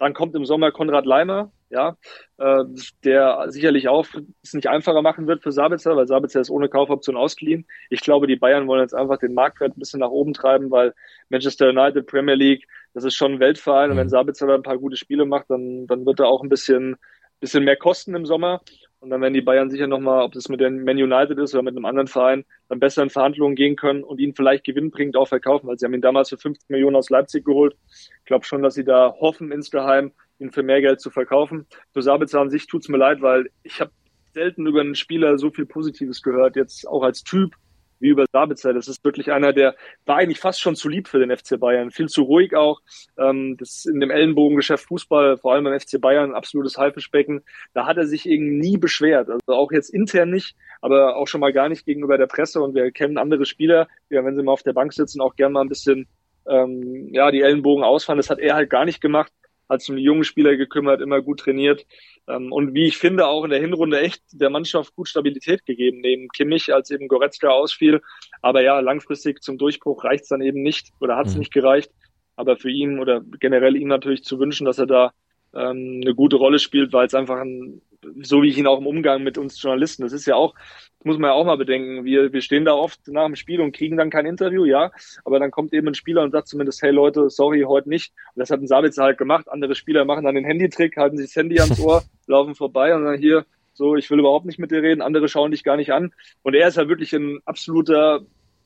dann 0.01 0.13
kommt 0.13 0.35
im 0.35 0.45
Sommer 0.45 0.71
Konrad 0.71 1.05
Leimer, 1.05 1.51
ja, 1.69 1.95
äh, 2.37 2.63
der 3.03 3.45
sicherlich 3.49 3.87
auch 3.87 4.07
es 4.41 4.53
nicht 4.53 4.67
einfacher 4.67 5.03
machen 5.03 5.27
wird 5.27 5.43
für 5.43 5.51
Sabitzer, 5.51 5.95
weil 5.95 6.07
Sabitzer 6.07 6.41
ist 6.41 6.49
ohne 6.49 6.69
Kaufoption 6.69 7.15
ausgeliehen. 7.15 7.67
Ich 7.91 8.01
glaube, 8.01 8.25
die 8.25 8.35
Bayern 8.35 8.67
wollen 8.67 8.81
jetzt 8.81 8.95
einfach 8.95 9.19
den 9.19 9.35
Marktwert 9.35 9.77
ein 9.77 9.79
bisschen 9.79 9.99
nach 9.99 10.09
oben 10.09 10.33
treiben, 10.33 10.71
weil 10.71 10.95
Manchester 11.29 11.69
United, 11.69 12.07
Premier 12.07 12.33
League, 12.33 12.67
das 12.95 13.03
ist 13.03 13.13
schon 13.13 13.33
ein 13.33 13.39
Weltverein. 13.39 13.91
Und 13.91 13.97
wenn 13.97 14.07
mhm. 14.07 14.11
Sabitzer 14.11 14.47
da 14.47 14.55
ein 14.55 14.63
paar 14.63 14.79
gute 14.79 14.97
Spiele 14.97 15.25
macht, 15.25 15.49
dann, 15.49 15.85
dann 15.85 16.03
wird 16.05 16.19
er 16.19 16.27
auch 16.27 16.41
ein 16.41 16.49
bisschen, 16.49 16.97
bisschen 17.39 17.63
mehr 17.63 17.77
kosten 17.77 18.15
im 18.15 18.25
Sommer. 18.25 18.61
Und 19.01 19.09
dann 19.09 19.19
werden 19.19 19.33
die 19.33 19.41
Bayern 19.41 19.71
sicher 19.71 19.87
nochmal, 19.87 20.23
ob 20.23 20.33
das 20.33 20.47
mit 20.47 20.61
den 20.61 20.83
Man 20.83 20.95
United 20.95 21.39
ist 21.39 21.55
oder 21.55 21.63
mit 21.63 21.75
einem 21.75 21.85
anderen 21.85 22.07
Verein, 22.07 22.45
dann 22.69 22.79
besser 22.79 23.01
in 23.01 23.09
Verhandlungen 23.09 23.55
gehen 23.55 23.75
können 23.75 24.03
und 24.03 24.19
ihn 24.19 24.35
vielleicht 24.35 24.63
gewinnbringend 24.63 25.17
auch 25.17 25.27
verkaufen, 25.27 25.67
weil 25.67 25.79
sie 25.79 25.85
haben 25.85 25.95
ihn 25.95 26.01
damals 26.01 26.29
für 26.29 26.37
50 26.37 26.69
Millionen 26.69 26.95
aus 26.95 27.09
Leipzig 27.09 27.43
geholt. 27.43 27.75
Ich 27.89 28.25
glaube 28.25 28.45
schon, 28.45 28.61
dass 28.61 28.75
sie 28.75 28.83
da 28.83 29.15
hoffen 29.19 29.51
insgeheim, 29.51 30.11
ihn 30.37 30.51
für 30.51 30.61
mehr 30.61 30.81
Geld 30.81 31.01
zu 31.01 31.09
verkaufen. 31.09 31.65
Für 31.93 32.03
Sabitzer 32.03 32.41
an 32.41 32.51
sich 32.51 32.67
tut's 32.67 32.89
mir 32.89 32.99
leid, 32.99 33.23
weil 33.23 33.49
ich 33.63 33.81
habe 33.81 33.91
selten 34.35 34.67
über 34.67 34.81
einen 34.81 34.93
Spieler 34.93 35.39
so 35.39 35.49
viel 35.49 35.65
Positives 35.65 36.21
gehört, 36.21 36.55
jetzt 36.55 36.87
auch 36.87 37.01
als 37.01 37.23
Typ 37.23 37.55
wie 38.01 38.09
über 38.09 38.25
Sabitzer. 38.31 38.73
Das 38.73 38.87
ist 38.87 39.03
wirklich 39.03 39.31
einer, 39.31 39.53
der 39.53 39.75
war 40.05 40.17
eigentlich 40.17 40.39
fast 40.39 40.61
schon 40.61 40.75
zu 40.75 40.89
lieb 40.89 41.07
für 41.07 41.19
den 41.19 41.35
FC 41.35 41.59
Bayern. 41.59 41.91
Viel 41.91 42.07
zu 42.07 42.23
ruhig 42.23 42.55
auch. 42.55 42.81
Ähm, 43.17 43.57
das 43.57 43.85
in 43.85 43.99
dem 43.99 44.11
Ellenbogengeschäft 44.11 44.85
Fußball, 44.85 45.37
vor 45.37 45.53
allem 45.53 45.63
beim 45.63 45.79
FC 45.79 45.99
Bayern, 46.01 46.31
ein 46.31 46.35
absolutes 46.35 46.77
Haifischbecken. 46.77 47.43
Da 47.73 47.85
hat 47.85 47.97
er 47.97 48.05
sich 48.05 48.27
irgendwie 48.27 48.69
nie 48.69 48.77
beschwert. 48.77 49.29
Also 49.29 49.53
auch 49.53 49.71
jetzt 49.71 49.89
intern 49.89 50.29
nicht, 50.29 50.55
aber 50.81 51.15
auch 51.15 51.27
schon 51.27 51.41
mal 51.41 51.53
gar 51.53 51.69
nicht 51.69 51.85
gegenüber 51.85 52.17
der 52.17 52.27
Presse. 52.27 52.61
Und 52.61 52.75
wir 52.75 52.91
kennen 52.91 53.17
andere 53.17 53.45
Spieler, 53.45 53.87
die, 54.09 54.15
wenn 54.15 54.35
sie 54.35 54.43
mal 54.43 54.53
auf 54.53 54.63
der 54.63 54.73
Bank 54.73 54.93
sitzen, 54.93 55.21
auch 55.21 55.35
gerne 55.35 55.53
mal 55.53 55.61
ein 55.61 55.69
bisschen 55.69 56.07
ähm, 56.47 57.09
ja, 57.13 57.31
die 57.31 57.41
Ellenbogen 57.41 57.83
ausfahren. 57.83 58.17
Das 58.17 58.29
hat 58.29 58.39
er 58.39 58.55
halt 58.55 58.69
gar 58.69 58.85
nicht 58.85 59.01
gemacht 59.01 59.31
hat 59.71 59.81
sich 59.81 59.89
um 59.89 59.95
die 59.95 60.03
jungen 60.03 60.25
Spieler 60.25 60.57
gekümmert, 60.57 61.01
immer 61.01 61.21
gut 61.21 61.39
trainiert. 61.39 61.85
Ähm, 62.27 62.51
und 62.51 62.73
wie 62.73 62.85
ich 62.87 62.97
finde, 62.97 63.27
auch 63.27 63.45
in 63.45 63.49
der 63.49 63.61
Hinrunde 63.61 64.01
echt 64.01 64.21
der 64.33 64.49
Mannschaft 64.49 64.93
gut 64.95 65.07
Stabilität 65.07 65.65
gegeben, 65.65 66.01
neben 66.01 66.27
Kimmich, 66.27 66.73
als 66.73 66.91
eben 66.91 67.07
Goretzka 67.07 67.47
ausfiel. 67.47 68.01
Aber 68.41 68.61
ja, 68.61 68.79
langfristig 68.81 69.41
zum 69.41 69.57
Durchbruch 69.57 70.03
reicht 70.03 70.23
es 70.23 70.29
dann 70.29 70.41
eben 70.41 70.61
nicht 70.61 70.89
oder 70.99 71.15
hat 71.15 71.27
es 71.27 71.33
mhm. 71.33 71.39
nicht 71.39 71.53
gereicht. 71.53 71.91
Aber 72.35 72.57
für 72.57 72.69
ihn 72.69 72.99
oder 72.99 73.21
generell 73.39 73.75
ihm 73.77 73.87
natürlich 73.87 74.23
zu 74.23 74.39
wünschen, 74.39 74.65
dass 74.65 74.77
er 74.77 74.87
da 74.87 75.13
ähm, 75.53 76.01
eine 76.03 76.15
gute 76.15 76.37
Rolle 76.37 76.59
spielt, 76.59 76.93
weil 76.93 77.07
es 77.07 77.13
einfach 77.13 77.39
ein, 77.39 77.81
so 78.21 78.41
wie 78.41 78.49
ich 78.49 78.57
ihn 78.57 78.67
auch 78.67 78.79
im 78.79 78.87
Umgang 78.87 79.23
mit 79.23 79.37
uns 79.37 79.61
Journalisten, 79.61 80.03
das 80.03 80.13
ist 80.13 80.25
ja 80.25 80.35
auch, 80.35 80.55
muss 81.03 81.17
man 81.17 81.29
ja 81.29 81.33
auch 81.33 81.45
mal 81.45 81.57
bedenken, 81.57 82.05
wir, 82.05 82.31
wir 82.33 82.41
stehen 82.41 82.65
da 82.65 82.73
oft 82.73 83.07
nach 83.07 83.25
dem 83.25 83.35
Spiel 83.35 83.61
und 83.61 83.75
kriegen 83.75 83.97
dann 83.97 84.09
kein 84.09 84.25
Interview, 84.25 84.65
ja, 84.65 84.91
aber 85.25 85.39
dann 85.39 85.51
kommt 85.51 85.73
eben 85.73 85.87
ein 85.87 85.95
Spieler 85.95 86.23
und 86.23 86.31
sagt 86.31 86.47
zumindest, 86.47 86.81
hey 86.81 86.91
Leute, 86.91 87.29
sorry, 87.29 87.63
heute 87.67 87.89
nicht. 87.89 88.13
Und 88.35 88.39
das 88.39 88.49
hat 88.49 88.61
ein 88.61 88.67
Sabitzer 88.67 89.03
halt 89.03 89.17
gemacht. 89.17 89.49
Andere 89.49 89.75
Spieler 89.75 90.05
machen 90.05 90.25
dann 90.25 90.35
den 90.35 90.45
Handytrick, 90.45 90.97
halten 90.97 91.17
sich 91.17 91.27
das 91.27 91.35
Handy 91.35 91.59
ans 91.59 91.79
Ohr, 91.79 92.03
laufen 92.27 92.55
vorbei 92.55 92.95
und 92.95 93.03
dann 93.03 93.17
hier, 93.17 93.45
so, 93.73 93.95
ich 93.95 94.09
will 94.09 94.19
überhaupt 94.19 94.45
nicht 94.45 94.59
mit 94.59 94.71
dir 94.71 94.81
reden, 94.81 95.01
andere 95.01 95.27
schauen 95.27 95.51
dich 95.51 95.63
gar 95.63 95.77
nicht 95.77 95.93
an. 95.93 96.13
Und 96.43 96.55
er 96.55 96.67
ist 96.67 96.77
ja 96.77 96.87
wirklich 96.87 97.13
ein 97.13 97.39
absoluter 97.45 98.21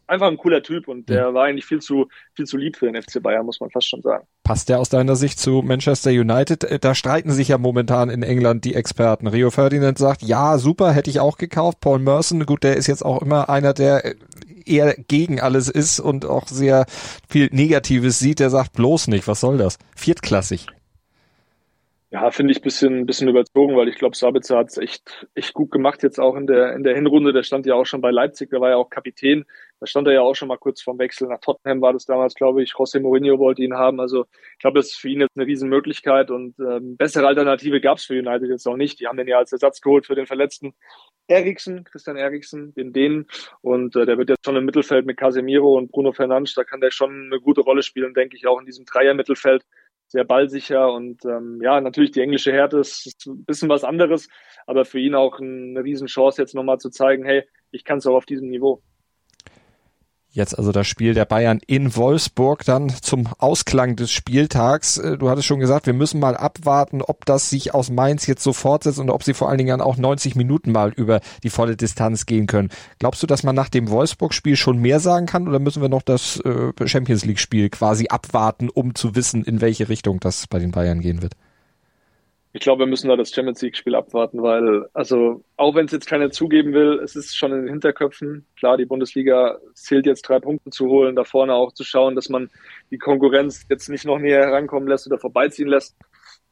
einfach 0.07 0.27
ein 0.27 0.37
cooler 0.37 0.61
Typ 0.63 0.87
und 0.87 1.09
der 1.09 1.33
war 1.33 1.45
eigentlich 1.45 1.65
viel 1.65 1.79
zu, 1.79 2.07
viel 2.33 2.45
zu 2.45 2.57
lieb 2.57 2.77
für 2.77 2.91
den 2.91 3.01
FC 3.01 3.21
Bayern, 3.21 3.45
muss 3.45 3.59
man 3.59 3.69
fast 3.69 3.89
schon 3.89 4.01
sagen. 4.01 4.25
Passt 4.43 4.69
der 4.69 4.79
aus 4.79 4.89
deiner 4.89 5.15
Sicht 5.15 5.39
zu 5.39 5.61
Manchester 5.63 6.11
United? 6.11 6.63
Äh, 6.63 6.79
da 6.79 6.95
streiten 6.95 7.31
sich 7.31 7.49
ja 7.49 7.57
momentan 7.57 8.09
in 8.09 8.23
England 8.23 8.65
die 8.65 8.75
Experten. 8.75 9.27
Rio 9.27 9.51
Ferdinand 9.51 9.97
sagt, 9.97 10.21
ja, 10.21 10.57
super, 10.57 10.91
hätte 10.91 11.09
ich 11.09 11.19
auch 11.19 11.37
gekauft. 11.37 11.79
Paul 11.81 11.99
Merson, 11.99 12.45
gut, 12.45 12.63
der 12.63 12.77
ist 12.77 12.87
jetzt 12.87 13.03
auch 13.03 13.21
immer 13.21 13.49
einer, 13.49 13.73
der 13.73 14.05
äh, 14.05 14.15
eher 14.65 14.95
gegen 14.95 15.39
alles 15.39 15.69
ist 15.69 15.99
und 15.99 16.25
auch 16.25 16.47
sehr 16.47 16.85
viel 17.27 17.49
Negatives 17.51 18.19
sieht. 18.19 18.39
Der 18.39 18.49
sagt 18.49 18.73
bloß 18.73 19.07
nicht, 19.07 19.27
was 19.27 19.39
soll 19.39 19.57
das? 19.57 19.77
Viertklassig. 19.95 20.67
Ja, 22.11 22.29
finde 22.31 22.53
ich 22.53 22.61
bisschen, 22.61 23.05
bisschen 23.05 23.27
überzogen, 23.27 23.75
weil 23.75 23.89
ich 23.89 23.95
glaube, 23.95 24.15
Sabitzer 24.15 24.57
hat 24.57 24.69
es 24.69 24.77
echt, 24.77 25.27
echt 25.33 25.53
gut 25.53 25.71
gemacht 25.71 26.03
jetzt 26.03 26.19
auch 26.19 26.35
in 26.35 26.45
der, 26.45 26.73
in 26.73 26.83
der 26.83 26.95
Hinrunde. 26.95 27.33
Der 27.33 27.43
stand 27.43 27.65
ja 27.65 27.73
auch 27.73 27.85
schon 27.85 27.99
bei 27.99 28.11
Leipzig, 28.11 28.51
der 28.51 28.61
war 28.61 28.69
ja 28.69 28.75
auch 28.77 28.89
Kapitän. 28.89 29.43
Da 29.79 29.87
stand 29.87 30.07
er 30.07 30.13
ja 30.13 30.21
auch 30.21 30.35
schon 30.35 30.47
mal 30.47 30.57
kurz 30.57 30.81
vorm 30.81 30.99
Wechsel. 30.99 31.27
Nach 31.27 31.39
Tottenham 31.39 31.81
war 31.81 31.93
das 31.93 32.05
damals, 32.05 32.35
glaube 32.35 32.61
ich. 32.63 32.73
José 32.73 32.99
Mourinho 32.99 33.39
wollte 33.39 33.63
ihn 33.63 33.73
haben. 33.73 33.99
Also 33.99 34.27
ich 34.53 34.59
glaube, 34.59 34.79
das 34.79 34.87
ist 34.91 34.97
für 34.97 35.09
ihn 35.09 35.19
jetzt 35.19 35.35
eine 35.35 35.47
Riesenmöglichkeit 35.47 36.29
und 36.31 36.57
ähm, 36.59 36.95
bessere 36.95 37.27
Alternative 37.27 37.81
gab 37.81 37.97
es 37.97 38.05
für 38.05 38.13
United 38.13 38.49
jetzt 38.49 38.67
auch 38.67 38.77
nicht. 38.77 38.99
Die 38.99 39.07
haben 39.07 39.17
den 39.17 39.27
ja 39.27 39.39
als 39.39 39.51
Ersatz 39.51 39.81
geholt 39.81 40.05
für 40.05 40.15
den 40.15 40.27
verletzten 40.27 40.75
Eriksen, 41.27 41.83
Christian 41.83 42.17
Eriksen, 42.17 42.73
den 42.75 42.93
Dänen. 42.93 43.27
Und 43.61 43.95
äh, 43.95 44.05
der 44.05 44.17
wird 44.17 44.29
jetzt 44.29 44.45
schon 44.45 44.55
im 44.55 44.65
Mittelfeld 44.65 45.05
mit 45.05 45.17
Casemiro 45.17 45.75
und 45.75 45.91
Bruno 45.91 46.11
Fernandes, 46.11 46.53
da 46.53 46.63
kann 46.63 46.81
der 46.81 46.91
schon 46.91 47.29
eine 47.31 47.41
gute 47.41 47.61
Rolle 47.61 47.83
spielen, 47.83 48.13
denke 48.13 48.37
ich, 48.37 48.45
auch 48.47 48.59
in 48.59 48.65
diesem 48.65 48.85
Dreier-Mittelfeld 48.85 49.65
sehr 50.07 50.23
ballsicher 50.23 50.91
und 50.91 51.25
ähm, 51.25 51.59
ja, 51.61 51.81
natürlich 51.81 52.11
die 52.11 52.21
englische 52.21 52.51
Härte 52.51 52.77
ist, 52.77 53.05
ist 53.07 53.25
ein 53.25 53.45
bisschen 53.45 53.69
was 53.69 53.83
anderes, 53.83 54.27
aber 54.67 54.85
für 54.85 54.99
ihn 54.99 55.15
auch 55.15 55.39
eine 55.39 55.83
Riesenchance, 55.83 56.41
jetzt 56.41 56.55
nochmal 56.55 56.79
zu 56.79 56.89
zeigen, 56.89 57.25
hey, 57.25 57.43
ich 57.71 57.83
kann 57.83 57.97
es 57.97 58.07
auch 58.07 58.15
auf 58.15 58.25
diesem 58.25 58.49
Niveau. 58.49 58.81
Jetzt 60.35 60.57
also 60.57 60.73
das 60.73 60.85
Spiel 60.85 61.13
der 61.13 61.23
Bayern 61.23 61.61
in 61.65 61.95
Wolfsburg 61.95 62.65
dann 62.65 62.89
zum 62.89 63.29
Ausklang 63.37 63.95
des 63.95 64.11
Spieltags. 64.11 64.97
Äh, 64.97 65.17
du 65.17 65.29
hattest 65.29 65.47
schon 65.47 65.61
gesagt, 65.61 65.85
wir 65.85 65.93
müssen 65.93 66.19
mal 66.19 66.35
abwarten, 66.35 67.01
ob 67.01 67.23
das 67.23 67.49
sich 67.49 67.73
aus 67.73 67.89
Mainz 67.89 68.27
jetzt 68.27 68.43
so 68.43 68.51
fortsetzt 68.51 68.99
und 68.99 69.09
ob 69.09 69.23
sie 69.23 69.33
vor 69.33 69.47
allen 69.47 69.59
Dingen 69.59 69.79
auch 69.79 69.95
90 69.95 70.35
Minuten 70.35 70.73
mal 70.73 70.91
über 70.91 71.21
die 71.43 71.49
volle 71.49 71.77
Distanz 71.77 72.25
gehen 72.25 72.47
können. 72.47 72.69
Glaubst 72.99 73.23
du, 73.23 73.27
dass 73.27 73.43
man 73.43 73.55
nach 73.55 73.69
dem 73.69 73.89
Wolfsburg-Spiel 73.89 74.57
schon 74.57 74.77
mehr 74.77 74.99
sagen 74.99 75.25
kann 75.25 75.47
oder 75.47 75.59
müssen 75.59 75.81
wir 75.81 75.87
noch 75.87 76.01
das 76.01 76.41
äh, 76.41 76.73
Champions 76.85 77.23
League-Spiel 77.23 77.69
quasi 77.69 78.07
abwarten, 78.09 78.67
um 78.67 78.93
zu 78.93 79.15
wissen, 79.15 79.41
in 79.45 79.61
welche 79.61 79.87
Richtung 79.87 80.19
das 80.19 80.47
bei 80.47 80.59
den 80.59 80.71
Bayern 80.71 80.99
gehen 80.99 81.21
wird? 81.21 81.35
Ich 82.55 82.61
glaube, 82.61 82.83
wir 82.83 82.87
müssen 82.87 83.09
da 83.09 83.17
das 83.17 83.31
Champions 83.31 83.61
League-Spiel 83.61 83.95
abwarten, 83.95 84.41
weil, 84.41 84.85
also, 84.93 85.43
auch 85.57 85.75
wenn 85.75 85.87
es 85.87 85.91
jetzt 85.91 86.07
keiner 86.07 86.31
zugeben 86.31 86.71
will, 86.71 87.01
es 87.03 87.17
ist 87.17 87.35
schon 87.35 87.51
in 87.51 87.63
den 87.63 87.67
Hinterköpfen. 87.67 88.45
Klar, 88.55 88.77
die 88.77 88.85
Bundesliga 88.85 89.59
zählt 89.73 90.05
jetzt 90.05 90.21
drei 90.21 90.39
Punkte 90.39 90.69
zu 90.69 90.87
holen, 90.87 91.17
da 91.17 91.25
vorne 91.25 91.53
auch 91.53 91.73
zu 91.73 91.83
schauen, 91.83 92.15
dass 92.15 92.29
man 92.29 92.49
die 92.91 92.97
Konkurrenz 92.97 93.65
jetzt 93.69 93.89
nicht 93.89 94.05
noch 94.05 94.19
näher 94.19 94.39
herankommen 94.39 94.87
lässt 94.87 95.05
oder 95.05 95.19
vorbeiziehen 95.19 95.67
lässt. 95.67 95.97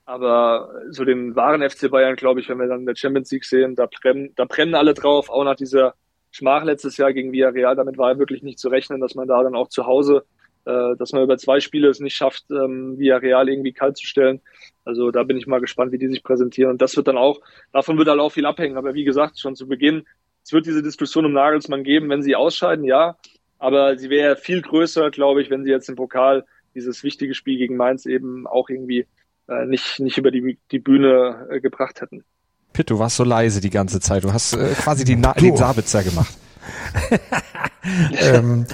Aber 0.04 0.74
so 0.90 1.06
den 1.06 1.38
wahren 1.38 1.68
FC 1.68 1.90
Bayern, 1.90 2.18
glaube 2.18 2.42
ich, 2.42 2.50
wenn 2.50 2.60
wir 2.60 2.68
dann 2.68 2.82
in 2.82 2.86
der 2.86 2.98
Champions 2.98 3.32
League 3.32 3.46
sehen, 3.46 3.78
da 3.78 3.86
brennen, 3.86 4.34
da 4.36 4.44
brennen 4.44 4.76
alle 4.76 4.94
drauf, 4.94 5.30
auch 5.30 5.46
nach 5.46 5.56
dieser 5.56 5.94
Schmach 6.32 6.66
letztes 6.66 6.98
Jahr 6.98 7.14
gegen 7.14 7.32
Villarreal. 7.32 7.78
Damit 7.78 7.98
war 7.98 8.20
wirklich 8.20 8.44
nicht 8.44 8.60
zu 8.60 8.68
rechnen, 8.68 9.00
dass 9.00 9.16
man 9.16 9.30
da 9.30 9.42
dann 9.42 9.56
auch 9.56 9.70
zu 9.70 9.86
Hause 9.86 10.26
äh, 10.66 10.96
dass 10.98 11.12
man 11.12 11.24
über 11.24 11.38
zwei 11.38 11.60
Spiele 11.60 11.90
es 11.90 12.00
nicht 12.00 12.16
schafft, 12.16 12.46
ähm, 12.52 12.98
via 12.98 13.18
Real 13.18 13.50
irgendwie 13.50 13.74
kalt 13.74 13.98
zu 13.98 14.06
stellen. 14.06 14.42
Also 14.86 15.12
da 15.12 15.24
bin 15.24 15.38
ich 15.38 15.48
mal 15.48 15.60
gespannt, 15.60 15.92
wie 15.92 15.98
die 15.98 16.08
sich 16.08 16.24
präsentieren. 16.24 16.72
Und 16.72 16.82
das 16.82 16.96
wird 16.96 17.08
dann 17.08 17.18
auch, 17.18 17.40
davon 17.72 17.98
wird 17.98 18.08
halt 18.08 18.20
auch 18.20 18.32
viel 18.32 18.46
abhängen. 18.46 18.78
Aber 18.78 18.94
wie 18.94 19.04
gesagt, 19.04 19.40
schon 19.40 19.56
zu 19.56 19.68
Beginn, 19.68 20.06
es 20.44 20.52
wird 20.52 20.66
diese 20.66 20.82
Diskussion 20.82 21.26
um 21.26 21.34
Nagelsmann 21.34 21.84
geben, 21.84 22.10
wenn 22.10 22.22
sie 22.22 22.36
ausscheiden, 22.36 22.86
ja. 22.86 23.18
Aber 23.60 23.98
sie 23.98 24.10
wäre 24.10 24.36
viel 24.36 24.62
größer, 24.62 25.10
glaube 25.12 25.42
ich, 25.42 25.50
wenn 25.50 25.64
sie 25.64 25.72
jetzt 25.72 25.90
im 25.90 25.96
Pokal 25.96 26.46
dieses 26.76 27.04
wichtige 27.04 27.34
Spiel 27.34 27.58
gegen 27.58 27.78
Mainz 27.78 28.06
eben 28.06 28.48
auch 28.48 28.70
irgendwie 28.70 29.06
äh, 29.48 29.66
nicht, 29.66 30.00
nicht 30.00 30.18
über 30.18 30.32
die, 30.32 30.58
die 30.72 30.80
Bühne 30.80 31.48
äh, 31.50 31.60
gebracht 31.62 32.02
hätten. 32.02 32.24
Pitt, 32.74 32.90
du 32.90 33.00
warst 33.00 33.18
so 33.18 33.24
leise 33.24 33.62
die 33.62 33.70
ganze 33.70 34.00
Zeit. 34.00 34.24
Du 34.24 34.34
hast 34.34 34.54
äh, 34.54 34.74
quasi 34.74 35.06
die 35.06 35.16
Na 35.16 35.34
den 35.34 35.56
Sabitzer 35.56 36.04
gemacht. 36.04 36.36
ähm, 38.18 38.66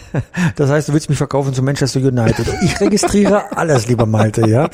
das 0.56 0.70
heißt, 0.70 0.88
du 0.88 0.92
willst 0.92 1.08
mich 1.08 1.18
verkaufen 1.18 1.54
zu 1.54 1.62
Manchester 1.62 2.00
United. 2.00 2.46
Ich 2.62 2.80
registriere 2.80 3.56
alles, 3.56 3.86
lieber 3.88 4.06
Malte, 4.06 4.48
ja. 4.48 4.68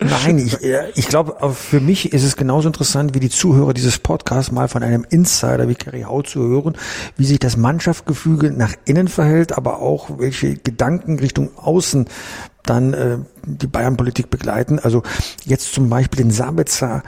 Nein, 0.00 0.38
ich, 0.38 0.58
ich 0.94 1.08
glaube, 1.08 1.36
für 1.54 1.80
mich 1.80 2.12
ist 2.12 2.24
es 2.24 2.36
genauso 2.36 2.68
interessant 2.68 3.14
wie 3.14 3.20
die 3.20 3.30
Zuhörer 3.30 3.74
dieses 3.74 3.98
Podcasts 3.98 4.52
mal 4.52 4.68
von 4.68 4.82
einem 4.82 5.04
Insider 5.08 5.68
wie 5.68 5.74
Kerry 5.74 6.02
Hau 6.02 6.22
zu 6.22 6.40
hören, 6.40 6.76
wie 7.16 7.24
sich 7.24 7.38
das 7.38 7.56
Mannschaftsgefüge 7.56 8.50
nach 8.50 8.74
innen 8.84 9.08
verhält, 9.08 9.56
aber 9.56 9.80
auch 9.80 10.18
welche 10.18 10.56
Gedanken 10.56 11.18
Richtung 11.18 11.50
Außen 11.56 12.06
dann 12.64 12.94
äh, 12.94 13.18
die 13.44 13.66
Bayern-Politik 13.66 14.30
begleiten. 14.30 14.78
Also 14.78 15.02
jetzt 15.44 15.72
zum 15.72 15.88
Beispiel 15.88 16.22
den 16.22 16.30
Sabitzer 16.30 17.02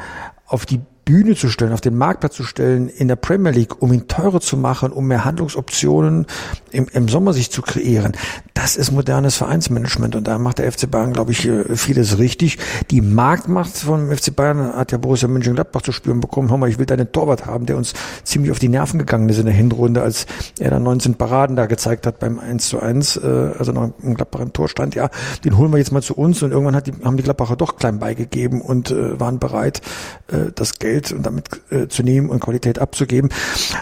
auf 0.47 0.67
die 0.67 0.81
Bühne 1.11 1.35
zu 1.35 1.49
stellen, 1.49 1.73
auf 1.73 1.81
den 1.81 1.97
Marktplatz 1.97 2.37
zu 2.37 2.45
stellen 2.45 2.89
in 2.89 3.09
der 3.09 3.17
Premier 3.17 3.51
League, 3.51 3.83
um 3.83 3.93
ihn 3.93 4.07
teurer 4.07 4.41
zu 4.41 4.57
machen, 4.57 4.93
um 4.93 5.09
mehr 5.09 5.25
Handlungsoptionen 5.25 6.27
im, 6.71 6.87
im 6.93 7.09
Sommer 7.09 7.33
sich 7.33 7.51
zu 7.51 7.63
kreieren. 7.63 8.13
Das 8.55 8.77
ist 8.77 8.93
modernes 8.93 9.35
Vereinsmanagement 9.37 10.15
und 10.15 10.29
da 10.29 10.39
macht 10.39 10.59
der 10.59 10.71
FC 10.71 10.89
Bayern, 10.89 11.13
glaube 11.13 11.33
ich, 11.33 11.51
vieles 11.75 12.19
richtig. 12.19 12.59
Die 12.93 13.01
Marktmacht 13.01 13.77
von 13.77 14.15
FC 14.15 14.37
Bayern 14.37 14.73
hat 14.77 14.93
ja 14.93 14.99
Borussia 14.99 15.27
Mönchengladbach 15.27 15.83
zu 15.83 15.91
spüren 15.91 16.21
bekommen. 16.21 16.49
Hör 16.49 16.59
mal, 16.59 16.69
ich 16.69 16.79
will 16.79 16.87
deinen 16.87 17.11
Torwart 17.11 17.45
haben, 17.45 17.67
der 17.67 17.77
uns 17.77 17.95
ziemlich 18.23 18.53
auf 18.53 18.61
die 18.61 18.69
Nerven 18.69 18.99
gegangen 18.99 19.29
ist 19.31 19.39
in 19.39 19.47
der 19.47 19.55
Hinrunde, 19.55 20.03
als 20.03 20.27
er 20.61 20.71
dann 20.71 20.85
19 20.85 21.17
Paraden 21.17 21.57
da 21.57 21.67
gezeigt 21.67 22.07
hat 22.07 22.21
beim 22.21 22.39
1 22.39 22.69
zu 22.69 22.79
1, 22.79 23.17
äh, 23.17 23.51
also 23.59 23.73
noch 23.73 23.91
im 24.01 24.15
Gladbach 24.15 24.41
im 24.41 24.53
Tor 24.53 24.69
stand. 24.69 24.95
Ja, 24.95 25.11
den 25.45 25.57
holen 25.57 25.73
wir 25.73 25.79
jetzt 25.79 25.91
mal 25.91 26.03
zu 26.03 26.15
uns 26.15 26.41
und 26.45 26.53
irgendwann 26.53 26.81
die, 26.85 26.93
haben 27.05 27.17
die 27.17 27.25
Gladbacher 27.25 27.57
doch 27.57 27.77
klein 27.77 27.99
beigegeben 27.99 28.61
und 28.61 28.93
äh, 28.93 29.19
waren 29.19 29.41
bereit, 29.41 29.81
äh, 30.29 30.53
das 30.55 30.79
Geld 30.79 31.00
und 31.13 31.25
damit 31.25 31.49
äh, 31.71 31.89
zu 31.89 32.03
nehmen 32.03 32.29
und 32.29 32.41
Qualität 32.41 32.79
abzugeben. 32.79 33.31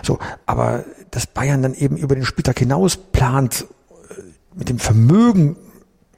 So, 0.02 0.18
aber 0.46 0.84
dass 1.10 1.26
Bayern 1.26 1.62
dann 1.62 1.74
eben 1.74 1.96
über 1.96 2.14
den 2.14 2.24
Spieltag 2.24 2.58
hinaus 2.58 2.96
plant, 2.96 3.66
äh, 4.10 4.22
mit 4.54 4.68
dem 4.68 4.78
Vermögen 4.78 5.56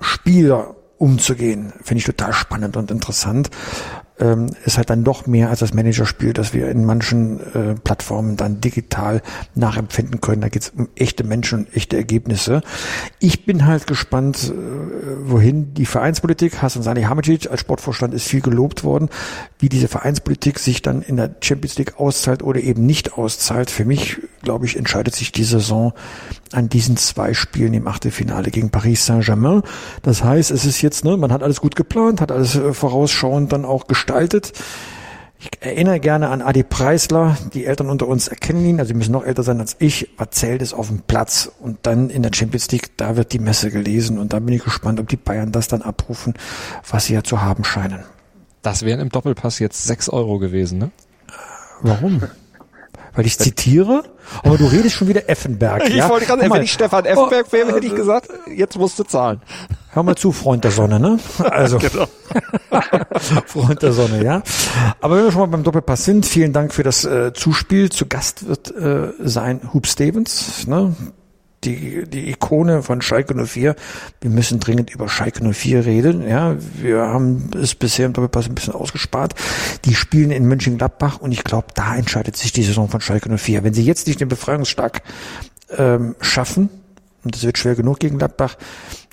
Spieler 0.01 0.77
umzugehen, 0.99 1.73
finde 1.83 1.99
ich 1.99 2.05
total 2.05 2.33
spannend 2.33 2.77
und 2.77 2.91
interessant 2.91 3.51
ähm, 4.21 4.51
ist 4.65 4.77
halt 4.77 4.91
dann 4.91 5.05
doch 5.05 5.27
mehr 5.27 5.51
als 5.51 5.61
das 5.61 5.75
Managerspiel, 5.75 6.33
das 6.33 6.53
wir 6.55 6.69
in 6.69 6.85
manchen 6.85 7.41
äh, 7.55 7.75
Plattformen 7.75 8.37
dann 8.37 8.61
digital 8.61 9.23
nachempfinden 9.55 10.21
können. 10.21 10.43
Da 10.43 10.49
geht 10.49 10.63
es 10.63 10.71
um 10.71 10.89
echte 10.95 11.25
Menschen 11.25 11.61
und 11.61 11.77
echte 11.77 11.97
Ergebnisse. 11.97 12.61
Ich 13.19 13.47
bin 13.47 13.67
halt 13.67 13.87
gespannt, 13.87 14.53
äh, 14.55 15.31
wohin 15.31 15.75
die 15.75 15.87
Vereinspolitik, 15.87 16.63
Hassan 16.63 16.83
Salihamidzic 16.83 17.51
als 17.51 17.61
Sportvorstand 17.61 18.15
ist 18.15 18.29
viel 18.29 18.41
gelobt 18.41 18.85
worden, 18.85 19.09
wie 19.59 19.69
diese 19.69 19.89
Vereinspolitik 19.89 20.59
sich 20.59 20.83
dann 20.83 21.03
in 21.03 21.17
der 21.17 21.35
Champions 21.41 21.79
League 21.79 21.99
auszahlt 21.99 22.43
oder 22.43 22.61
eben 22.61 22.85
nicht 22.85 23.15
auszahlt. 23.15 23.71
Für 23.71 23.85
mich, 23.85 24.19
glaube 24.43 24.67
ich, 24.67 24.77
entscheidet 24.77 25.15
sich 25.15 25.33
die 25.33 25.45
Saison 25.45 25.93
an 26.53 26.69
diesen 26.69 26.97
zwei 26.97 27.35
Spielen 27.35 27.75
im 27.75 27.87
Achtelfinale 27.87 28.51
gegen 28.51 28.71
Paris 28.71 29.07
Saint-Germain. 29.07 29.63
Das 30.03 30.25
heißt, 30.25 30.51
es 30.51 30.65
ist 30.65 30.83
jetzt, 30.83 31.05
ne, 31.05 31.17
man 31.17 31.33
hat 31.33 31.43
alles 31.43 31.61
gut 31.61 31.77
geplant, 31.77 32.21
hat 32.21 32.33
alles 32.33 32.57
äh, 32.57 32.73
vorausschauend 32.73 33.53
dann 33.53 33.65
auch 33.65 33.87
gestaltet. 33.87 34.53
Ich 35.43 35.49
erinnere 35.61 36.01
gerne 36.01 36.29
an 36.29 36.43
Adi 36.43 36.63
Preisler. 36.63 37.37
Die 37.55 37.65
Eltern 37.65 37.89
unter 37.89 38.07
uns 38.07 38.29
erkennen 38.29 38.65
ihn, 38.67 38.79
also 38.79 38.89
sie 38.89 38.95
müssen 38.95 39.13
noch 39.13 39.25
älter 39.25 39.43
sein 39.43 39.59
als 39.59 39.75
ich. 39.79 40.11
Was 40.19 40.29
zählt 40.33 40.61
es 40.61 40.75
auf 40.75 40.89
dem 40.89 41.01
Platz? 41.01 41.51
Und 41.61 41.79
dann 41.83 42.11
in 42.11 42.23
der 42.23 42.31
Champions 42.35 42.71
League, 42.71 42.91
da 42.99 43.17
wird 43.17 43.33
die 43.33 43.39
Messe 43.39 43.71
gelesen. 43.71 44.19
Und 44.19 44.35
da 44.35 44.39
bin 44.41 44.55
ich 44.55 44.63
gespannt, 44.63 45.01
ob 45.01 45.09
die 45.09 45.17
Bayern 45.17 45.51
das 45.51 45.67
dann 45.67 45.81
abrufen, 45.81 46.35
was 46.91 47.07
sie 47.07 47.15
ja 47.15 47.23
zu 47.23 47.41
haben 47.41 47.65
scheinen. 47.65 48.01
Das 48.61 48.85
wären 48.85 49.01
im 49.01 49.09
Doppelpass 49.09 49.59
jetzt 49.61 49.85
sechs 49.85 50.11
Euro 50.11 50.39
gewesen, 50.39 50.79
ne? 50.79 50.91
Warum? 51.81 52.23
Weil 53.15 53.27
ich 53.27 53.39
zitiere? 53.39 54.05
Aber 54.43 54.57
du 54.57 54.67
redest 54.67 54.95
schon 54.97 55.09
wieder 55.09 55.29
Effenberg. 55.29 55.83
Ich 55.91 55.97
ja? 55.97 56.09
wollte 56.09 56.27
gerade, 56.27 56.49
wenn 56.49 56.63
ich 56.63 56.73
Stefan 56.73 57.05
Effenberg 57.05 57.47
oh, 57.49 57.53
wäre, 57.53 57.73
hätte 57.75 57.87
ich 57.87 57.95
gesagt, 57.95 58.29
jetzt 58.55 58.79
musst 58.79 58.99
du 58.99 59.03
zahlen. 59.03 59.41
Hör 59.93 60.05
mal 60.05 60.15
zu, 60.15 60.31
Freund 60.31 60.63
der 60.63 60.71
Sonne, 60.71 61.01
ne? 61.01 61.19
Also, 61.39 61.79
genau. 61.81 62.07
Freund 63.47 63.83
der 63.83 63.93
Sonne, 63.93 64.23
ja. 64.23 64.43
Aber 65.01 65.17
wenn 65.17 65.25
wir 65.25 65.33
schon 65.33 65.41
mal 65.41 65.47
beim 65.49 65.65
Doppelpass 65.65 66.05
sind, 66.05 66.27
vielen 66.27 66.53
Dank 66.53 66.73
für 66.73 66.85
das 66.85 67.05
äh, 67.05 67.33
Zuspiel. 67.33 67.91
Zu 67.91 68.07
Gast 68.07 68.47
wird 68.47 68.71
äh, 68.77 69.13
sein 69.19 69.73
Hoop 69.75 69.87
Stevens, 69.87 70.67
ne? 70.69 70.95
Die, 71.65 72.05
die 72.07 72.31
Ikone 72.31 72.83
von 72.83 73.03
Schalke 73.03 73.35
04. 73.35 73.75
Wir 74.21 74.31
müssen 74.31 74.61
dringend 74.61 74.91
über 74.91 75.09
Schalke 75.09 75.45
04 75.45 75.85
reden. 75.85 76.27
Ja, 76.27 76.57
wir 76.81 77.03
haben 77.03 77.51
es 77.61 77.75
bisher 77.75 78.07
im 78.07 78.13
Doppelpass 78.13 78.49
ein 78.49 78.55
bisschen 78.55 78.75
ausgespart. 78.75 79.35
Die 79.85 79.95
spielen 79.95 80.31
in 80.31 80.47
Mönchengladbach 80.47 81.21
und 81.21 81.33
ich 81.33 81.45
glaube, 81.45 81.69
da 81.75 81.95
entscheidet 81.97 82.37
sich 82.37 82.53
die 82.53 82.63
Saison 82.63 82.89
von 82.89 83.01
Schalke 83.01 83.37
04. 83.37 83.65
Wenn 83.65 83.75
sie 83.75 83.85
jetzt 83.85 84.07
nicht 84.07 84.21
den 84.21 84.29
Befreiungsschlag 84.29 85.03
ähm, 85.77 86.17
schaffen, 86.21 86.71
und 87.23 87.35
das 87.35 87.43
wird 87.43 87.59
schwer 87.59 87.75
genug 87.75 88.01
gegen 88.01 88.17
Gladbach, 88.17 88.57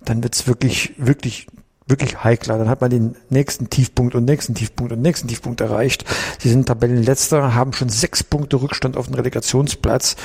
dann 0.05 0.23
wird 0.23 0.33
es 0.33 0.47
wirklich, 0.47 0.93
wirklich 0.97 1.47
wirklich 1.87 2.23
heikler. 2.23 2.57
Dann 2.57 2.69
hat 2.69 2.81
man 2.81 2.89
den 2.89 3.15
nächsten 3.29 3.69
Tiefpunkt 3.69 4.13
und 4.13 4.25
nächsten 4.25 4.53
Tiefpunkt 4.53 4.91
und 4.91 5.01
nächsten 5.01 5.27
Tiefpunkt 5.27 5.61
erreicht. 5.61 6.05
Sie 6.39 6.49
sind 6.49 6.67
Tabellenletzter, 6.67 7.55
haben 7.55 7.73
schon 7.73 7.89
sechs 7.89 8.23
Punkte 8.23 8.61
Rückstand 8.61 8.97
auf 8.97 9.07
den 9.07 9.15
Relegationsplatz 9.15 10.17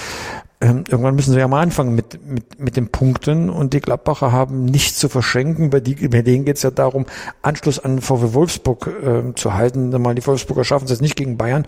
ähm, 0.63 0.85
irgendwann 0.89 1.17
müssen 1.17 1.33
sie 1.33 1.41
ja 1.41 1.49
mal 1.49 1.61
anfangen 1.61 1.97
mit, 1.97 2.25
mit, 2.25 2.61
mit 2.61 2.77
den 2.77 2.89
Punkten 2.89 3.51
und 3.51 3.75
die 3.75 3.81
Gladbacher 3.81 4.31
haben 4.31 4.65
nichts 4.65 4.97
zu 4.97 5.09
verschenken. 5.09 5.71
Bei, 5.71 5.81
die, 5.81 6.07
bei 6.07 6.23
denen 6.23 6.45
geht 6.45 6.57
es 6.57 6.63
ja 6.63 6.71
darum, 6.71 7.07
Anschluss 7.43 7.81
an 7.81 8.01
VW 8.01 8.33
Wolfsburg 8.33 8.87
äh, 8.87 9.35
zu 9.35 9.55
halten. 9.55 9.91
Mal 9.91 10.15
die 10.15 10.25
Wolfsburger 10.25 10.63
schaffen 10.63 10.85
es 10.85 10.91
jetzt 10.91 11.03
nicht 11.03 11.17
gegen 11.17 11.37
Bayern, 11.37 11.67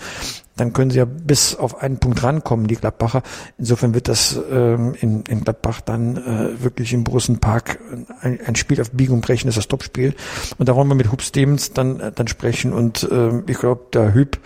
dann 0.57 0.73
können 0.73 0.93
sie 0.93 0.99
ja 0.99 1.07
bis 1.07 1.57
auf 1.57 1.83
einen 1.83 1.99
Punkt 1.99 2.23
rankommen, 2.23 2.69
die 2.69 2.77
Gladbacher. 2.77 3.23
Insofern 3.59 3.95
wird 3.95 4.07
das 4.07 4.39
ähm, 4.49 4.95
in, 5.01 5.23
in 5.23 5.43
Gladbach 5.43 5.81
dann 5.81 6.17
äh, 6.17 6.63
wirklich 6.63 6.93
im 6.93 7.03
Borussen 7.03 7.41
Park 7.41 7.81
ein, 8.21 8.39
ein 8.47 8.55
Spiel 8.55 8.81
auf 8.81 8.93
Biegen 8.93 9.15
und 9.15 9.27
Brechen, 9.27 9.49
ist 9.49 9.59
das 9.59 9.67
Topspiel. 9.67 10.15
Und 10.59 10.69
da 10.69 10.77
wollen 10.77 10.87
wir 10.87 10.95
mit 10.95 11.11
Hub 11.11 11.21
Stevens 11.21 11.73
dann, 11.73 12.13
dann 12.15 12.29
sprechen 12.29 12.73
und 12.73 13.03
äh, 13.11 13.43
ich 13.49 13.59
glaube, 13.59 13.87
der 13.93 14.15
Hüb 14.15 14.39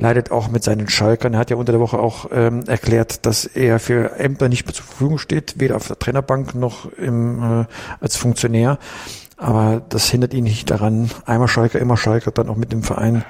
leidet 0.00 0.30
auch 0.30 0.48
mit 0.48 0.64
seinen 0.64 0.88
Schalkern. 0.88 1.34
Er 1.34 1.40
hat 1.40 1.50
ja 1.50 1.56
unter 1.56 1.72
der 1.72 1.80
Woche 1.80 1.98
auch 1.98 2.30
ähm, 2.32 2.64
erklärt, 2.66 3.26
dass 3.26 3.44
er 3.44 3.78
für 3.78 4.18
Ämter 4.18 4.48
nicht 4.48 4.66
mehr 4.66 4.74
zur 4.74 4.84
Verfügung 4.84 5.18
steht, 5.18 5.60
weder 5.60 5.76
auf 5.76 5.86
der 5.86 5.98
Trainerbank 5.98 6.54
noch 6.54 6.90
im, 6.92 7.42
äh, 7.42 7.64
als 8.00 8.16
Funktionär. 8.16 8.78
Aber 9.36 9.80
das 9.88 10.10
hindert 10.10 10.34
ihn 10.34 10.44
nicht 10.44 10.70
daran, 10.70 11.10
einmal 11.24 11.48
Schalker, 11.48 11.78
immer 11.78 11.96
Schalker, 11.96 12.30
dann 12.30 12.50
auch 12.50 12.56
mit 12.56 12.72
dem 12.72 12.82
Verein 12.82 13.24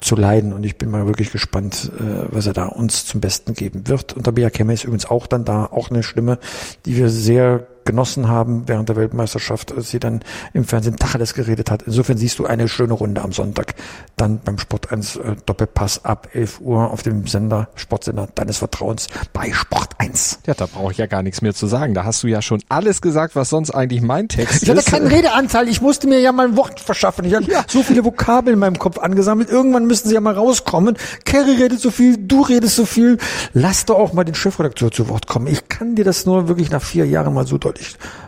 zu 0.00 0.14
leiden. 0.14 0.52
Und 0.52 0.64
ich 0.64 0.76
bin 0.76 0.90
mal 0.90 1.06
wirklich 1.06 1.32
gespannt, 1.32 1.90
äh, 1.98 2.26
was 2.30 2.46
er 2.46 2.52
da 2.52 2.66
uns 2.66 3.06
zum 3.06 3.22
Besten 3.22 3.54
geben 3.54 3.88
wird. 3.88 4.12
Und 4.12 4.34
Bia 4.34 4.50
Kemme 4.50 4.74
ist 4.74 4.84
übrigens 4.84 5.06
auch 5.06 5.26
dann 5.26 5.46
da, 5.46 5.64
auch 5.64 5.90
eine 5.90 6.02
Stimme, 6.02 6.38
die 6.84 6.96
wir 6.96 7.08
sehr 7.08 7.66
genossen 7.84 8.28
haben 8.28 8.64
während 8.66 8.88
der 8.88 8.96
Weltmeisterschaft, 8.96 9.72
als 9.76 9.90
sie 9.90 9.98
dann 10.00 10.20
im 10.52 10.64
Fernsehen 10.64 10.96
Tacheles 10.96 11.34
geredet 11.34 11.70
hat. 11.70 11.82
Insofern 11.82 12.16
siehst 12.16 12.38
du 12.38 12.46
eine 12.46 12.68
schöne 12.68 12.94
Runde 12.94 13.22
am 13.22 13.32
Sonntag. 13.32 13.74
Dann 14.16 14.38
beim 14.38 14.58
Sport 14.58 14.90
1 14.92 15.16
äh, 15.16 15.36
Doppelpass 15.46 16.04
ab 16.04 16.28
11 16.32 16.60
Uhr 16.60 16.90
auf 16.90 17.02
dem 17.02 17.26
Sender, 17.26 17.68
Sportsender 17.74 18.28
deines 18.34 18.58
Vertrauens 18.58 19.08
bei 19.32 19.52
Sport 19.52 19.90
1. 19.98 20.40
Ja, 20.46 20.54
da 20.54 20.66
brauche 20.66 20.92
ich 20.92 20.98
ja 20.98 21.06
gar 21.06 21.22
nichts 21.22 21.42
mehr 21.42 21.54
zu 21.54 21.66
sagen. 21.66 21.94
Da 21.94 22.04
hast 22.04 22.22
du 22.22 22.26
ja 22.28 22.40
schon 22.42 22.60
alles 22.68 23.02
gesagt, 23.02 23.36
was 23.36 23.50
sonst 23.50 23.70
eigentlich 23.70 24.02
mein 24.02 24.28
Text 24.28 24.62
Ich 24.62 24.70
hatte 24.70 24.78
ist. 24.80 24.90
keinen 24.90 25.06
Redeanteil. 25.08 25.68
Ich 25.68 25.80
musste 25.80 26.06
mir 26.06 26.20
ja 26.20 26.32
mal 26.32 26.46
ein 26.48 26.56
Wort 26.56 26.80
verschaffen. 26.80 27.24
Ich 27.24 27.34
hatte 27.34 27.50
so 27.68 27.82
viele 27.82 28.04
Vokabeln 28.04 28.54
in 28.54 28.60
meinem 28.60 28.78
Kopf 28.78 28.98
angesammelt. 28.98 29.50
Irgendwann 29.50 29.86
müssten 29.86 30.08
sie 30.08 30.14
ja 30.14 30.20
mal 30.20 30.34
rauskommen. 30.34 30.96
Kerry 31.24 31.56
redet 31.56 31.80
so 31.80 31.90
viel, 31.90 32.16
du 32.16 32.42
redest 32.42 32.76
so 32.76 32.86
viel. 32.86 33.18
Lass 33.52 33.84
doch 33.84 33.96
auch 33.98 34.12
mal 34.12 34.24
den 34.24 34.34
Chefredakteur 34.34 34.90
zu 34.90 35.08
Wort 35.08 35.26
kommen. 35.26 35.46
Ich 35.46 35.68
kann 35.68 35.94
dir 35.96 36.04
das 36.04 36.24
nur 36.26 36.48
wirklich 36.48 36.70
nach 36.70 36.82
vier 36.82 37.06
Jahren 37.06 37.34
mal 37.34 37.46
so 37.46 37.58
deutlich 37.58 37.73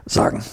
sagen. 0.05 0.43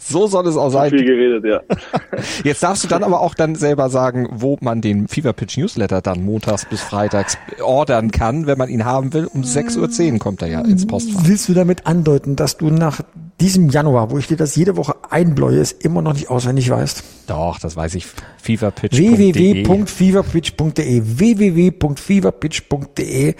So 0.00 0.26
soll 0.26 0.46
es 0.46 0.56
auch 0.56 0.70
sein. 0.70 0.88
Viel 0.88 1.04
geredet, 1.04 1.44
ja. 1.44 1.60
Jetzt 2.44 2.62
darfst 2.62 2.82
du 2.82 2.88
dann 2.88 3.02
aber 3.02 3.20
auch 3.20 3.34
dann 3.34 3.56
selber 3.56 3.90
sagen, 3.90 4.26
wo 4.30 4.56
man 4.62 4.80
den 4.80 5.06
Fever 5.06 5.34
Pitch 5.34 5.58
Newsletter 5.58 6.00
dann 6.00 6.24
montags 6.24 6.64
bis 6.64 6.80
freitags 6.80 7.36
ordern 7.62 8.10
kann, 8.10 8.46
wenn 8.46 8.56
man 8.56 8.70
ihn 8.70 8.86
haben 8.86 9.12
will. 9.12 9.26
Um 9.26 9.42
6.10 9.42 10.12
Uhr 10.12 10.18
kommt 10.18 10.40
er 10.40 10.48
ja 10.48 10.60
ins 10.62 10.86
Postfach. 10.86 11.20
Willst 11.24 11.48
du 11.48 11.52
damit 11.52 11.86
andeuten, 11.86 12.36
dass 12.36 12.56
du 12.56 12.70
nach 12.70 13.00
diesem 13.40 13.70
Januar, 13.70 14.10
wo 14.10 14.18
ich 14.18 14.26
dir 14.26 14.36
das 14.36 14.56
jede 14.56 14.76
Woche 14.76 14.96
einbläue, 15.10 15.60
es 15.60 15.72
immer 15.72 16.02
noch 16.02 16.12
nicht 16.12 16.28
auswendig 16.28 16.68
weißt? 16.70 17.02
Doch, 17.26 17.58
das 17.58 17.76
weiß 17.76 17.94
ich. 17.94 18.06
Feverpitch.de 18.42 19.64
www.feverpitch.de 19.66 21.02
www.feverpitch.de 21.04 23.34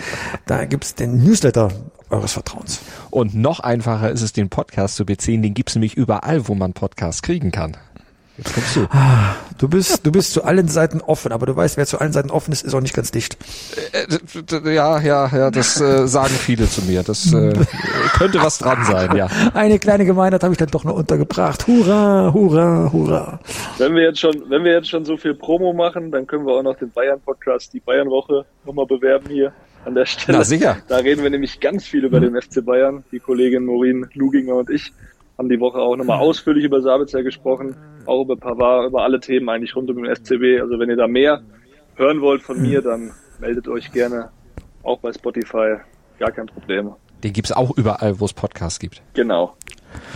Da 0.46 0.64
gibt's 0.64 0.94
den 0.94 1.22
Newsletter 1.24 1.70
eures 2.10 2.32
Vertrauens. 2.32 2.80
Und 3.10 3.34
noch 3.34 3.60
einfacher 3.60 4.10
ist 4.10 4.22
es, 4.22 4.32
den 4.32 4.48
Podcast 4.48 4.96
zu 4.96 5.04
beziehen. 5.04 5.42
Den 5.42 5.52
gibt's 5.54 5.74
nämlich 5.74 5.94
überall, 5.94 6.48
wo 6.48 6.54
man 6.54 6.72
Podcasts 6.72 7.22
kriegen 7.22 7.52
kann. 7.52 7.76
Jetzt 8.38 8.54
kommst 8.54 8.76
du. 8.76 8.88
Du 9.58 9.68
bist, 9.68 10.06
du 10.06 10.12
bist 10.12 10.32
zu 10.32 10.44
allen 10.44 10.68
Seiten 10.68 11.00
offen, 11.00 11.32
aber 11.32 11.46
du 11.46 11.56
weißt, 11.56 11.76
wer 11.76 11.86
zu 11.86 12.00
allen 12.00 12.12
Seiten 12.12 12.30
offen 12.30 12.52
ist, 12.52 12.64
ist 12.64 12.72
auch 12.72 12.80
nicht 12.80 12.94
ganz 12.94 13.10
dicht. 13.10 13.36
Äh, 13.92 14.72
Ja, 14.72 15.00
ja, 15.00 15.28
ja, 15.32 15.50
das 15.50 15.80
äh, 15.80 16.06
sagen 16.06 16.32
viele 16.34 16.68
zu 16.68 16.82
mir. 16.82 17.02
Das 17.02 17.32
äh, 17.32 17.52
könnte 18.16 18.40
was 18.40 18.58
dran 18.58 18.84
sein, 18.84 19.16
ja. 19.16 19.28
Eine 19.54 19.80
kleine 19.80 20.04
Gemeinheit 20.04 20.44
habe 20.44 20.52
ich 20.54 20.58
dann 20.58 20.70
doch 20.70 20.84
noch 20.84 20.94
untergebracht. 20.94 21.66
Hurra, 21.66 22.32
hurra, 22.32 22.90
hurra. 22.92 23.40
Wenn 23.78 23.94
wir 23.96 24.02
jetzt 24.02 24.20
schon, 24.20 24.44
wenn 24.48 24.62
wir 24.62 24.72
jetzt 24.72 24.88
schon 24.88 25.04
so 25.04 25.16
viel 25.16 25.34
Promo 25.34 25.72
machen, 25.72 26.12
dann 26.12 26.26
können 26.26 26.46
wir 26.46 26.52
auch 26.54 26.62
noch 26.62 26.76
den 26.76 26.90
Bayern-Podcast, 26.92 27.72
die 27.72 27.80
Bayern-Woche, 27.80 28.44
nochmal 28.64 28.86
bewerben 28.86 29.28
hier 29.30 29.52
an 29.84 29.96
der 29.96 30.06
Stelle. 30.06 30.38
Na, 30.38 30.44
sicher. 30.44 30.76
Da 30.86 30.98
reden 30.98 31.24
wir 31.24 31.30
nämlich 31.30 31.58
ganz 31.58 31.84
viel 31.84 32.04
über 32.04 32.20
den 32.20 32.40
FC 32.40 32.64
Bayern. 32.64 33.02
Die 33.10 33.18
Kollegin 33.18 33.64
Maureen 33.64 34.06
Luginger 34.14 34.54
und 34.54 34.70
ich 34.70 34.92
haben 35.38 35.48
die 35.48 35.60
Woche 35.60 35.78
auch 35.78 35.96
nochmal 35.96 36.18
ausführlich 36.18 36.64
über 36.64 36.82
Sabitzer 36.82 37.22
gesprochen, 37.22 37.76
auch 38.06 38.22
über 38.22 38.36
Pavard, 38.36 38.88
über 38.88 39.02
alle 39.02 39.20
Themen 39.20 39.48
eigentlich 39.48 39.74
rund 39.76 39.88
um 39.88 40.02
den 40.02 40.14
FCB. 40.14 40.60
Also 40.60 40.78
wenn 40.78 40.90
ihr 40.90 40.96
da 40.96 41.06
mehr 41.06 41.42
hören 41.94 42.20
wollt 42.20 42.42
von 42.42 42.60
mir, 42.60 42.82
dann 42.82 43.12
meldet 43.38 43.68
euch 43.68 43.92
gerne 43.92 44.30
auch 44.82 44.98
bei 44.98 45.12
Spotify. 45.12 45.76
Gar 46.18 46.32
kein 46.32 46.46
Problem. 46.46 46.92
Den 47.22 47.32
gibt's 47.32 47.52
auch 47.52 47.76
überall, 47.76 48.18
wo 48.18 48.24
es 48.24 48.32
Podcasts 48.32 48.80
gibt. 48.80 49.00
Genau. 49.14 49.54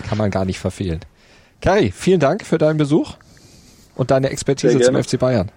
Kann 0.09 0.19
man 0.19 0.31
gar 0.31 0.45
nicht 0.45 0.59
verfehlen. 0.59 1.01
Kari, 1.61 1.93
vielen 1.93 2.21
Dank 2.21 2.45
für 2.45 2.59
deinen 2.59 2.77
Besuch 2.77 3.15
und 3.95 4.11
deine 4.11 4.31
Expertise 4.31 4.81
zum. 4.81 4.97
FC 5.01 5.19
Bayern. 5.19 5.51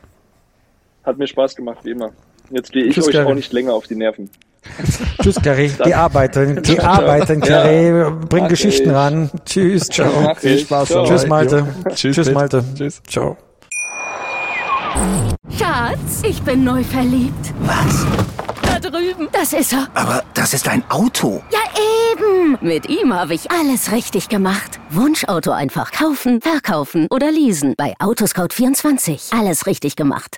Hat 1.04 1.18
mir 1.18 1.28
Spaß 1.28 1.56
gemacht, 1.56 1.80
wie 1.84 1.92
immer. 1.92 2.12
Jetzt 2.52 2.72
gehe 2.72 2.86
ich 2.86 2.94
Tschüss, 2.94 3.08
euch 3.08 3.14
Gary. 3.14 3.26
auch 3.32 3.36
nicht 3.36 3.52
länger 3.54 3.74
auf 3.74 3.88
die 3.88 3.96
Nerven. 3.96 4.30
Tschüss, 5.22 5.36
Gary. 5.42 5.72
Geh 5.84 5.94
arbeiten. 5.94 6.62
Geh 6.62 6.80
arbeiten, 6.80 7.40
Gary. 7.42 8.12
Bring 8.30 8.44
mach 8.44 8.50
Geschichten 8.50 8.90
ich. 8.90 8.96
ran. 8.96 9.30
Tschüss, 9.46 9.88
ciao. 9.90 10.10
Mach 10.22 10.38
Viel. 10.38 10.60
Spaß 10.60 10.88
Ciao. 10.90 11.06
Tschüss. 11.06 11.28
Malte. 11.28 11.68
Tschüss, 11.94 12.16
Tschüss. 12.16 12.32
Malte. 12.32 12.64
Tschüss. 12.76 13.02
Ciao. 13.08 13.38
Schatz, 15.58 16.22
ich 16.24 16.42
bin 16.42 16.64
neu 16.64 16.84
verliebt. 16.84 17.54
Was? 17.62 18.06
Da 18.62 18.80
drüben. 18.80 19.28
Das 19.32 19.54
ist 19.54 19.74
er. 19.74 19.88
Aber 19.94 20.24
das 20.34 20.54
ist 20.54 20.68
ein 20.68 20.84
Auto. 20.90 21.42
Ja, 21.52 21.60
eben. 22.12 22.58
Mit 22.62 22.90
ihm 22.90 23.14
habe 23.14 23.34
ich 23.34 23.52
alles 23.52 23.92
richtig 23.92 24.30
gemacht. 24.30 24.80
Wunschauto 24.90 25.52
einfach 25.52 25.92
kaufen, 25.92 26.42
verkaufen 26.42 27.08
oder 27.10 27.32
leasen. 27.32 27.74
Bei 27.78 27.94
Autoscout24. 28.00 29.38
Alles 29.38 29.66
richtig 29.66 29.96
gemacht. 29.96 30.38